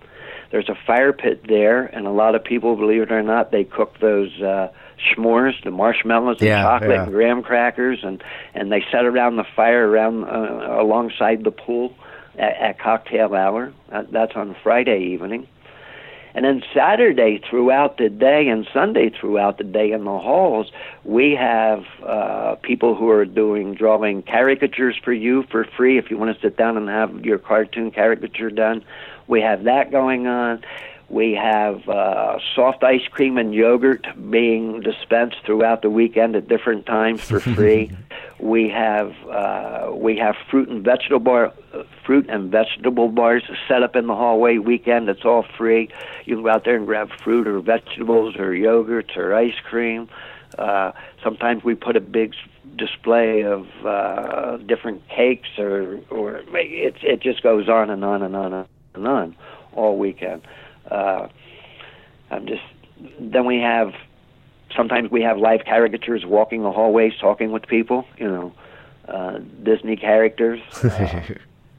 There's 0.51 0.69
a 0.69 0.77
fire 0.85 1.13
pit 1.13 1.45
there, 1.47 1.85
and 1.85 2.07
a 2.07 2.11
lot 2.11 2.35
of 2.35 2.43
people, 2.43 2.75
believe 2.75 3.01
it 3.01 3.11
or 3.11 3.23
not, 3.23 3.51
they 3.51 3.63
cook 3.63 3.99
those 3.99 4.41
uh, 4.41 4.71
s'mores, 4.97 5.61
the 5.63 5.71
marshmallows 5.71 6.37
and 6.39 6.47
yeah, 6.47 6.63
chocolate 6.63 6.91
yeah. 6.91 7.03
and 7.03 7.11
graham 7.11 7.43
crackers, 7.43 7.99
and 8.03 8.23
and 8.53 8.71
they 8.71 8.83
set 8.91 9.05
around 9.05 9.35
the 9.35 9.45
fire 9.55 9.87
around 9.89 10.23
uh, 10.25 10.81
alongside 10.81 11.43
the 11.43 11.51
pool 11.51 11.93
at, 12.37 12.55
at 12.57 12.79
cocktail 12.79 13.33
hour. 13.33 13.73
that's 14.11 14.35
on 14.35 14.55
Friday 14.63 14.99
evening. 15.13 15.47
And 16.37 16.45
then 16.45 16.61
Saturday 16.71 17.41
throughout 17.49 17.97
the 17.97 18.09
day 18.09 18.47
and 18.47 18.67
Sunday 18.71 19.09
throughout 19.09 19.57
the 19.57 19.63
day 19.63 19.91
in 19.91 20.03
the 20.03 20.19
halls, 20.19 20.71
we 21.03 21.31
have 21.31 21.83
uh, 22.05 22.55
people 22.61 22.93
who 22.93 23.09
are 23.09 23.25
doing 23.25 23.73
drawing 23.73 24.21
caricatures 24.21 24.95
for 25.03 25.13
you 25.13 25.45
for 25.49 25.65
free 25.65 25.97
if 25.97 26.11
you 26.11 26.17
want 26.19 26.35
to 26.35 26.39
sit 26.39 26.55
down 26.55 26.77
and 26.77 26.89
have 26.89 27.25
your 27.25 27.39
cartoon 27.39 27.89
caricature 27.89 28.51
done. 28.51 28.85
We 29.27 29.41
have 29.41 29.65
that 29.65 29.91
going 29.91 30.27
on. 30.27 30.63
We 31.09 31.33
have 31.33 31.87
uh, 31.87 32.39
soft 32.53 32.83
ice 32.83 33.07
cream 33.09 33.37
and 33.37 33.53
yogurt 33.53 34.05
being 34.29 34.81
dispensed 34.81 35.37
throughout 35.45 35.81
the 35.81 35.89
weekend 35.89 36.35
at 36.35 36.49
different 36.49 36.85
times 36.85 37.21
for 37.21 37.39
free. 37.55 37.91
we 38.39 38.67
have 38.69 39.13
uh, 39.29 39.91
we 39.93 40.17
have 40.17 40.35
fruit 40.51 40.67
and 40.67 40.83
vegetable 40.83 41.19
bar, 41.19 41.53
fruit 42.05 42.25
and 42.29 42.51
vegetable 42.51 43.07
bars 43.07 43.43
set 43.69 43.83
up 43.83 43.95
in 43.95 44.07
the 44.07 44.15
hallway 44.15 44.57
weekend. 44.57 45.07
It's 45.07 45.23
all 45.23 45.45
free. 45.57 45.89
You 46.25 46.35
can 46.35 46.43
go 46.43 46.49
out 46.49 46.65
there 46.65 46.75
and 46.75 46.85
grab 46.85 47.09
fruit 47.23 47.47
or 47.47 47.61
vegetables 47.61 48.35
or 48.35 48.51
yogurts 48.51 49.15
or 49.15 49.33
ice 49.33 49.59
cream. 49.63 50.09
Uh, 50.57 50.91
sometimes 51.23 51.63
we 51.63 51.73
put 51.75 51.95
a 51.95 52.01
big 52.01 52.33
display 52.75 53.43
of 53.43 53.65
uh, 53.85 54.57
different 54.57 55.07
cakes 55.07 55.49
or 55.57 56.01
or 56.09 56.41
it 56.53 56.95
it 57.01 57.21
just 57.21 57.41
goes 57.43 57.69
on 57.69 57.89
and 57.89 58.03
on 58.03 58.21
and 58.21 58.35
on 58.35 58.53
and 58.53 58.67
on 59.05 59.35
all 59.73 59.97
weekend. 59.97 60.41
Uh, 60.89 61.27
I'm 62.31 62.47
just 62.47 62.63
then 63.19 63.45
we 63.45 63.59
have 63.59 63.93
sometimes 64.75 65.11
we 65.11 65.21
have 65.21 65.37
live 65.37 65.61
caricatures 65.65 66.25
walking 66.25 66.63
the 66.63 66.71
hallways 66.71 67.13
talking 67.19 67.51
with 67.51 67.67
people. 67.67 68.05
You 68.17 68.27
know, 68.27 68.53
uh, 69.07 69.39
Disney 69.63 69.95
characters. 69.95 70.61
Uh, 70.83 71.21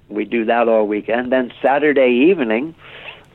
we 0.08 0.24
do 0.24 0.46
that 0.46 0.68
all 0.68 0.86
weekend. 0.86 1.30
Then 1.30 1.52
Saturday 1.60 2.30
evening, 2.30 2.74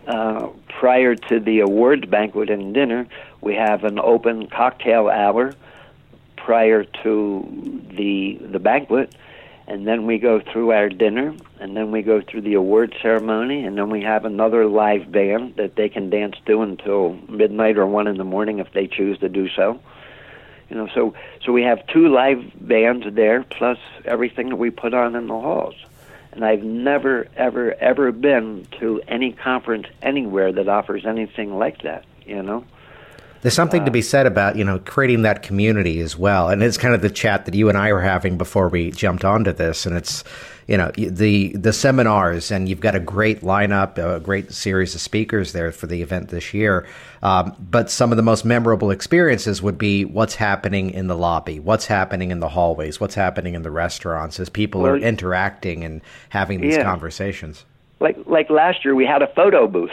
uh, 0.08 0.48
prior 0.68 1.14
to 1.14 1.40
the 1.40 1.60
awards 1.60 2.06
banquet 2.06 2.50
and 2.50 2.74
dinner, 2.74 3.08
we 3.42 3.54
have 3.54 3.84
an 3.84 4.00
open 4.00 4.48
cocktail 4.48 5.08
hour 5.08 5.54
prior 6.36 6.84
to 7.04 7.82
the 7.92 8.40
the 8.42 8.60
banquet 8.60 9.14
and 9.68 9.88
then 9.88 10.06
we 10.06 10.18
go 10.18 10.42
through 10.42 10.72
our 10.72 10.90
dinner, 10.90 11.34
and 11.60 11.76
then 11.76 11.92
we 11.92 12.02
go 12.02 12.22
through 12.22 12.42
the 12.42 12.56
award 12.56 12.96
ceremony, 13.02 13.64
and 13.66 13.78
then 13.78 13.90
we 13.90 14.02
have 14.02 14.26
another 14.26 14.66
live 14.66 15.12
band 15.12 15.56
that 15.56 15.76
they 15.76 15.90
can 15.90 16.10
dance 16.10 16.36
to 16.46 16.62
until 16.62 17.14
midnight 17.30 17.78
or 17.78 17.86
one 17.86 18.08
in 18.08 18.18
the 18.18 18.24
morning 18.24 18.60
if 18.60 18.72
they 18.74 18.88
choose 18.88 19.18
to 19.20 19.30
do 19.30 19.50
so. 19.50 19.80
You 20.70 20.76
know, 20.76 20.88
so 20.94 21.14
so 21.46 21.52
we 21.52 21.64
have 21.64 21.86
two 21.88 22.10
live 22.10 22.44
bands 22.60 23.06
there, 23.12 23.44
plus 23.44 23.78
everything 24.06 24.50
that 24.50 24.58
we 24.58 24.70
put 24.70 24.94
on 24.94 25.16
in 25.16 25.28
the 25.28 25.40
halls. 25.40 25.76
And 26.32 26.44
I've 26.44 26.64
never, 26.64 27.28
ever, 27.36 27.76
ever 27.76 28.12
been 28.12 28.68
to 28.80 29.02
any 29.08 29.34
conference 29.34 29.86
anywhere 30.02 30.52
that 30.52 30.68
offers 30.68 31.06
anything 31.06 31.58
like 31.58 31.84
that. 31.84 32.06
You 32.26 32.42
know. 32.42 32.66
There's 33.44 33.54
something 33.54 33.84
to 33.84 33.92
be 33.92 34.02
said 34.02 34.26
about, 34.26 34.56
you 34.56 34.64
know, 34.64 34.80
creating 34.80 35.24
that 35.24 35.44
community 35.44 36.00
as 36.00 36.18
well. 36.18 36.48
And 36.48 36.64
it's 36.64 36.78
kind 36.78 36.96
of 36.96 37.02
the 37.02 37.10
chat 37.10 37.44
that 37.44 37.54
you 37.54 37.68
and 37.68 37.78
I 37.78 37.92
were 37.92 38.02
having 38.02 38.38
before 38.38 38.70
we 38.70 38.90
jumped 38.90 39.26
onto 39.26 39.52
this. 39.52 39.86
And 39.86 39.98
it's, 39.98 40.24
you 40.66 40.78
know, 40.78 40.92
the 40.96 41.50
the 41.50 41.74
seminars, 41.74 42.52
and 42.52 42.70
you've 42.70 42.80
got 42.80 42.96
a 42.96 43.02
great 43.02 43.42
lineup, 43.42 43.98
a 43.98 44.22
great 44.22 44.54
series 44.54 44.96
of 44.96 45.02
speakers 45.02 45.52
there 45.52 45.74
for 45.74 45.88
the 45.88 46.02
event 46.02 46.30
this 46.30 46.54
year. 46.54 46.88
Um, 47.22 47.54
but 47.60 47.92
some 47.92 48.12
of 48.12 48.16
the 48.16 48.24
most 48.24 48.46
memorable 48.46 48.92
experiences 48.92 49.62
would 49.62 49.78
be 49.78 50.06
what's 50.06 50.36
happening 50.36 50.92
in 50.92 51.08
the 51.08 51.18
lobby, 51.18 51.60
what's 51.60 51.86
happening 51.86 52.32
in 52.32 52.40
the 52.40 52.48
hallways, 52.48 53.02
what's 53.02 53.16
happening 53.16 53.56
in 53.56 53.64
the 53.64 53.72
restaurants 53.72 54.40
as 54.40 54.50
people 54.50 54.84
well, 54.84 54.94
are 54.94 54.98
interacting 54.98 55.84
and 55.84 56.00
having 56.30 56.62
these 56.62 56.78
yeah. 56.78 56.84
conversations. 56.84 57.66
Like 58.00 58.16
like 58.26 58.50
last 58.50 58.86
year, 58.86 58.96
we 58.96 59.06
had 59.06 59.22
a 59.22 59.28
photo 59.28 59.68
booth, 59.68 59.92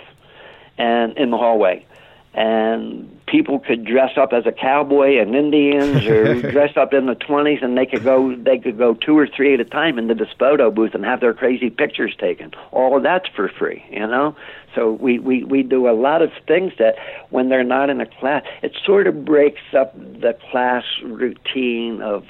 and 0.78 1.18
in 1.18 1.30
the 1.32 1.36
hallway, 1.36 1.84
and 2.33 3.20
people 3.26 3.59
could 3.59 3.85
dress 3.85 4.16
up 4.16 4.33
as 4.33 4.47
a 4.47 4.53
cowboy 4.53 5.18
and 5.18 5.35
Indians 5.35 6.07
or 6.07 6.41
dress 6.53 6.76
up 6.76 6.93
in 6.93 7.07
the 7.07 7.14
twenties 7.14 7.59
and 7.62 7.76
they 7.76 7.87
could 7.87 8.05
go 8.05 8.37
they 8.37 8.59
could 8.59 8.78
go 8.78 8.95
two 8.95 9.18
or 9.18 9.26
three 9.26 9.55
at 9.55 9.61
a 9.61 9.64
time 9.64 9.99
into 9.99 10.14
this 10.14 10.28
photo 10.39 10.70
booth 10.70 10.95
and 10.95 11.05
have 11.05 11.20
their 11.20 11.35
crazy 11.35 11.70
pictures 11.70 12.14
taken. 12.18 12.53
All 12.70 12.97
of 12.97 13.03
that's 13.03 13.28
for 13.35 13.49
free, 13.49 13.85
you 13.91 14.07
know? 14.07 14.37
So 14.74 14.93
we, 14.93 15.18
we, 15.18 15.43
we 15.43 15.64
do 15.64 15.89
a 15.89 15.93
lot 15.93 16.22
of 16.22 16.31
things 16.47 16.72
that 16.78 16.95
when 17.31 17.49
they're 17.49 17.64
not 17.64 17.91
in 17.91 18.01
a 18.01 18.07
class 18.07 18.45
it 18.62 18.76
sort 18.85 19.09
of 19.09 19.24
breaks 19.24 19.62
up 19.76 19.97
the 19.99 20.37
class 20.51 20.85
routine 21.03 22.01
of 22.03 22.24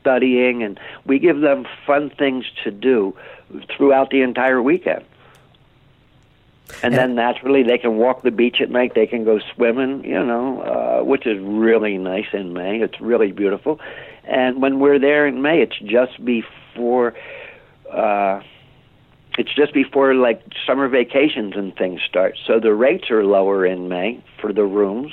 studying 0.00 0.62
and 0.62 0.80
we 1.04 1.18
give 1.18 1.40
them 1.40 1.66
fun 1.86 2.10
things 2.10 2.46
to 2.64 2.70
do 2.70 3.14
throughout 3.76 4.10
the 4.10 4.22
entire 4.22 4.62
weekend 4.62 5.04
and 6.82 6.94
then 6.94 7.14
naturally 7.14 7.62
they 7.62 7.78
can 7.78 7.96
walk 7.96 8.22
the 8.22 8.30
beach 8.30 8.60
at 8.60 8.70
night. 8.70 8.92
They 8.94 9.06
can 9.06 9.24
go 9.24 9.38
swimming, 9.54 10.04
you 10.04 10.22
know, 10.24 10.60
uh, 10.60 11.04
which 11.04 11.26
is 11.26 11.38
really 11.40 11.98
nice 11.98 12.26
in 12.32 12.52
May. 12.52 12.80
It's 12.80 13.00
really 13.00 13.32
beautiful. 13.32 13.80
And 14.24 14.60
when 14.60 14.80
we're 14.80 14.98
there 14.98 15.26
in 15.26 15.42
May, 15.42 15.62
it's 15.62 15.78
just 15.78 16.24
before. 16.24 17.14
Uh, 17.90 18.42
it's 19.38 19.54
just 19.54 19.74
before 19.74 20.14
like 20.14 20.42
summer 20.66 20.88
vacations 20.88 21.54
and 21.56 21.76
things 21.76 22.00
start. 22.08 22.38
So 22.46 22.58
the 22.58 22.72
rates 22.72 23.10
are 23.10 23.22
lower 23.22 23.66
in 23.66 23.88
May 23.88 24.24
for 24.40 24.50
the 24.52 24.64
rooms. 24.64 25.12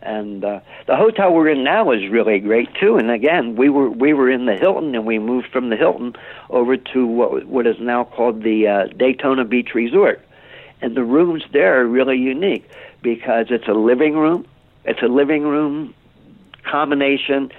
And 0.00 0.44
uh, 0.44 0.60
the 0.86 0.96
hotel 0.96 1.32
we're 1.32 1.48
in 1.48 1.64
now 1.64 1.90
is 1.90 2.08
really 2.10 2.38
great 2.38 2.68
too. 2.78 2.98
And 2.98 3.10
again, 3.10 3.56
we 3.56 3.68
were 3.68 3.90
we 3.90 4.12
were 4.12 4.30
in 4.30 4.46
the 4.46 4.54
Hilton, 4.54 4.94
and 4.94 5.04
we 5.04 5.18
moved 5.18 5.48
from 5.52 5.70
the 5.70 5.76
Hilton 5.76 6.14
over 6.50 6.76
to 6.76 7.06
what 7.06 7.46
what 7.46 7.66
is 7.66 7.76
now 7.80 8.04
called 8.04 8.44
the 8.44 8.68
uh, 8.68 8.86
Daytona 8.96 9.44
Beach 9.44 9.70
Resort 9.74 10.24
and 10.80 10.96
the 10.96 11.04
rooms 11.04 11.44
there 11.52 11.80
are 11.80 11.86
really 11.86 12.16
unique 12.16 12.68
because 13.02 13.46
it's 13.50 13.68
a 13.68 13.72
living 13.72 14.16
room, 14.16 14.46
it's 14.84 15.02
a 15.02 15.08
living 15.08 15.42
room 15.42 15.94
combination, 16.64 17.50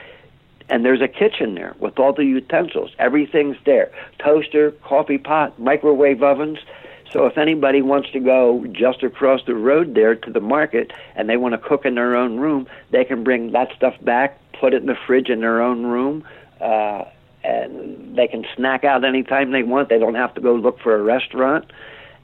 and 0.69 0.85
there's 0.85 1.01
a 1.01 1.07
kitchen 1.07 1.55
there 1.55 1.75
with 1.79 1.99
all 1.99 2.13
the 2.13 2.25
utensils. 2.25 2.91
Everything's 2.99 3.57
there 3.65 3.91
toaster, 4.19 4.71
coffee 4.83 5.17
pot, 5.17 5.59
microwave 5.59 6.21
ovens. 6.21 6.59
So 7.11 7.25
if 7.25 7.39
anybody 7.39 7.81
wants 7.81 8.11
to 8.11 8.19
go 8.19 8.65
just 8.71 9.01
across 9.01 9.43
the 9.45 9.55
road 9.55 9.95
there 9.95 10.13
to 10.13 10.31
the 10.31 10.39
market 10.39 10.91
and 11.15 11.27
they 11.27 11.37
want 11.37 11.53
to 11.53 11.57
cook 11.57 11.85
in 11.85 11.95
their 11.95 12.15
own 12.15 12.37
room, 12.37 12.67
they 12.91 13.03
can 13.03 13.23
bring 13.23 13.51
that 13.53 13.75
stuff 13.75 13.95
back, 14.01 14.39
put 14.53 14.75
it 14.75 14.81
in 14.81 14.85
the 14.85 14.97
fridge 15.07 15.29
in 15.29 15.41
their 15.41 15.59
own 15.61 15.87
room, 15.87 16.23
uh, 16.61 17.05
and 17.43 18.15
they 18.15 18.27
can 18.27 18.45
snack 18.55 18.83
out 18.83 19.03
anytime 19.03 19.51
they 19.51 19.63
want. 19.63 19.89
They 19.89 19.97
don't 19.97 20.15
have 20.15 20.35
to 20.35 20.41
go 20.41 20.53
look 20.53 20.79
for 20.79 20.95
a 20.95 21.01
restaurant. 21.01 21.71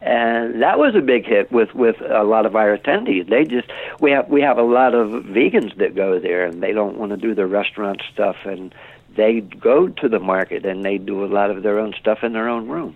And 0.06 0.62
that 0.62 0.78
was 0.78 0.94
a 0.94 1.02
big 1.02 1.26
hit 1.26 1.52
with 1.52 1.74
with 1.74 2.00
a 2.00 2.24
lot 2.24 2.46
of 2.46 2.56
our 2.56 2.78
attendees. 2.78 3.28
They 3.28 3.44
just 3.44 3.68
we 4.00 4.12
have 4.12 4.30
we 4.30 4.42
have 4.42 4.60
a 4.60 4.64
lot 4.64 4.94
of 4.94 5.10
vegans 5.24 5.76
that 5.78 5.96
go 5.96 6.20
there, 6.20 6.46
and 6.46 6.62
they 6.62 6.74
don't 6.74 6.98
want 6.98 7.10
to 7.10 7.18
do 7.18 7.34
the 7.34 7.48
restaurant 7.48 8.04
stuff, 8.14 8.36
and 8.46 8.74
they 9.16 9.42
go 9.42 9.88
to 9.88 10.08
the 10.08 10.20
market 10.20 10.66
and 10.66 10.84
they 10.84 10.98
do 10.98 11.24
a 11.24 11.28
lot 11.28 11.50
of 11.50 11.64
their 11.64 11.80
own 11.80 11.94
stuff 12.00 12.20
in 12.24 12.34
their 12.34 12.50
own 12.50 12.68
room 12.68 12.96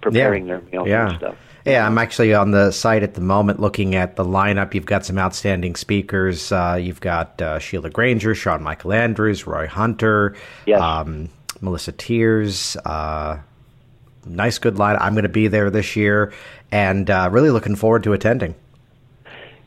preparing 0.00 0.46
yeah. 0.46 0.56
their 0.56 0.70
meals 0.70 0.88
yeah. 0.88 1.08
and 1.08 1.18
stuff. 1.18 1.36
Yeah, 1.64 1.86
I'm 1.86 1.96
actually 1.96 2.34
on 2.34 2.50
the 2.50 2.72
site 2.72 3.04
at 3.04 3.14
the 3.14 3.20
moment 3.20 3.60
looking 3.60 3.94
at 3.94 4.16
the 4.16 4.24
lineup. 4.24 4.74
You've 4.74 4.84
got 4.84 5.06
some 5.06 5.16
outstanding 5.16 5.76
speakers. 5.76 6.50
Uh, 6.50 6.76
you've 6.80 7.00
got 7.00 7.40
uh, 7.40 7.60
Sheila 7.60 7.88
Granger, 7.88 8.34
Sean 8.34 8.62
Michael 8.62 8.92
Andrews, 8.92 9.46
Roy 9.46 9.68
Hunter, 9.68 10.34
yes. 10.66 10.80
um, 10.80 11.28
Melissa 11.60 11.92
Tiers. 11.92 12.76
Uh, 12.84 13.38
nice, 14.26 14.58
good 14.58 14.78
line. 14.78 14.96
I'm 15.00 15.14
going 15.14 15.24
to 15.24 15.28
be 15.28 15.48
there 15.48 15.70
this 15.70 15.96
year 15.96 16.32
and 16.70 17.10
uh, 17.10 17.28
really 17.30 17.50
looking 17.50 17.76
forward 17.76 18.04
to 18.04 18.12
attending. 18.12 18.54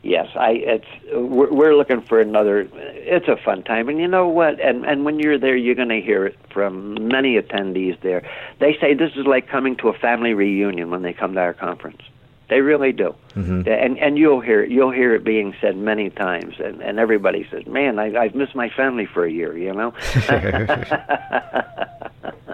Yes, 0.02 0.28
I. 0.36 0.50
It's 0.50 0.86
we're, 1.12 1.52
we're 1.52 1.74
looking 1.74 2.00
for 2.00 2.20
another. 2.20 2.68
It's 2.72 3.26
a 3.26 3.36
fun 3.36 3.64
time, 3.64 3.88
and 3.88 3.98
you 3.98 4.06
know 4.06 4.28
what? 4.28 4.60
And 4.60 4.86
and 4.86 5.04
when 5.04 5.18
you're 5.18 5.36
there, 5.36 5.56
you're 5.56 5.74
going 5.74 5.88
to 5.88 6.00
hear 6.00 6.26
it 6.26 6.38
from 6.52 7.08
many 7.08 7.40
attendees 7.40 8.00
there. 8.02 8.22
They 8.60 8.76
say 8.80 8.94
this 8.94 9.10
is 9.16 9.26
like 9.26 9.48
coming 9.48 9.74
to 9.78 9.88
a 9.88 9.98
family 9.98 10.32
reunion 10.32 10.90
when 10.90 11.02
they 11.02 11.12
come 11.12 11.34
to 11.34 11.40
our 11.40 11.54
conference. 11.54 12.02
They 12.48 12.60
really 12.60 12.92
do, 12.92 13.16
mm-hmm. 13.34 13.68
and 13.68 13.98
and 13.98 14.16
you'll 14.16 14.40
hear 14.40 14.62
it, 14.62 14.70
you'll 14.70 14.92
hear 14.92 15.12
it 15.16 15.24
being 15.24 15.56
said 15.60 15.76
many 15.76 16.10
times, 16.10 16.54
and 16.60 16.80
and 16.80 17.00
everybody 17.00 17.44
says, 17.50 17.66
"Man, 17.66 17.98
I, 17.98 18.16
I've 18.16 18.36
missed 18.36 18.54
my 18.54 18.68
family 18.68 19.06
for 19.06 19.24
a 19.24 19.30
year," 19.30 19.58
you 19.58 19.74
know. 19.74 19.92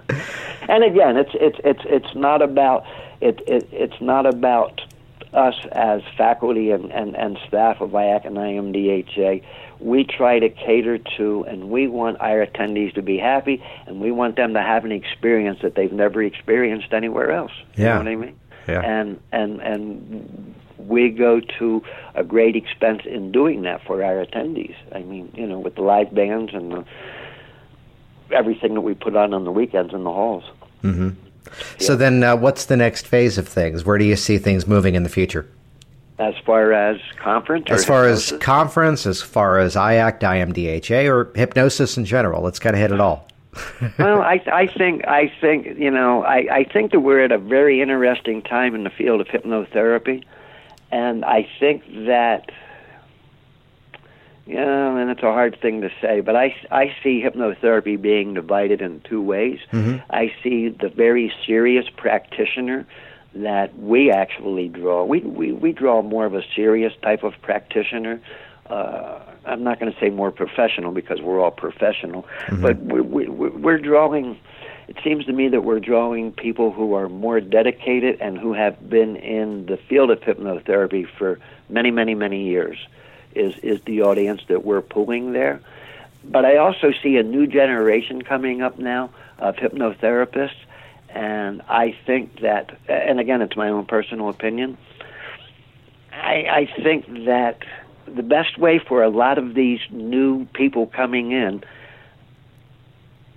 and 0.69 0.85
again, 0.85 1.17
it's 1.17 1.33
it's 1.35 1.59
it's 1.65 1.83
it's 1.85 2.15
not 2.15 2.43
about 2.43 2.85
it, 3.21 3.41
it 3.47 3.69
it's 3.73 4.01
not 4.01 4.27
about 4.27 4.81
us 5.35 5.55
as 5.73 6.03
faculty 6.17 6.71
and, 6.71 6.93
and, 6.93 7.17
and 7.17 7.39
staff 7.49 7.81
of 7.81 7.91
IAC 7.91 8.27
and 8.27 8.37
IMDHA, 8.37 9.43
we 9.81 10.05
try 10.05 10.39
to 10.39 10.49
cater 10.49 10.99
to 11.17 11.45
and 11.49 11.71
we 11.71 11.89
want 11.89 12.21
our 12.21 12.45
attendees 12.45 12.95
to 12.95 13.03
be 13.03 13.19
happy 13.19 13.63
and 13.87 14.01
we 14.01 14.11
want 14.11 14.37
them 14.37 14.55
to 14.55 14.63
have 14.63 14.85
an 14.85 14.93
experience 14.93 15.61
that 15.63 15.75
they've 15.75 15.93
never 15.93 16.23
experienced 16.23 16.93
anywhere 16.93 17.33
else. 17.33 17.53
Yeah. 17.77 17.83
You 17.83 17.89
know 17.89 17.99
what 17.99 18.09
I 18.09 18.17
mean? 18.17 18.41
Yeah. 18.69 18.81
And 18.83 19.21
and 19.33 19.61
and 19.61 20.55
we 20.79 21.09
go 21.11 21.41
to 21.59 21.83
a 22.15 22.25
great 22.25 22.55
expense 22.57 23.03
in 23.07 23.33
doing 23.33 23.63
that 23.63 23.85
for 23.85 24.03
our 24.05 24.25
attendees. 24.25 24.77
I 24.95 25.01
mean, 25.01 25.33
you 25.35 25.47
know, 25.47 25.59
with 25.59 25.77
the 25.77 25.83
live 25.83 26.15
bands 26.15 26.53
and 26.55 26.73
the, 26.73 26.85
everything 28.33 28.75
that 28.75 28.81
we 28.81 28.95
put 28.95 29.17
on 29.17 29.35
on 29.35 29.45
the 29.45 29.53
weekends 29.53 29.93
in 29.93 30.05
the 30.05 30.13
halls. 30.13 30.45
Mm-hmm. 30.83 31.11
So 31.79 31.97
then, 31.97 32.23
uh, 32.23 32.37
what's 32.37 32.67
the 32.67 32.77
next 32.77 33.07
phase 33.07 33.39
of 33.39 33.49
things? 33.49 33.85
Where 33.85 33.99
do 33.99 34.05
you 34.05 34.17
see 34.17 34.39
things 34.39 34.67
moving 34.67 34.95
in 34.95 35.03
the 35.03 35.09
future? 35.09 35.49
As 36.19 36.35
far 36.45 36.73
as 36.73 37.01
conference, 37.19 37.67
as 37.71 37.85
far 37.85 38.05
hypnosis? 38.05 38.33
as 38.33 38.39
conference, 38.39 39.07
as 39.07 39.21
far 39.23 39.59
as 39.59 39.75
IACT, 39.75 40.21
IMDHA, 40.21 41.09
or 41.09 41.33
hypnosis 41.35 41.97
in 41.97 42.05
general, 42.05 42.43
let's 42.43 42.59
kind 42.59 42.77
of 42.77 42.81
hit 42.81 42.93
it 42.93 43.01
all. 43.01 43.27
well, 43.99 44.23
I, 44.23 44.41
I 44.47 44.67
think 44.67 45.07
I 45.07 45.31
think 45.41 45.79
you 45.79 45.91
know 45.91 46.23
I, 46.23 46.47
I 46.51 46.65
think 46.65 46.93
that 46.93 47.01
we're 47.01 47.23
at 47.23 47.33
a 47.33 47.39
very 47.39 47.83
interesting 47.83 48.41
time 48.41 48.75
in 48.75 48.85
the 48.85 48.91
field 48.91 49.21
of 49.21 49.27
hypnotherapy, 49.27 50.25
and 50.91 51.25
I 51.25 51.49
think 51.59 51.85
that 52.07 52.51
yeah, 54.47 54.97
and 54.99 55.11
it's 55.11 55.23
a 55.23 55.33
hard 55.33 55.61
thing 55.61 55.83
to 55.83 55.91
say, 56.01 56.21
but 56.21 56.35
I, 56.35 56.55
I 56.71 56.95
see 57.03 57.23
hypnotherapy 57.23 58.01
being 58.01 58.35
divided 58.35 58.83
in 58.83 59.01
two 59.01 59.23
ways. 59.23 59.61
Mm-hmm. 59.73 59.99
I 60.11 60.33
see 60.43 60.69
the 60.69 60.89
very 60.89 61.33
serious 61.47 61.87
practitioner 61.97 62.87
that 63.35 63.79
we 63.79 64.11
actually 64.11 64.69
draw. 64.69 65.05
We, 65.05 65.21
we, 65.21 65.53
we 65.53 65.73
draw 65.73 66.03
more 66.03 66.27
of 66.27 66.35
a 66.35 66.43
serious 66.57 66.93
type 67.03 67.23
of 67.23 67.35
practitioner. 67.41 68.21
Uh, 68.69 69.21
I'm 69.47 69.63
not 69.63 69.79
going 69.79 69.93
to 69.93 69.99
say 70.01 70.11
more 70.11 70.33
professional 70.33 70.91
because 70.91 71.21
we're 71.21 71.41
all 71.41 71.51
professional, 71.53 72.23
mm-hmm. 72.23 72.63
but 72.63 72.81
we, 72.81 73.01
we, 73.01 73.29
we're 73.29 73.79
drawing. 73.79 74.39
It 74.89 74.97
seems 75.05 75.25
to 75.27 75.33
me 75.33 75.49
that 75.49 75.63
we're 75.63 75.81
drawing 75.81 76.33
people 76.33 76.73
who 76.73 76.95
are 76.95 77.09
more 77.09 77.41
dedicated 77.41 78.21
and 78.21 78.39
who 78.39 78.53
have 78.55 78.91
been 78.91 79.15
in 79.17 79.67
the 79.67 79.77
field 79.89 80.11
of 80.11 80.19
hypnotherapy 80.21 81.07
for 81.17 81.39
many, 81.69 81.93
many, 81.93 82.17
many 82.17 82.45
years 82.45 82.77
is 83.35 83.55
is 83.63 83.81
the 83.85 84.03
audience 84.03 84.43
that 84.49 84.65
we're 84.65 84.83
pulling 84.83 85.33
there. 85.33 85.61
But 86.25 86.45
I 86.45 86.57
also 86.57 86.93
see 87.03 87.17
a 87.17 87.23
new 87.23 87.47
generation 87.47 88.23
coming 88.23 88.63
up 88.63 88.79
now 88.79 89.11
of 89.39 89.57
hypnotherapists, 89.57 90.55
and 91.09 91.63
I 91.69 91.97
think 92.07 92.41
that, 92.41 92.77
and 92.89 93.19
again, 93.19 93.43
it's 93.43 93.57
my 93.57 93.69
own 93.69 93.87
personal 93.87 94.29
opinion. 94.29 94.79
I, 96.13 96.69
I 96.77 96.83
think 96.83 97.07
that 97.27 97.65
the 98.07 98.23
best 98.23 98.59
way 98.59 98.79
for 98.79 99.03
a 99.03 99.09
lot 99.09 99.39
of 99.39 99.55
these 99.55 99.81
new 99.91 100.45
people 100.55 100.87
coming 100.87 101.33
in, 101.33 101.65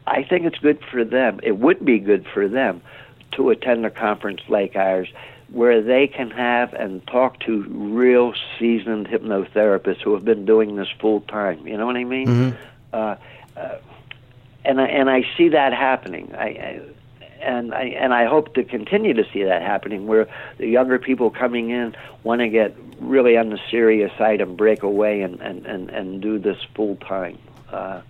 I 0.05 0.23
think 0.23 0.45
it's 0.45 0.59
good 0.59 0.79
for 0.91 1.03
them. 1.03 1.39
It 1.41 1.57
would 1.57 1.83
be 1.83 1.97
good 1.99 2.27
for 2.31 2.47
them 2.47 2.81
to 3.31 3.49
attend 3.49 3.85
a 3.85 3.89
conference 3.89 4.41
like 4.47 4.75
ours 4.75 5.07
where 5.49 5.81
they 5.81 6.07
can 6.07 6.31
have 6.31 6.73
and 6.73 7.05
talk 7.07 7.39
to 7.41 7.63
real 7.63 8.33
seasoned 8.57 9.07
hypnotherapists 9.07 10.01
who 10.01 10.13
have 10.13 10.25
been 10.25 10.45
doing 10.45 10.75
this 10.75 10.87
full 10.99 11.21
time. 11.21 11.65
You 11.67 11.77
know 11.77 11.85
what 11.85 11.95
I 11.95 12.03
mean? 12.03 12.27
Mm-hmm. 12.27 12.63
Uh, 12.93 13.15
uh, 13.55 13.77
and 14.63 14.81
I, 14.81 14.85
and 14.87 15.09
I 15.09 15.23
see 15.37 15.49
that 15.49 15.73
happening. 15.73 16.33
I, 16.35 16.45
I 16.45 16.81
and 17.41 17.73
I 17.73 17.83
and 17.83 18.13
I 18.13 18.25
hope 18.25 18.55
to 18.55 18.63
continue 18.63 19.13
to 19.13 19.23
see 19.31 19.43
that 19.43 19.61
happening, 19.61 20.07
where 20.07 20.27
the 20.57 20.67
younger 20.67 20.97
people 20.97 21.29
coming 21.29 21.69
in 21.69 21.95
want 22.23 22.41
to 22.41 22.49
get 22.49 22.75
really 22.99 23.37
on 23.37 23.49
the 23.49 23.59
serious 23.69 24.11
side 24.17 24.41
and 24.41 24.57
break 24.57 24.81
away 24.83 25.21
and 25.21 25.39
and 25.41 25.65
and, 25.65 25.89
and 25.89 26.21
do 26.21 26.39
this 26.39 26.57
full 26.73 26.95
time. 26.95 27.37
Uh, 27.69 28.01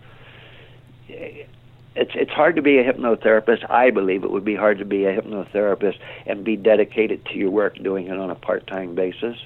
it's 1.96 2.12
it's 2.14 2.32
hard 2.32 2.56
to 2.58 2.62
be 2.62 2.78
a 2.78 2.84
hypnotherapist. 2.84 3.70
I 3.70 3.90
believe 3.90 4.24
it 4.24 4.32
would 4.32 4.46
be 4.46 4.56
hard 4.56 4.80
to 4.80 4.86
be 4.86 5.06
a 5.06 5.20
hypnotherapist 5.20 5.98
and 6.26 6.44
be 6.44 6.56
dedicated 6.56 7.26
to 7.28 7.36
your 7.36 7.52
work, 7.52 7.76
doing 7.82 8.08
it 8.08 8.18
on 8.18 8.30
a 8.30 8.36
part 8.36 8.68
time 8.68 8.96
basis. 8.96 9.38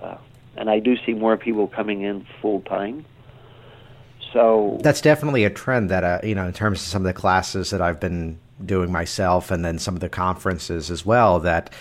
Uh, 0.00 0.16
and 0.56 0.70
I 0.70 0.78
do 0.78 0.96
see 1.04 1.12
more 1.12 1.36
people 1.36 1.66
coming 1.66 2.02
in 2.02 2.26
full 2.40 2.60
time. 2.62 3.04
So 4.32 4.78
that's 4.82 5.00
definitely 5.00 5.44
a 5.44 5.50
trend 5.50 5.90
that 5.90 6.04
uh, 6.04 6.20
you 6.22 6.34
know 6.34 6.46
in 6.46 6.52
terms 6.52 6.80
of 6.80 6.86
some 6.86 7.02
of 7.02 7.06
the 7.06 7.18
classes 7.18 7.70
that 7.70 7.82
I've 7.82 8.00
been 8.00 8.38
doing 8.64 8.92
myself, 8.92 9.50
and 9.50 9.64
then 9.64 9.78
some 9.78 9.94
of 9.94 10.00
the 10.00 10.08
conferences 10.08 10.90
as 10.90 11.04
well. 11.04 11.40
That 11.40 11.74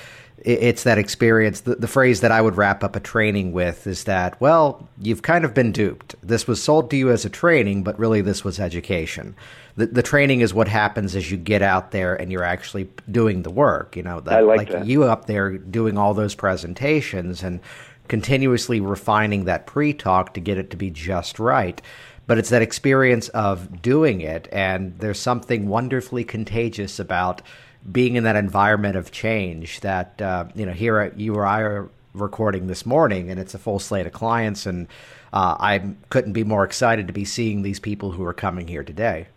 it's 0.43 0.83
that 0.83 0.97
experience. 0.97 1.61
The, 1.61 1.75
the, 1.75 1.87
phrase 1.87 2.21
that 2.21 2.31
I 2.31 2.41
would 2.41 2.57
wrap 2.57 2.83
up 2.83 2.95
a 2.95 2.99
training 2.99 3.51
with 3.51 3.85
is 3.85 4.05
that, 4.05 4.39
well, 4.41 4.89
you've 4.99 5.21
kind 5.21 5.45
of 5.45 5.53
been 5.53 5.71
duped. 5.71 6.15
This 6.23 6.47
was 6.47 6.63
sold 6.63 6.89
to 6.91 6.97
you 6.97 7.11
as 7.11 7.25
a 7.25 7.29
training, 7.29 7.83
but 7.83 7.97
really 7.99 8.21
this 8.21 8.43
was 8.43 8.59
education. 8.59 9.35
The, 9.75 9.85
the 9.85 10.01
training 10.01 10.41
is 10.41 10.53
what 10.53 10.67
happens 10.67 11.15
as 11.15 11.29
you 11.29 11.37
get 11.37 11.61
out 11.61 11.91
there 11.91 12.15
and 12.15 12.31
you're 12.31 12.43
actually 12.43 12.89
doing 13.09 13.43
the 13.43 13.51
work. 13.51 13.95
You 13.95 14.03
know, 14.03 14.19
the, 14.19 14.41
like, 14.41 14.57
like 14.57 14.69
that. 14.69 14.85
you 14.87 15.03
up 15.03 15.25
there 15.25 15.57
doing 15.57 15.97
all 15.97 16.13
those 16.13 16.33
presentations 16.33 17.43
and 17.43 17.59
continuously 18.07 18.79
refining 18.79 19.45
that 19.45 19.67
pre-talk 19.67 20.33
to 20.33 20.39
get 20.39 20.57
it 20.57 20.71
to 20.71 20.77
be 20.77 20.89
just 20.89 21.39
right. 21.39 21.81
But 22.25 22.37
it's 22.37 22.49
that 22.49 22.61
experience 22.61 23.29
of 23.29 23.81
doing 23.81 24.21
it, 24.21 24.47
and 24.51 24.97
there's 24.99 25.19
something 25.19 25.67
wonderfully 25.67 26.23
contagious 26.23 26.99
about 26.99 27.41
being 27.89 28.15
in 28.15 28.23
that 28.23 28.35
environment 28.35 28.95
of 28.95 29.11
change 29.11 29.79
that 29.81 30.21
uh, 30.21 30.45
you 30.55 30.65
know 30.65 30.73
here 30.73 31.13
you 31.15 31.35
or 31.35 31.45
I 31.45 31.61
are 31.61 31.89
recording 32.13 32.67
this 32.67 32.85
morning 32.85 33.31
and 33.31 33.39
it's 33.39 33.53
a 33.53 33.57
full 33.57 33.79
slate 33.79 34.05
of 34.05 34.13
clients 34.13 34.65
and 34.65 34.87
uh, 35.33 35.55
I 35.59 35.93
couldn't 36.09 36.33
be 36.33 36.43
more 36.43 36.63
excited 36.63 37.07
to 37.07 37.13
be 37.13 37.25
seeing 37.25 37.61
these 37.61 37.79
people 37.79 38.11
who 38.11 38.23
are 38.25 38.33
coming 38.33 38.67
here 38.67 38.83
today. 38.83 39.27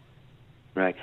Right. 0.74 0.97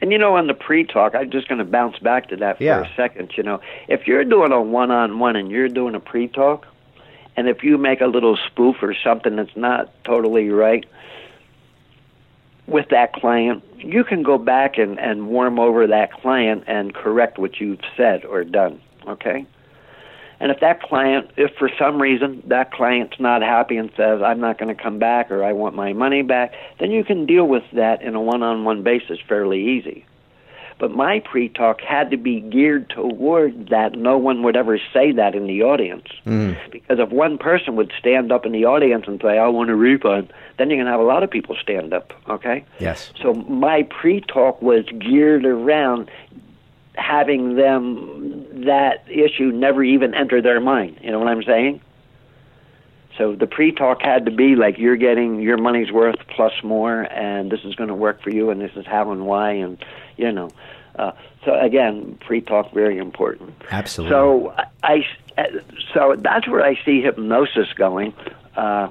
And 0.00 0.12
you 0.12 0.18
know, 0.18 0.36
on 0.36 0.46
the 0.46 0.54
pre-talk, 0.54 1.14
I'm 1.14 1.30
just 1.30 1.48
going 1.48 1.58
to 1.58 1.64
bounce 1.64 1.98
back 1.98 2.28
to 2.28 2.36
that 2.36 2.58
for 2.58 2.64
yeah. 2.64 2.80
a 2.80 2.94
second. 2.94 3.32
You 3.36 3.42
know, 3.42 3.60
if 3.88 4.06
you're 4.06 4.24
doing 4.24 4.52
a 4.52 4.60
one-on-one 4.60 5.36
and 5.36 5.50
you're 5.50 5.68
doing 5.68 5.94
a 5.94 6.00
pre-talk, 6.00 6.66
and 7.36 7.48
if 7.48 7.62
you 7.62 7.78
make 7.78 8.00
a 8.00 8.06
little 8.06 8.36
spoof 8.46 8.76
or 8.82 8.94
something 8.94 9.36
that's 9.36 9.56
not 9.56 9.92
totally 10.04 10.50
right, 10.50 10.84
with 12.66 12.88
that 12.90 13.12
client, 13.12 13.62
you 13.78 14.04
can 14.04 14.22
go 14.22 14.38
back 14.38 14.78
and, 14.78 14.98
and 14.98 15.28
warm 15.28 15.58
over 15.58 15.86
that 15.86 16.12
client 16.12 16.64
and 16.66 16.94
correct 16.94 17.38
what 17.38 17.60
you've 17.60 17.80
said 17.96 18.24
or 18.24 18.44
done. 18.44 18.80
Okay? 19.06 19.46
And 20.38 20.50
if 20.50 20.60
that 20.60 20.82
client, 20.82 21.30
if 21.36 21.52
for 21.58 21.70
some 21.78 22.00
reason 22.00 22.42
that 22.46 22.70
client's 22.72 23.18
not 23.18 23.42
happy 23.42 23.76
and 23.76 23.90
says, 23.96 24.20
I'm 24.22 24.40
not 24.40 24.58
going 24.58 24.74
to 24.74 24.80
come 24.82 24.98
back 24.98 25.30
or 25.30 25.42
I 25.42 25.52
want 25.52 25.74
my 25.74 25.92
money 25.92 26.22
back, 26.22 26.52
then 26.78 26.90
you 26.90 27.04
can 27.04 27.24
deal 27.24 27.46
with 27.46 27.64
that 27.72 28.02
in 28.02 28.14
a 28.14 28.20
one 28.20 28.42
on 28.42 28.64
one 28.64 28.82
basis 28.82 29.18
fairly 29.26 29.62
easy. 29.62 30.04
But 30.78 30.90
my 30.90 31.20
pre 31.20 31.48
talk 31.48 31.80
had 31.80 32.10
to 32.10 32.16
be 32.16 32.40
geared 32.40 32.90
toward 32.90 33.70
that 33.70 33.94
no 33.94 34.18
one 34.18 34.42
would 34.42 34.56
ever 34.56 34.78
say 34.92 35.10
that 35.12 35.34
in 35.34 35.46
the 35.46 35.62
audience. 35.62 36.06
Mm. 36.26 36.56
Because 36.70 36.98
if 36.98 37.10
one 37.10 37.38
person 37.38 37.76
would 37.76 37.92
stand 37.98 38.30
up 38.30 38.44
in 38.44 38.52
the 38.52 38.66
audience 38.66 39.04
and 39.06 39.20
say, 39.22 39.38
I 39.38 39.48
want 39.48 39.70
a 39.70 39.74
refund, 39.74 40.32
then 40.58 40.68
you're 40.68 40.76
going 40.76 40.86
to 40.86 40.90
have 40.90 41.00
a 41.00 41.04
lot 41.04 41.22
of 41.22 41.30
people 41.30 41.56
stand 41.60 41.94
up, 41.94 42.12
okay? 42.28 42.64
Yes. 42.78 43.10
So 43.22 43.32
my 43.34 43.84
pre 43.84 44.20
talk 44.20 44.60
was 44.60 44.84
geared 44.98 45.46
around 45.46 46.10
having 46.94 47.56
them, 47.56 48.64
that 48.64 49.04
issue 49.08 49.52
never 49.52 49.82
even 49.82 50.14
enter 50.14 50.42
their 50.42 50.60
mind. 50.60 50.98
You 51.02 51.10
know 51.10 51.18
what 51.18 51.28
I'm 51.28 51.42
saying? 51.42 51.80
So 53.18 53.34
the 53.34 53.46
pre-talk 53.46 54.02
had 54.02 54.26
to 54.26 54.30
be 54.30 54.56
like 54.56 54.78
you're 54.78 54.96
getting 54.96 55.40
your 55.40 55.56
money's 55.56 55.90
worth 55.90 56.16
plus 56.28 56.52
more, 56.62 57.02
and 57.12 57.50
this 57.50 57.60
is 57.64 57.74
going 57.74 57.88
to 57.88 57.94
work 57.94 58.22
for 58.22 58.30
you, 58.30 58.50
and 58.50 58.60
this 58.60 58.72
is 58.76 58.86
how 58.86 59.10
and 59.10 59.26
why, 59.26 59.52
and 59.52 59.82
you 60.16 60.30
know. 60.32 60.50
Uh, 60.98 61.12
so 61.44 61.58
again, 61.58 62.18
pre-talk 62.26 62.72
very 62.72 62.98
important. 62.98 63.54
Absolutely. 63.70 64.12
So 64.12 64.54
I, 64.82 65.04
I 65.36 65.46
so 65.94 66.16
that's 66.18 66.48
where 66.48 66.64
I 66.64 66.78
see 66.84 67.00
hypnosis 67.00 67.72
going. 67.74 68.14
Uh, 68.56 68.88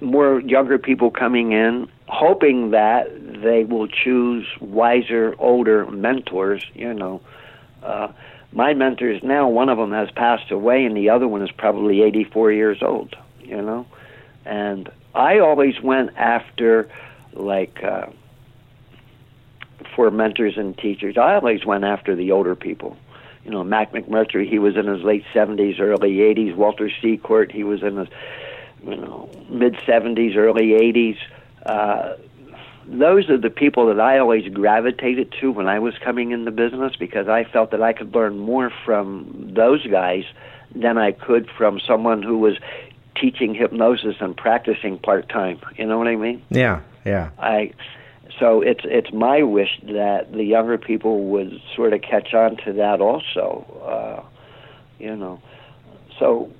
more 0.00 0.40
younger 0.40 0.78
people 0.78 1.10
coming 1.10 1.52
in, 1.52 1.88
hoping 2.06 2.70
that 2.72 3.08
they 3.42 3.64
will 3.64 3.88
choose 3.88 4.46
wiser, 4.60 5.34
older 5.38 5.86
mentors. 5.90 6.64
You 6.74 6.94
know. 6.94 7.20
Uh, 7.82 8.08
my 8.56 8.72
mentors 8.72 9.22
now, 9.22 9.48
one 9.48 9.68
of 9.68 9.76
them 9.76 9.92
has 9.92 10.10
passed 10.12 10.50
away, 10.50 10.86
and 10.86 10.96
the 10.96 11.10
other 11.10 11.28
one 11.28 11.42
is 11.42 11.50
probably 11.50 12.02
84 12.02 12.52
years 12.52 12.78
old. 12.80 13.14
You 13.40 13.60
know, 13.60 13.86
and 14.46 14.90
I 15.14 15.38
always 15.38 15.80
went 15.80 16.16
after 16.16 16.88
like 17.34 17.84
uh, 17.84 18.06
for 19.94 20.10
mentors 20.10 20.56
and 20.56 20.76
teachers. 20.76 21.18
I 21.18 21.34
always 21.34 21.66
went 21.66 21.84
after 21.84 22.16
the 22.16 22.32
older 22.32 22.56
people. 22.56 22.96
You 23.44 23.50
know, 23.50 23.62
Mac 23.62 23.92
McMurtry, 23.92 24.48
he 24.48 24.58
was 24.58 24.74
in 24.74 24.86
his 24.86 25.02
late 25.02 25.24
70s, 25.32 25.78
early 25.78 26.16
80s. 26.16 26.56
Walter 26.56 26.90
Sichort, 27.00 27.52
he 27.52 27.62
was 27.62 27.82
in 27.82 27.98
his 27.98 28.08
you 28.82 28.96
know 28.96 29.28
mid 29.50 29.74
70s, 29.74 30.34
early 30.34 30.70
80s. 30.70 31.18
Uh, 31.66 32.16
those 32.88 33.28
are 33.28 33.38
the 33.38 33.50
people 33.50 33.86
that 33.86 34.00
I 34.00 34.18
always 34.18 34.48
gravitated 34.52 35.34
to 35.40 35.50
when 35.50 35.66
I 35.66 35.78
was 35.78 35.94
coming 35.98 36.30
in 36.30 36.44
the 36.44 36.50
business 36.50 36.94
because 36.96 37.28
I 37.28 37.44
felt 37.44 37.70
that 37.72 37.82
I 37.82 37.92
could 37.92 38.14
learn 38.14 38.38
more 38.38 38.72
from 38.84 39.50
those 39.54 39.86
guys 39.86 40.24
than 40.74 40.98
I 40.98 41.12
could 41.12 41.48
from 41.56 41.80
someone 41.80 42.22
who 42.22 42.38
was 42.38 42.56
teaching 43.16 43.54
hypnosis 43.54 44.16
and 44.20 44.36
practicing 44.36 44.98
part 44.98 45.28
time. 45.28 45.60
You 45.76 45.86
know 45.86 45.98
what 45.98 46.06
I 46.06 46.16
mean? 46.16 46.42
Yeah, 46.50 46.80
yeah. 47.04 47.30
I 47.38 47.72
so 48.38 48.60
it's 48.60 48.82
it's 48.84 49.12
my 49.12 49.42
wish 49.42 49.80
that 49.84 50.32
the 50.32 50.44
younger 50.44 50.78
people 50.78 51.24
would 51.24 51.60
sort 51.74 51.92
of 51.92 52.02
catch 52.02 52.34
on 52.34 52.56
to 52.58 52.72
that 52.74 53.00
also. 53.00 53.64
Uh, 53.84 54.28
you 54.98 55.14
know, 55.16 55.40
so 56.18 56.50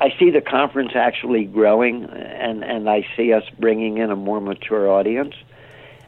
I 0.00 0.14
see 0.18 0.30
the 0.30 0.40
conference 0.40 0.92
actually 0.94 1.44
growing, 1.44 2.04
and 2.04 2.64
and 2.64 2.88
I 2.88 3.06
see 3.16 3.32
us 3.32 3.44
bringing 3.58 3.98
in 3.98 4.10
a 4.10 4.16
more 4.16 4.40
mature 4.40 4.88
audience, 4.88 5.34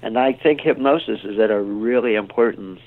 and 0.03 0.19
I 0.19 0.33
think 0.33 0.61
hypnosis 0.61 1.21
is 1.25 1.39
at 1.39 1.51
a 1.51 1.61
really 1.61 2.15
important 2.15 2.81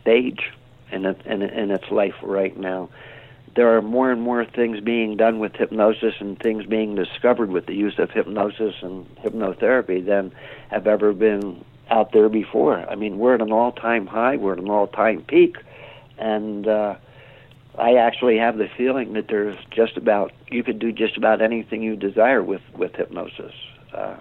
stage 0.00 0.52
in 0.92 1.06
it, 1.06 1.20
in, 1.24 1.42
in 1.42 1.70
its 1.70 1.90
life 1.90 2.14
right 2.22 2.56
now. 2.56 2.88
There 3.54 3.74
are 3.76 3.80
more 3.80 4.12
and 4.12 4.20
more 4.20 4.44
things 4.44 4.80
being 4.80 5.16
done 5.16 5.38
with 5.38 5.56
hypnosis 5.56 6.14
and 6.20 6.38
things 6.38 6.66
being 6.66 6.94
discovered 6.94 7.50
with 7.50 7.64
the 7.64 7.74
use 7.74 7.98
of 7.98 8.10
hypnosis 8.10 8.74
and 8.82 9.06
hypnotherapy 9.16 10.04
than 10.04 10.32
have 10.68 10.86
ever 10.86 11.14
been 11.14 11.64
out 11.90 12.12
there 12.12 12.28
before. 12.28 12.78
I 12.90 12.96
mean, 12.96 13.18
we're 13.18 13.34
at 13.34 13.40
an 13.40 13.52
all-time 13.52 14.06
high, 14.06 14.36
we're 14.36 14.52
at 14.52 14.58
an 14.58 14.68
all-time 14.68 15.22
peak, 15.22 15.56
and 16.18 16.68
uh, 16.68 16.96
I 17.78 17.96
actually 17.96 18.38
have 18.38 18.56
the 18.56 18.68
feeling 18.68 19.12
that 19.14 19.28
there's 19.28 19.58
just 19.70 19.96
about 19.96 20.32
you 20.48 20.62
could 20.62 20.78
do 20.78 20.92
just 20.92 21.16
about 21.16 21.42
anything 21.42 21.82
you 21.82 21.96
desire 21.96 22.42
with 22.42 22.62
with 22.74 22.94
hypnosis. 22.94 23.52
Uh, 23.92 24.16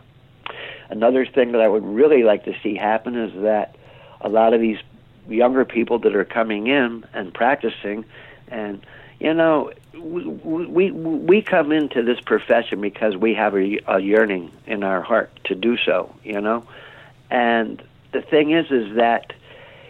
another 0.89 1.25
thing 1.25 1.53
that 1.53 1.61
I 1.61 1.67
would 1.67 1.85
really 1.85 2.23
like 2.23 2.45
to 2.45 2.53
see 2.61 2.75
happen 2.75 3.15
is 3.15 3.33
that 3.43 3.75
a 4.21 4.29
lot 4.29 4.53
of 4.53 4.61
these 4.61 4.79
younger 5.27 5.65
people 5.65 5.99
that 5.99 6.15
are 6.15 6.25
coming 6.25 6.67
in 6.67 7.05
and 7.13 7.33
practicing, 7.33 8.05
and 8.49 8.85
you 9.19 9.33
know, 9.33 9.71
we 9.93 10.25
we 10.25 10.91
we 10.91 11.41
come 11.41 11.71
into 11.71 12.03
this 12.03 12.19
profession 12.19 12.81
because 12.81 13.15
we 13.15 13.33
have 13.35 13.55
a, 13.55 13.79
a 13.87 13.99
yearning 13.99 14.51
in 14.67 14.83
our 14.83 15.01
heart 15.01 15.31
to 15.45 15.55
do 15.55 15.77
so. 15.77 16.13
You 16.23 16.41
know, 16.41 16.65
and 17.29 17.81
the 18.11 18.21
thing 18.21 18.51
is, 18.51 18.69
is 18.69 18.95
that 18.95 19.33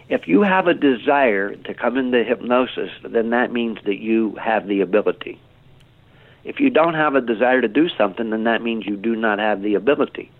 if 0.08 0.28
you 0.28 0.42
have 0.42 0.66
a 0.66 0.74
desire 0.74 1.54
to 1.56 1.74
come 1.74 1.96
into 1.96 2.22
hypnosis, 2.22 2.90
then 3.02 3.30
that 3.30 3.52
means 3.52 3.78
that 3.84 3.98
you 3.98 4.36
have 4.36 4.66
the 4.66 4.80
ability. 4.80 5.40
If 6.44 6.60
you 6.60 6.70
don't 6.70 6.94
have 6.94 7.16
a 7.16 7.20
desire 7.20 7.60
to 7.60 7.68
do 7.68 7.88
something, 7.88 8.30
then 8.30 8.44
that 8.44 8.62
means 8.62 8.86
you 8.86 8.96
do 8.96 9.16
not 9.16 9.40
have 9.40 9.62
the 9.62 9.74
ability. 9.74 10.30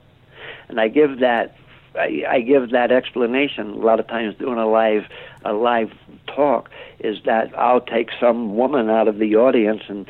And 0.68 0.80
I 0.80 0.88
give 0.88 1.18
that 1.18 1.56
I, 1.96 2.24
I 2.28 2.40
give 2.40 2.70
that 2.70 2.92
explanation 2.92 3.70
a 3.70 3.76
lot 3.76 4.00
of 4.00 4.06
times 4.06 4.36
doing 4.36 4.58
a 4.58 4.68
live 4.68 5.06
a 5.44 5.52
live 5.52 5.92
talk 6.26 6.70
is 7.00 7.18
that 7.24 7.56
I'll 7.58 7.80
take 7.80 8.10
some 8.20 8.56
woman 8.56 8.90
out 8.90 9.08
of 9.08 9.18
the 9.18 9.36
audience 9.36 9.82
and 9.88 10.06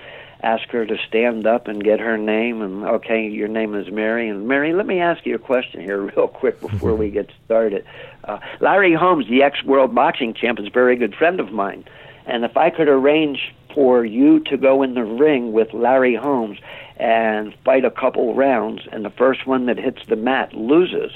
ask 0.47 0.69
her 0.69 0.87
to 0.87 0.97
stand 1.09 1.45
up 1.45 1.67
and 1.67 1.83
get 1.83 1.99
her 1.99 2.17
name 2.17 2.63
and 2.63 2.85
okay 2.85 3.27
your 3.27 3.49
name 3.49 3.75
is 3.75 3.91
mary. 3.91 4.29
And 4.29 4.47
mary 4.47 4.73
let 4.73 4.87
me 4.87 5.01
ask 5.01 5.27
you 5.27 5.35
a 5.35 5.41
question 5.41 5.81
here 5.81 6.01
real 6.17 6.29
quick 6.29 6.61
before 6.61 6.95
we 6.95 7.11
get 7.11 7.31
started. 7.45 7.85
Uh, 8.23 8.39
larry 8.61 8.95
holmes 8.95 9.27
the 9.29 9.43
ex 9.43 9.65
world 9.65 9.93
boxing 9.93 10.35
champ 10.35 10.61
is 10.61 10.69
a 10.69 10.71
very 10.71 10.95
good 10.95 11.17
friend 11.17 11.41
of 11.41 11.51
mine. 11.51 11.85
And 12.27 12.45
if 12.45 12.57
i 12.57 12.71
could 12.71 12.89
arrange 12.89 13.53
for 13.75 14.05
you 14.05 14.39
to 14.45 14.57
go 14.57 14.85
in 14.85 14.95
the 14.95 15.05
ring 15.05 15.53
with 15.53 15.75
larry 15.75 16.15
holmes 16.15 16.59
and 16.97 17.53
fight 17.65 17.85
a 17.85 17.91
couple 17.91 18.33
rounds 18.35 18.83
and 18.93 19.05
the 19.05 19.11
first 19.11 19.47
one 19.49 19.67
that 19.67 19.79
hits 19.79 20.07
the 20.07 20.17
mat 20.17 20.55
loses 20.55 21.11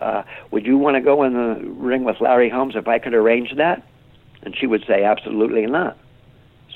uh, 0.00 0.22
would 0.50 0.64
you 0.64 0.78
want 0.78 0.96
to 0.96 1.00
go 1.02 1.22
in 1.24 1.34
the 1.34 1.60
ring 1.74 2.04
with 2.04 2.22
larry 2.22 2.48
holmes 2.48 2.74
if 2.74 2.88
i 2.88 2.98
could 2.98 3.12
arrange 3.12 3.54
that? 3.56 3.86
And 4.44 4.56
she 4.56 4.66
would 4.66 4.84
say 4.86 5.04
absolutely 5.04 5.66
not 5.66 5.98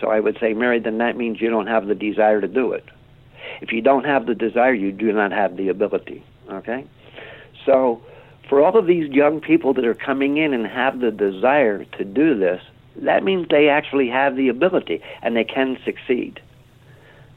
so 0.01 0.09
I 0.09 0.21
would 0.21 0.39
say, 0.39 0.53
Mary, 0.55 0.79
then 0.79 0.99
that 0.99 1.17
means 1.17 1.41
you 1.41 1.51
don't 1.51 1.67
have 1.67 1.87
the 1.87 1.95
desire 1.95 2.41
to 2.41 2.49
do 2.49 2.73
it. 2.73 2.85
If 3.61 3.73
you 3.73 3.81
don't 3.81 4.05
have 4.05 4.27
the 4.27 4.35
desire, 4.35 4.75
you 4.75 4.93
do 4.93 5.13
not 5.13 5.33
have 5.33 5.57
the 5.57 5.69
ability. 5.69 6.25
Okay? 6.51 6.85
So 7.65 8.03
for 8.49 8.63
all 8.63 8.77
of 8.77 8.87
these 8.87 9.11
young 9.11 9.41
people 9.41 9.75
that 9.75 9.85
are 9.85 9.95
coming 9.95 10.37
in 10.37 10.53
and 10.53 10.67
have 10.67 11.01
the 11.01 11.11
desire 11.11 11.85
to 11.85 12.05
do 12.05 12.39
this, 12.39 12.63
that 12.97 13.25
means 13.25 13.49
they 13.49 13.69
actually 13.69 14.09
have 14.09 14.37
the 14.37 14.49
ability 14.49 15.03
and 15.23 15.37
they 15.37 15.45
can 15.45 15.79
succeed. 15.85 16.41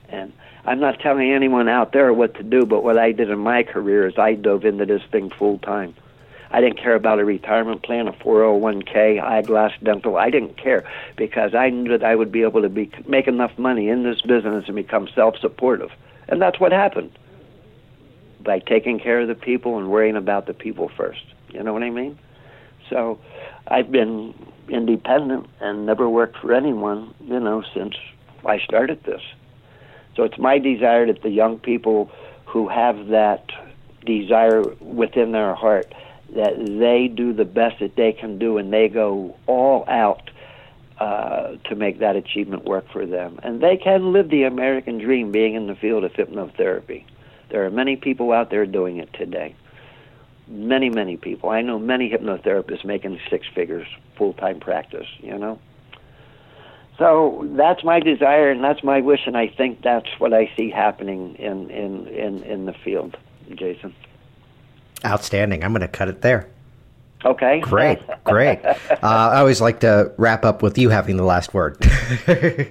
And 0.09 0.33
I'm 0.65 0.79
not 0.79 0.99
telling 0.99 1.31
anyone 1.31 1.67
out 1.67 1.93
there 1.93 2.13
what 2.13 2.35
to 2.35 2.43
do, 2.43 2.65
but 2.65 2.83
what 2.83 2.97
I 2.97 3.11
did 3.11 3.29
in 3.29 3.39
my 3.39 3.63
career 3.63 4.07
is 4.07 4.17
I 4.17 4.35
dove 4.35 4.65
into 4.65 4.85
this 4.85 5.03
thing 5.11 5.29
full 5.29 5.59
time. 5.59 5.95
I 6.51 6.61
didn't 6.61 6.79
care 6.79 6.95
about 6.95 7.19
a 7.19 7.25
retirement 7.25 7.83
plan, 7.83 8.07
a 8.07 8.13
401k, 8.13 9.21
eyeglass 9.21 9.73
dental. 9.83 10.17
I 10.17 10.29
didn't 10.29 10.57
care 10.57 10.83
because 11.15 11.53
I 11.53 11.69
knew 11.69 11.95
that 11.97 12.03
I 12.03 12.15
would 12.15 12.31
be 12.31 12.41
able 12.41 12.61
to 12.61 12.69
be 12.69 12.91
make 13.07 13.27
enough 13.27 13.57
money 13.57 13.89
in 13.89 14.03
this 14.03 14.21
business 14.21 14.65
and 14.67 14.75
become 14.75 15.07
self-supportive. 15.13 15.91
And 16.27 16.41
that's 16.41 16.59
what 16.59 16.71
happened. 16.71 17.11
By 18.41 18.59
taking 18.59 18.99
care 18.99 19.19
of 19.19 19.27
the 19.27 19.35
people 19.35 19.77
and 19.77 19.89
worrying 19.89 20.15
about 20.15 20.47
the 20.47 20.53
people 20.53 20.89
first. 20.89 21.23
You 21.51 21.61
know 21.61 21.73
what 21.73 21.83
I 21.83 21.89
mean? 21.89 22.17
So 22.89 23.19
I've 23.67 23.91
been 23.91 24.33
independent 24.69 25.47
and 25.59 25.85
never 25.85 26.09
worked 26.09 26.37
for 26.37 26.53
anyone, 26.53 27.13
you 27.21 27.39
know, 27.39 27.63
since 27.73 27.95
I 28.45 28.59
started 28.59 29.03
this. 29.03 29.21
So 30.15 30.23
it's 30.23 30.37
my 30.37 30.57
desire 30.57 31.05
that 31.05 31.21
the 31.21 31.29
young 31.29 31.59
people 31.59 32.11
who 32.45 32.67
have 32.67 33.07
that 33.07 33.51
desire 34.05 34.63
within 34.79 35.31
their 35.31 35.53
heart 35.53 35.93
that 36.35 36.57
they 36.57 37.07
do 37.07 37.33
the 37.33 37.45
best 37.45 37.79
that 37.79 37.95
they 37.95 38.11
can 38.11 38.37
do 38.37 38.57
and 38.57 38.71
they 38.71 38.87
go 38.87 39.35
all 39.47 39.85
out 39.87 40.29
uh, 40.99 41.55
to 41.65 41.75
make 41.75 41.99
that 41.99 42.15
achievement 42.15 42.65
work 42.65 42.85
for 42.91 43.05
them. 43.05 43.39
And 43.41 43.61
they 43.61 43.77
can 43.77 44.11
live 44.11 44.29
the 44.29 44.43
American 44.43 44.97
dream 44.97 45.31
being 45.31 45.55
in 45.55 45.67
the 45.67 45.75
field 45.75 46.03
of 46.03 46.11
hypnotherapy. 46.13 47.05
There 47.49 47.65
are 47.65 47.69
many 47.69 47.95
people 47.95 48.31
out 48.31 48.49
there 48.49 48.65
doing 48.65 48.97
it 48.97 49.11
today. 49.13 49.55
Many, 50.47 50.89
many 50.89 51.15
people. 51.15 51.49
I 51.49 51.61
know 51.61 51.79
many 51.79 52.09
hypnotherapists 52.09 52.83
making 52.83 53.19
six 53.29 53.47
figures 53.53 53.87
full 54.17 54.33
time 54.33 54.59
practice, 54.59 55.07
you 55.19 55.37
know? 55.37 55.59
So 56.97 57.47
that's 57.55 57.83
my 57.83 58.01
desire 58.01 58.51
and 58.51 58.61
that's 58.61 58.83
my 58.83 58.99
wish, 58.99 59.21
and 59.25 59.37
I 59.37 59.47
think 59.47 59.81
that's 59.81 60.09
what 60.17 60.33
I 60.33 60.51
see 60.57 60.69
happening 60.69 61.35
in, 61.35 61.69
in, 61.69 62.07
in, 62.07 62.43
in 62.43 62.65
the 62.65 62.73
field, 62.73 63.15
Jason. 63.55 63.95
Outstanding. 65.05 65.63
I'm 65.63 65.71
going 65.71 65.81
to 65.81 65.87
cut 65.87 66.09
it 66.09 66.21
there. 66.21 66.47
Okay. 67.25 67.59
Great, 67.59 67.99
great. 68.23 68.59
Uh, 69.01 69.31
I 69.33 69.39
always 69.39 69.61
like 69.61 69.79
to 69.81 70.11
wrap 70.17 70.43
up 70.43 70.61
with 70.61 70.77
you 70.77 70.89
having 70.89 71.15
the 71.15 71.23
last 71.23 71.53
word. 71.53 71.77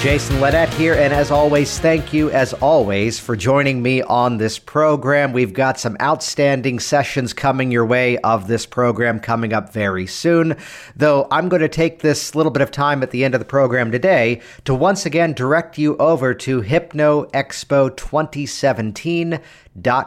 Jason 0.00 0.40
Linett 0.40 0.68
here, 0.74 0.94
and 0.94 1.12
as 1.12 1.30
always, 1.30 1.80
thank 1.80 2.12
you, 2.12 2.30
as 2.30 2.52
always, 2.52 3.18
for 3.18 3.34
joining 3.34 3.82
me 3.82 4.02
on 4.02 4.36
this 4.36 4.58
program. 4.58 5.32
We've 5.32 5.54
got 5.54 5.80
some 5.80 5.96
outstanding 6.00 6.78
sessions 6.78 7.32
coming 7.32 7.72
your 7.72 7.86
way 7.86 8.18
of 8.18 8.46
this 8.46 8.66
program 8.66 9.18
coming 9.18 9.52
up 9.52 9.72
very 9.72 10.06
soon. 10.06 10.56
Though 10.94 11.26
I'm 11.30 11.48
going 11.48 11.62
to 11.62 11.68
take 11.68 12.02
this 12.02 12.34
little 12.34 12.52
bit 12.52 12.62
of 12.62 12.70
time 12.70 13.02
at 13.02 13.10
the 13.10 13.24
end 13.24 13.34
of 13.34 13.40
the 13.40 13.46
program 13.46 13.90
today 13.90 14.42
to 14.64 14.74
once 14.74 15.06
again 15.06 15.32
direct 15.32 15.78
you 15.78 15.96
over 15.96 16.34
to 16.34 16.60
Hypno 16.60 17.24
Expo 17.30 17.96
2017 17.96 19.40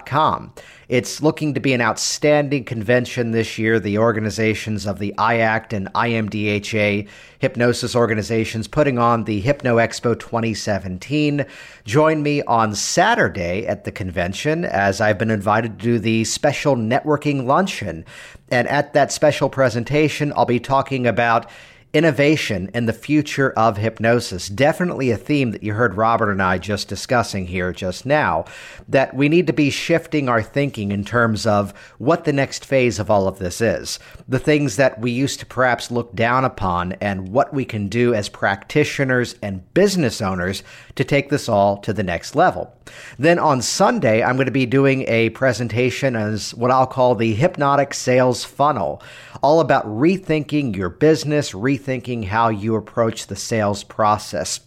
com. 0.06 0.54
It's 0.88 1.22
looking 1.22 1.54
to 1.54 1.60
be 1.60 1.74
an 1.74 1.82
outstanding 1.82 2.64
convention 2.64 3.32
this 3.32 3.58
year. 3.58 3.80
The 3.80 3.98
organizations 3.98 4.88
of 4.88 5.00
the 5.00 5.14
IACT 5.18 5.74
and 5.74 5.94
IMDHA 5.94 7.08
hypnosis 7.40 7.96
organizations 7.96 8.68
putting 8.68 8.98
on 8.98 9.24
the 9.26 9.40
Hypno 9.40 9.78
Expo 9.78 10.20
2017. 10.20 11.46
Join 11.86 12.24
me 12.24 12.42
on 12.44 12.74
Saturday 12.76 13.68
at 13.68 13.84
the 13.84 13.92
convention 13.92 14.66
as 14.66 15.00
I've 15.00 15.18
been 15.18 15.32
invited 15.32 15.80
to 15.80 15.84
do 15.84 16.00
the 16.00 16.24
special 16.24 16.76
networking 16.76 17.46
luncheon. 17.46 18.06
And 18.50 18.68
at 18.68 18.94
that 18.94 19.12
special 19.12 19.50
presentation, 19.50 20.34
I'll 20.36 20.46
be 20.46 20.60
talking 20.60 21.06
about 21.06 21.50
innovation 21.92 22.70
and 22.74 22.88
the 22.88 22.94
future 22.94 23.52
of 23.52 23.78
hypnosis. 23.78 24.48
Definitely 24.48 25.10
a 25.10 25.18
theme 25.18 25.52
that 25.52 25.64
you 25.64 25.74
heard 25.74 25.96
Robert 25.96 26.32
and 26.32 26.42
I 26.42 26.60
just 26.60 26.88
discussing 26.88 27.48
here 27.48 27.74
just 27.74 28.06
now. 28.06 28.46
That 28.88 29.16
we 29.16 29.28
need 29.28 29.48
to 29.48 29.54
be 29.54 29.72
shifting 29.72 30.30
our 30.30 30.44
thinking 30.44 30.92
in 30.92 31.04
terms 31.04 31.48
of 31.48 31.74
what 31.98 32.26
the 32.26 32.34
next 32.34 32.64
phase 32.64 33.00
of 33.00 33.10
all 33.10 33.28
of 33.28 33.40
this 33.40 33.60
is. 33.60 34.00
The 34.28 34.40
things 34.40 34.76
that 34.76 35.00
we 35.00 35.12
used 35.12 35.40
to 35.40 35.46
perhaps 35.46 35.90
look 35.90 36.14
down 36.14 36.46
upon 36.46 36.94
and 36.94 37.30
what 37.30 37.54
we 37.54 37.66
can 37.66 37.88
do 37.88 38.14
as 38.14 38.30
practitioners 38.30 39.36
and 39.42 39.74
business 39.74 40.22
owners 40.22 40.62
to 41.00 41.04
take 41.06 41.30
this 41.30 41.48
all 41.48 41.78
to 41.78 41.94
the 41.94 42.04
next 42.04 42.36
level. 42.36 42.76
Then 43.18 43.40
on 43.40 43.62
Sunday, 43.62 44.22
I'm 44.22 44.36
going 44.36 44.48
to 44.48 44.52
be 44.52 44.66
doing 44.66 45.06
a 45.08 45.30
presentation 45.30 46.18
as 46.18 46.54
what 46.54 46.72
I'll 46.72 46.86
call 46.86 47.16
the 47.16 47.34
hypnotic 47.34 47.94
sales 47.94 48.44
funnel, 48.44 49.02
all 49.42 49.62
about 49.62 49.88
rethinking 49.88 50.76
your 50.76 50.90
business, 50.90 51.54
rethinking 51.54 52.26
how 52.26 52.50
you 52.50 52.76
approach 52.76 53.28
the 53.28 53.38
sales 53.38 53.86
process. 53.86 54.60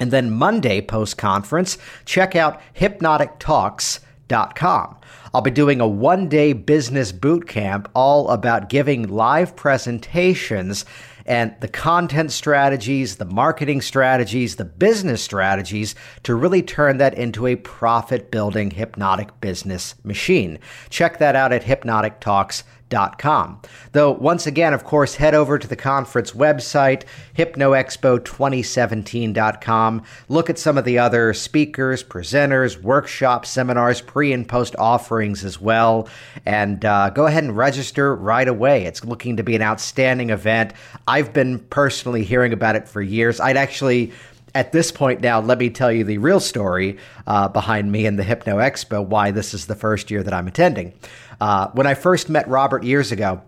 And 0.00 0.10
then 0.10 0.32
Monday 0.32 0.80
post 0.80 1.16
conference, 1.16 1.78
check 2.04 2.34
out 2.34 2.60
hypnotictalks.com. 2.74 4.96
I'll 5.32 5.40
be 5.40 5.52
doing 5.52 5.80
a 5.80 5.86
one 5.86 6.28
day 6.28 6.52
business 6.52 7.12
boot 7.12 7.46
camp 7.46 7.88
all 7.94 8.30
about 8.30 8.68
giving 8.68 9.06
live 9.06 9.54
presentations 9.54 10.84
and 11.30 11.54
the 11.60 11.68
content 11.68 12.32
strategies, 12.32 13.16
the 13.16 13.24
marketing 13.24 13.80
strategies, 13.80 14.56
the 14.56 14.64
business 14.64 15.22
strategies 15.22 15.94
to 16.24 16.34
really 16.34 16.60
turn 16.60 16.96
that 16.96 17.14
into 17.14 17.46
a 17.46 17.54
profit 17.54 18.32
building 18.32 18.72
hypnotic 18.72 19.40
business 19.40 19.94
machine. 20.02 20.58
Check 20.88 21.18
that 21.20 21.36
out 21.36 21.52
at 21.52 21.62
hypnotictalks.com 21.62 22.79
hypnoexpo.com. 22.90 23.60
Though, 23.92 24.10
once 24.12 24.46
again, 24.46 24.74
of 24.74 24.84
course, 24.84 25.16
head 25.16 25.34
over 25.34 25.58
to 25.58 25.66
the 25.66 25.74
conference 25.76 26.32
website, 26.32 27.04
hypnoexpo2017.com. 27.36 30.02
Look 30.28 30.50
at 30.50 30.58
some 30.58 30.76
of 30.78 30.84
the 30.84 30.98
other 30.98 31.34
speakers, 31.34 32.04
presenters, 32.04 32.80
workshops, 32.80 33.50
seminars, 33.50 34.00
pre 34.00 34.32
and 34.32 34.48
post 34.48 34.76
offerings 34.78 35.44
as 35.44 35.60
well. 35.60 36.08
And 36.46 36.84
uh, 36.84 37.10
go 37.10 37.26
ahead 37.26 37.42
and 37.44 37.56
register 37.56 38.14
right 38.14 38.48
away. 38.48 38.84
It's 38.84 39.04
looking 39.04 39.36
to 39.36 39.42
be 39.42 39.56
an 39.56 39.62
outstanding 39.62 40.30
event. 40.30 40.72
I've 41.06 41.32
been 41.32 41.58
personally 41.58 42.24
hearing 42.24 42.52
about 42.52 42.76
it 42.76 42.86
for 42.88 43.02
years. 43.02 43.40
I'd 43.40 43.56
actually 43.56 44.12
at 44.54 44.72
this 44.72 44.90
point 44.90 45.20
now, 45.20 45.40
let 45.40 45.58
me 45.58 45.70
tell 45.70 45.92
you 45.92 46.04
the 46.04 46.18
real 46.18 46.40
story 46.40 46.98
uh, 47.26 47.48
behind 47.48 47.92
me 47.92 48.06
and 48.06 48.18
the 48.18 48.24
Hypno 48.24 48.56
Expo, 48.56 49.06
why 49.06 49.30
this 49.30 49.54
is 49.54 49.66
the 49.66 49.76
first 49.76 50.10
year 50.10 50.22
that 50.22 50.34
I'm 50.34 50.48
attending. 50.48 50.92
Uh, 51.40 51.68
when 51.72 51.86
I 51.86 51.94
first 51.94 52.28
met 52.28 52.48
Robert 52.48 52.84
years 52.84 53.12
ago, 53.12 53.42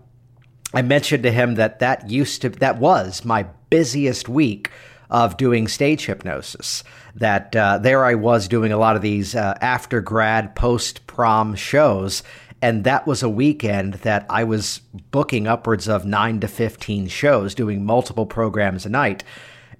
I 0.74 0.82
mentioned 0.82 1.22
to 1.24 1.30
him 1.30 1.57
that 1.57 1.80
that 1.80 2.09
used 2.09 2.43
to 2.43 2.49
that 2.49 2.78
was 2.78 3.24
my 3.24 3.45
busiest 3.68 4.28
week 4.28 4.70
of 5.11 5.36
doing 5.36 5.68
stage 5.68 6.07
hypnosis. 6.07 6.82
That 7.14 7.55
uh, 7.55 7.78
there 7.78 8.05
I 8.05 8.14
was 8.14 8.49
doing 8.49 8.72
a 8.72 8.78
lot 8.78 8.97
of 8.97 9.03
these 9.03 9.34
uh, 9.34 9.59
after 9.61 10.01
grad, 10.01 10.55
post 10.55 11.07
prom 11.07 11.55
shows, 11.55 12.22
and 12.62 12.84
that 12.84 13.07
was 13.07 13.22
a 13.22 13.28
weekend 13.28 13.95
that 13.95 14.24
I 14.30 14.45
was 14.45 14.80
booking 15.11 15.47
upwards 15.47 15.88
of 15.88 16.07
nine 16.07 16.40
to 16.40 16.49
fifteen 16.49 17.09
shows, 17.09 17.55
doing 17.55 17.84
multiple 17.84 18.24
programs 18.24 18.86
a 18.86 18.88
night, 18.88 19.24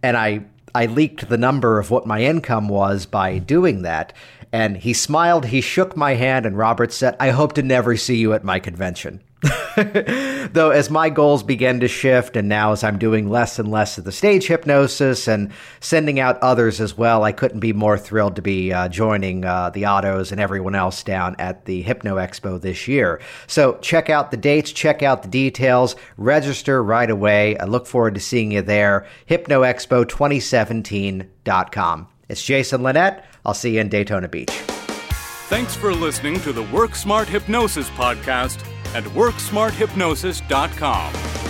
and 0.03 0.19
I 0.19 0.45
I 0.75 0.87
leaked 0.87 1.31
the 1.31 1.39
number 1.39 1.79
of 1.79 1.91
what 1.91 2.07
my 2.07 2.21
income 2.21 2.69
was 2.69 3.07
by 3.07 3.39
doing 3.39 3.83
that. 3.83 4.13
And 4.53 4.77
he 4.77 4.93
smiled, 4.93 5.47
he 5.47 5.63
shook 5.63 5.97
my 5.97 6.15
hand, 6.15 6.45
and 6.45 6.59
Robert 6.59 6.93
said, 6.93 7.17
I 7.19 7.31
hope 7.31 7.55
to 7.55 7.63
never 7.63 7.97
see 7.97 8.17
you 8.17 8.35
at 8.35 8.45
my 8.45 8.59
convention. 8.59 9.23
Though, 10.53 10.71
as 10.71 10.91
my 10.91 11.11
goals 11.11 11.43
began 11.43 11.81
to 11.81 11.89
shift, 11.89 12.37
and 12.37 12.49
now 12.49 12.71
as 12.73 12.85
I'm 12.85 12.99
doing 12.99 13.29
less 13.29 13.59
and 13.59 13.69
less 13.71 13.99
of 13.99 14.05
the 14.05 14.13
stage 14.13 14.47
hypnosis 14.47 15.27
and 15.27 15.51
sending 15.81 16.21
out 16.21 16.39
others 16.41 16.81
as 16.81 16.97
well, 16.97 17.25
I 17.25 17.33
couldn't 17.33 17.59
be 17.61 17.73
more 17.73 17.99
thrilled 17.99 18.37
to 18.37 18.43
be 18.43 18.73
uh, 18.73 18.89
joining 18.89 19.45
uh, 19.45 19.71
the 19.71 19.83
Ottos 19.83 20.31
and 20.31 20.41
everyone 20.41 20.77
else 20.77 21.03
down 21.03 21.35
at 21.39 21.65
the 21.65 21.83
Hypno 21.83 22.17
Expo 22.17 22.61
this 22.61 22.87
year. 22.87 23.21
So, 23.49 23.79
check 23.81 24.11
out 24.11 24.31
the 24.31 24.37
dates, 24.37 24.71
check 24.71 25.03
out 25.03 25.23
the 25.23 25.29
details, 25.29 25.97
register 26.17 26.85
right 26.85 27.11
away. 27.11 27.59
I 27.59 27.65
look 27.65 27.87
forward 27.87 28.15
to 28.15 28.21
seeing 28.21 28.53
you 28.53 28.63
there. 28.63 29.07
HypnoExpo2017.com. 29.29 32.09
It's 32.29 32.45
Jason 32.45 32.83
Linett. 32.83 33.25
I'll 33.45 33.55
see 33.55 33.75
you 33.75 33.81
in 33.81 33.89
Daytona 33.89 34.29
Beach. 34.29 34.51
Thanks 35.49 35.75
for 35.77 35.95
listening 35.95 36.41
to 36.41 36.53
the 36.53 36.63
Work 36.65 36.95
Smart 36.95 37.29
Hypnosis 37.29 37.89
podcast 37.91 38.65
at 38.95 39.05
WorkSmartHypnosis.com. 39.05 41.42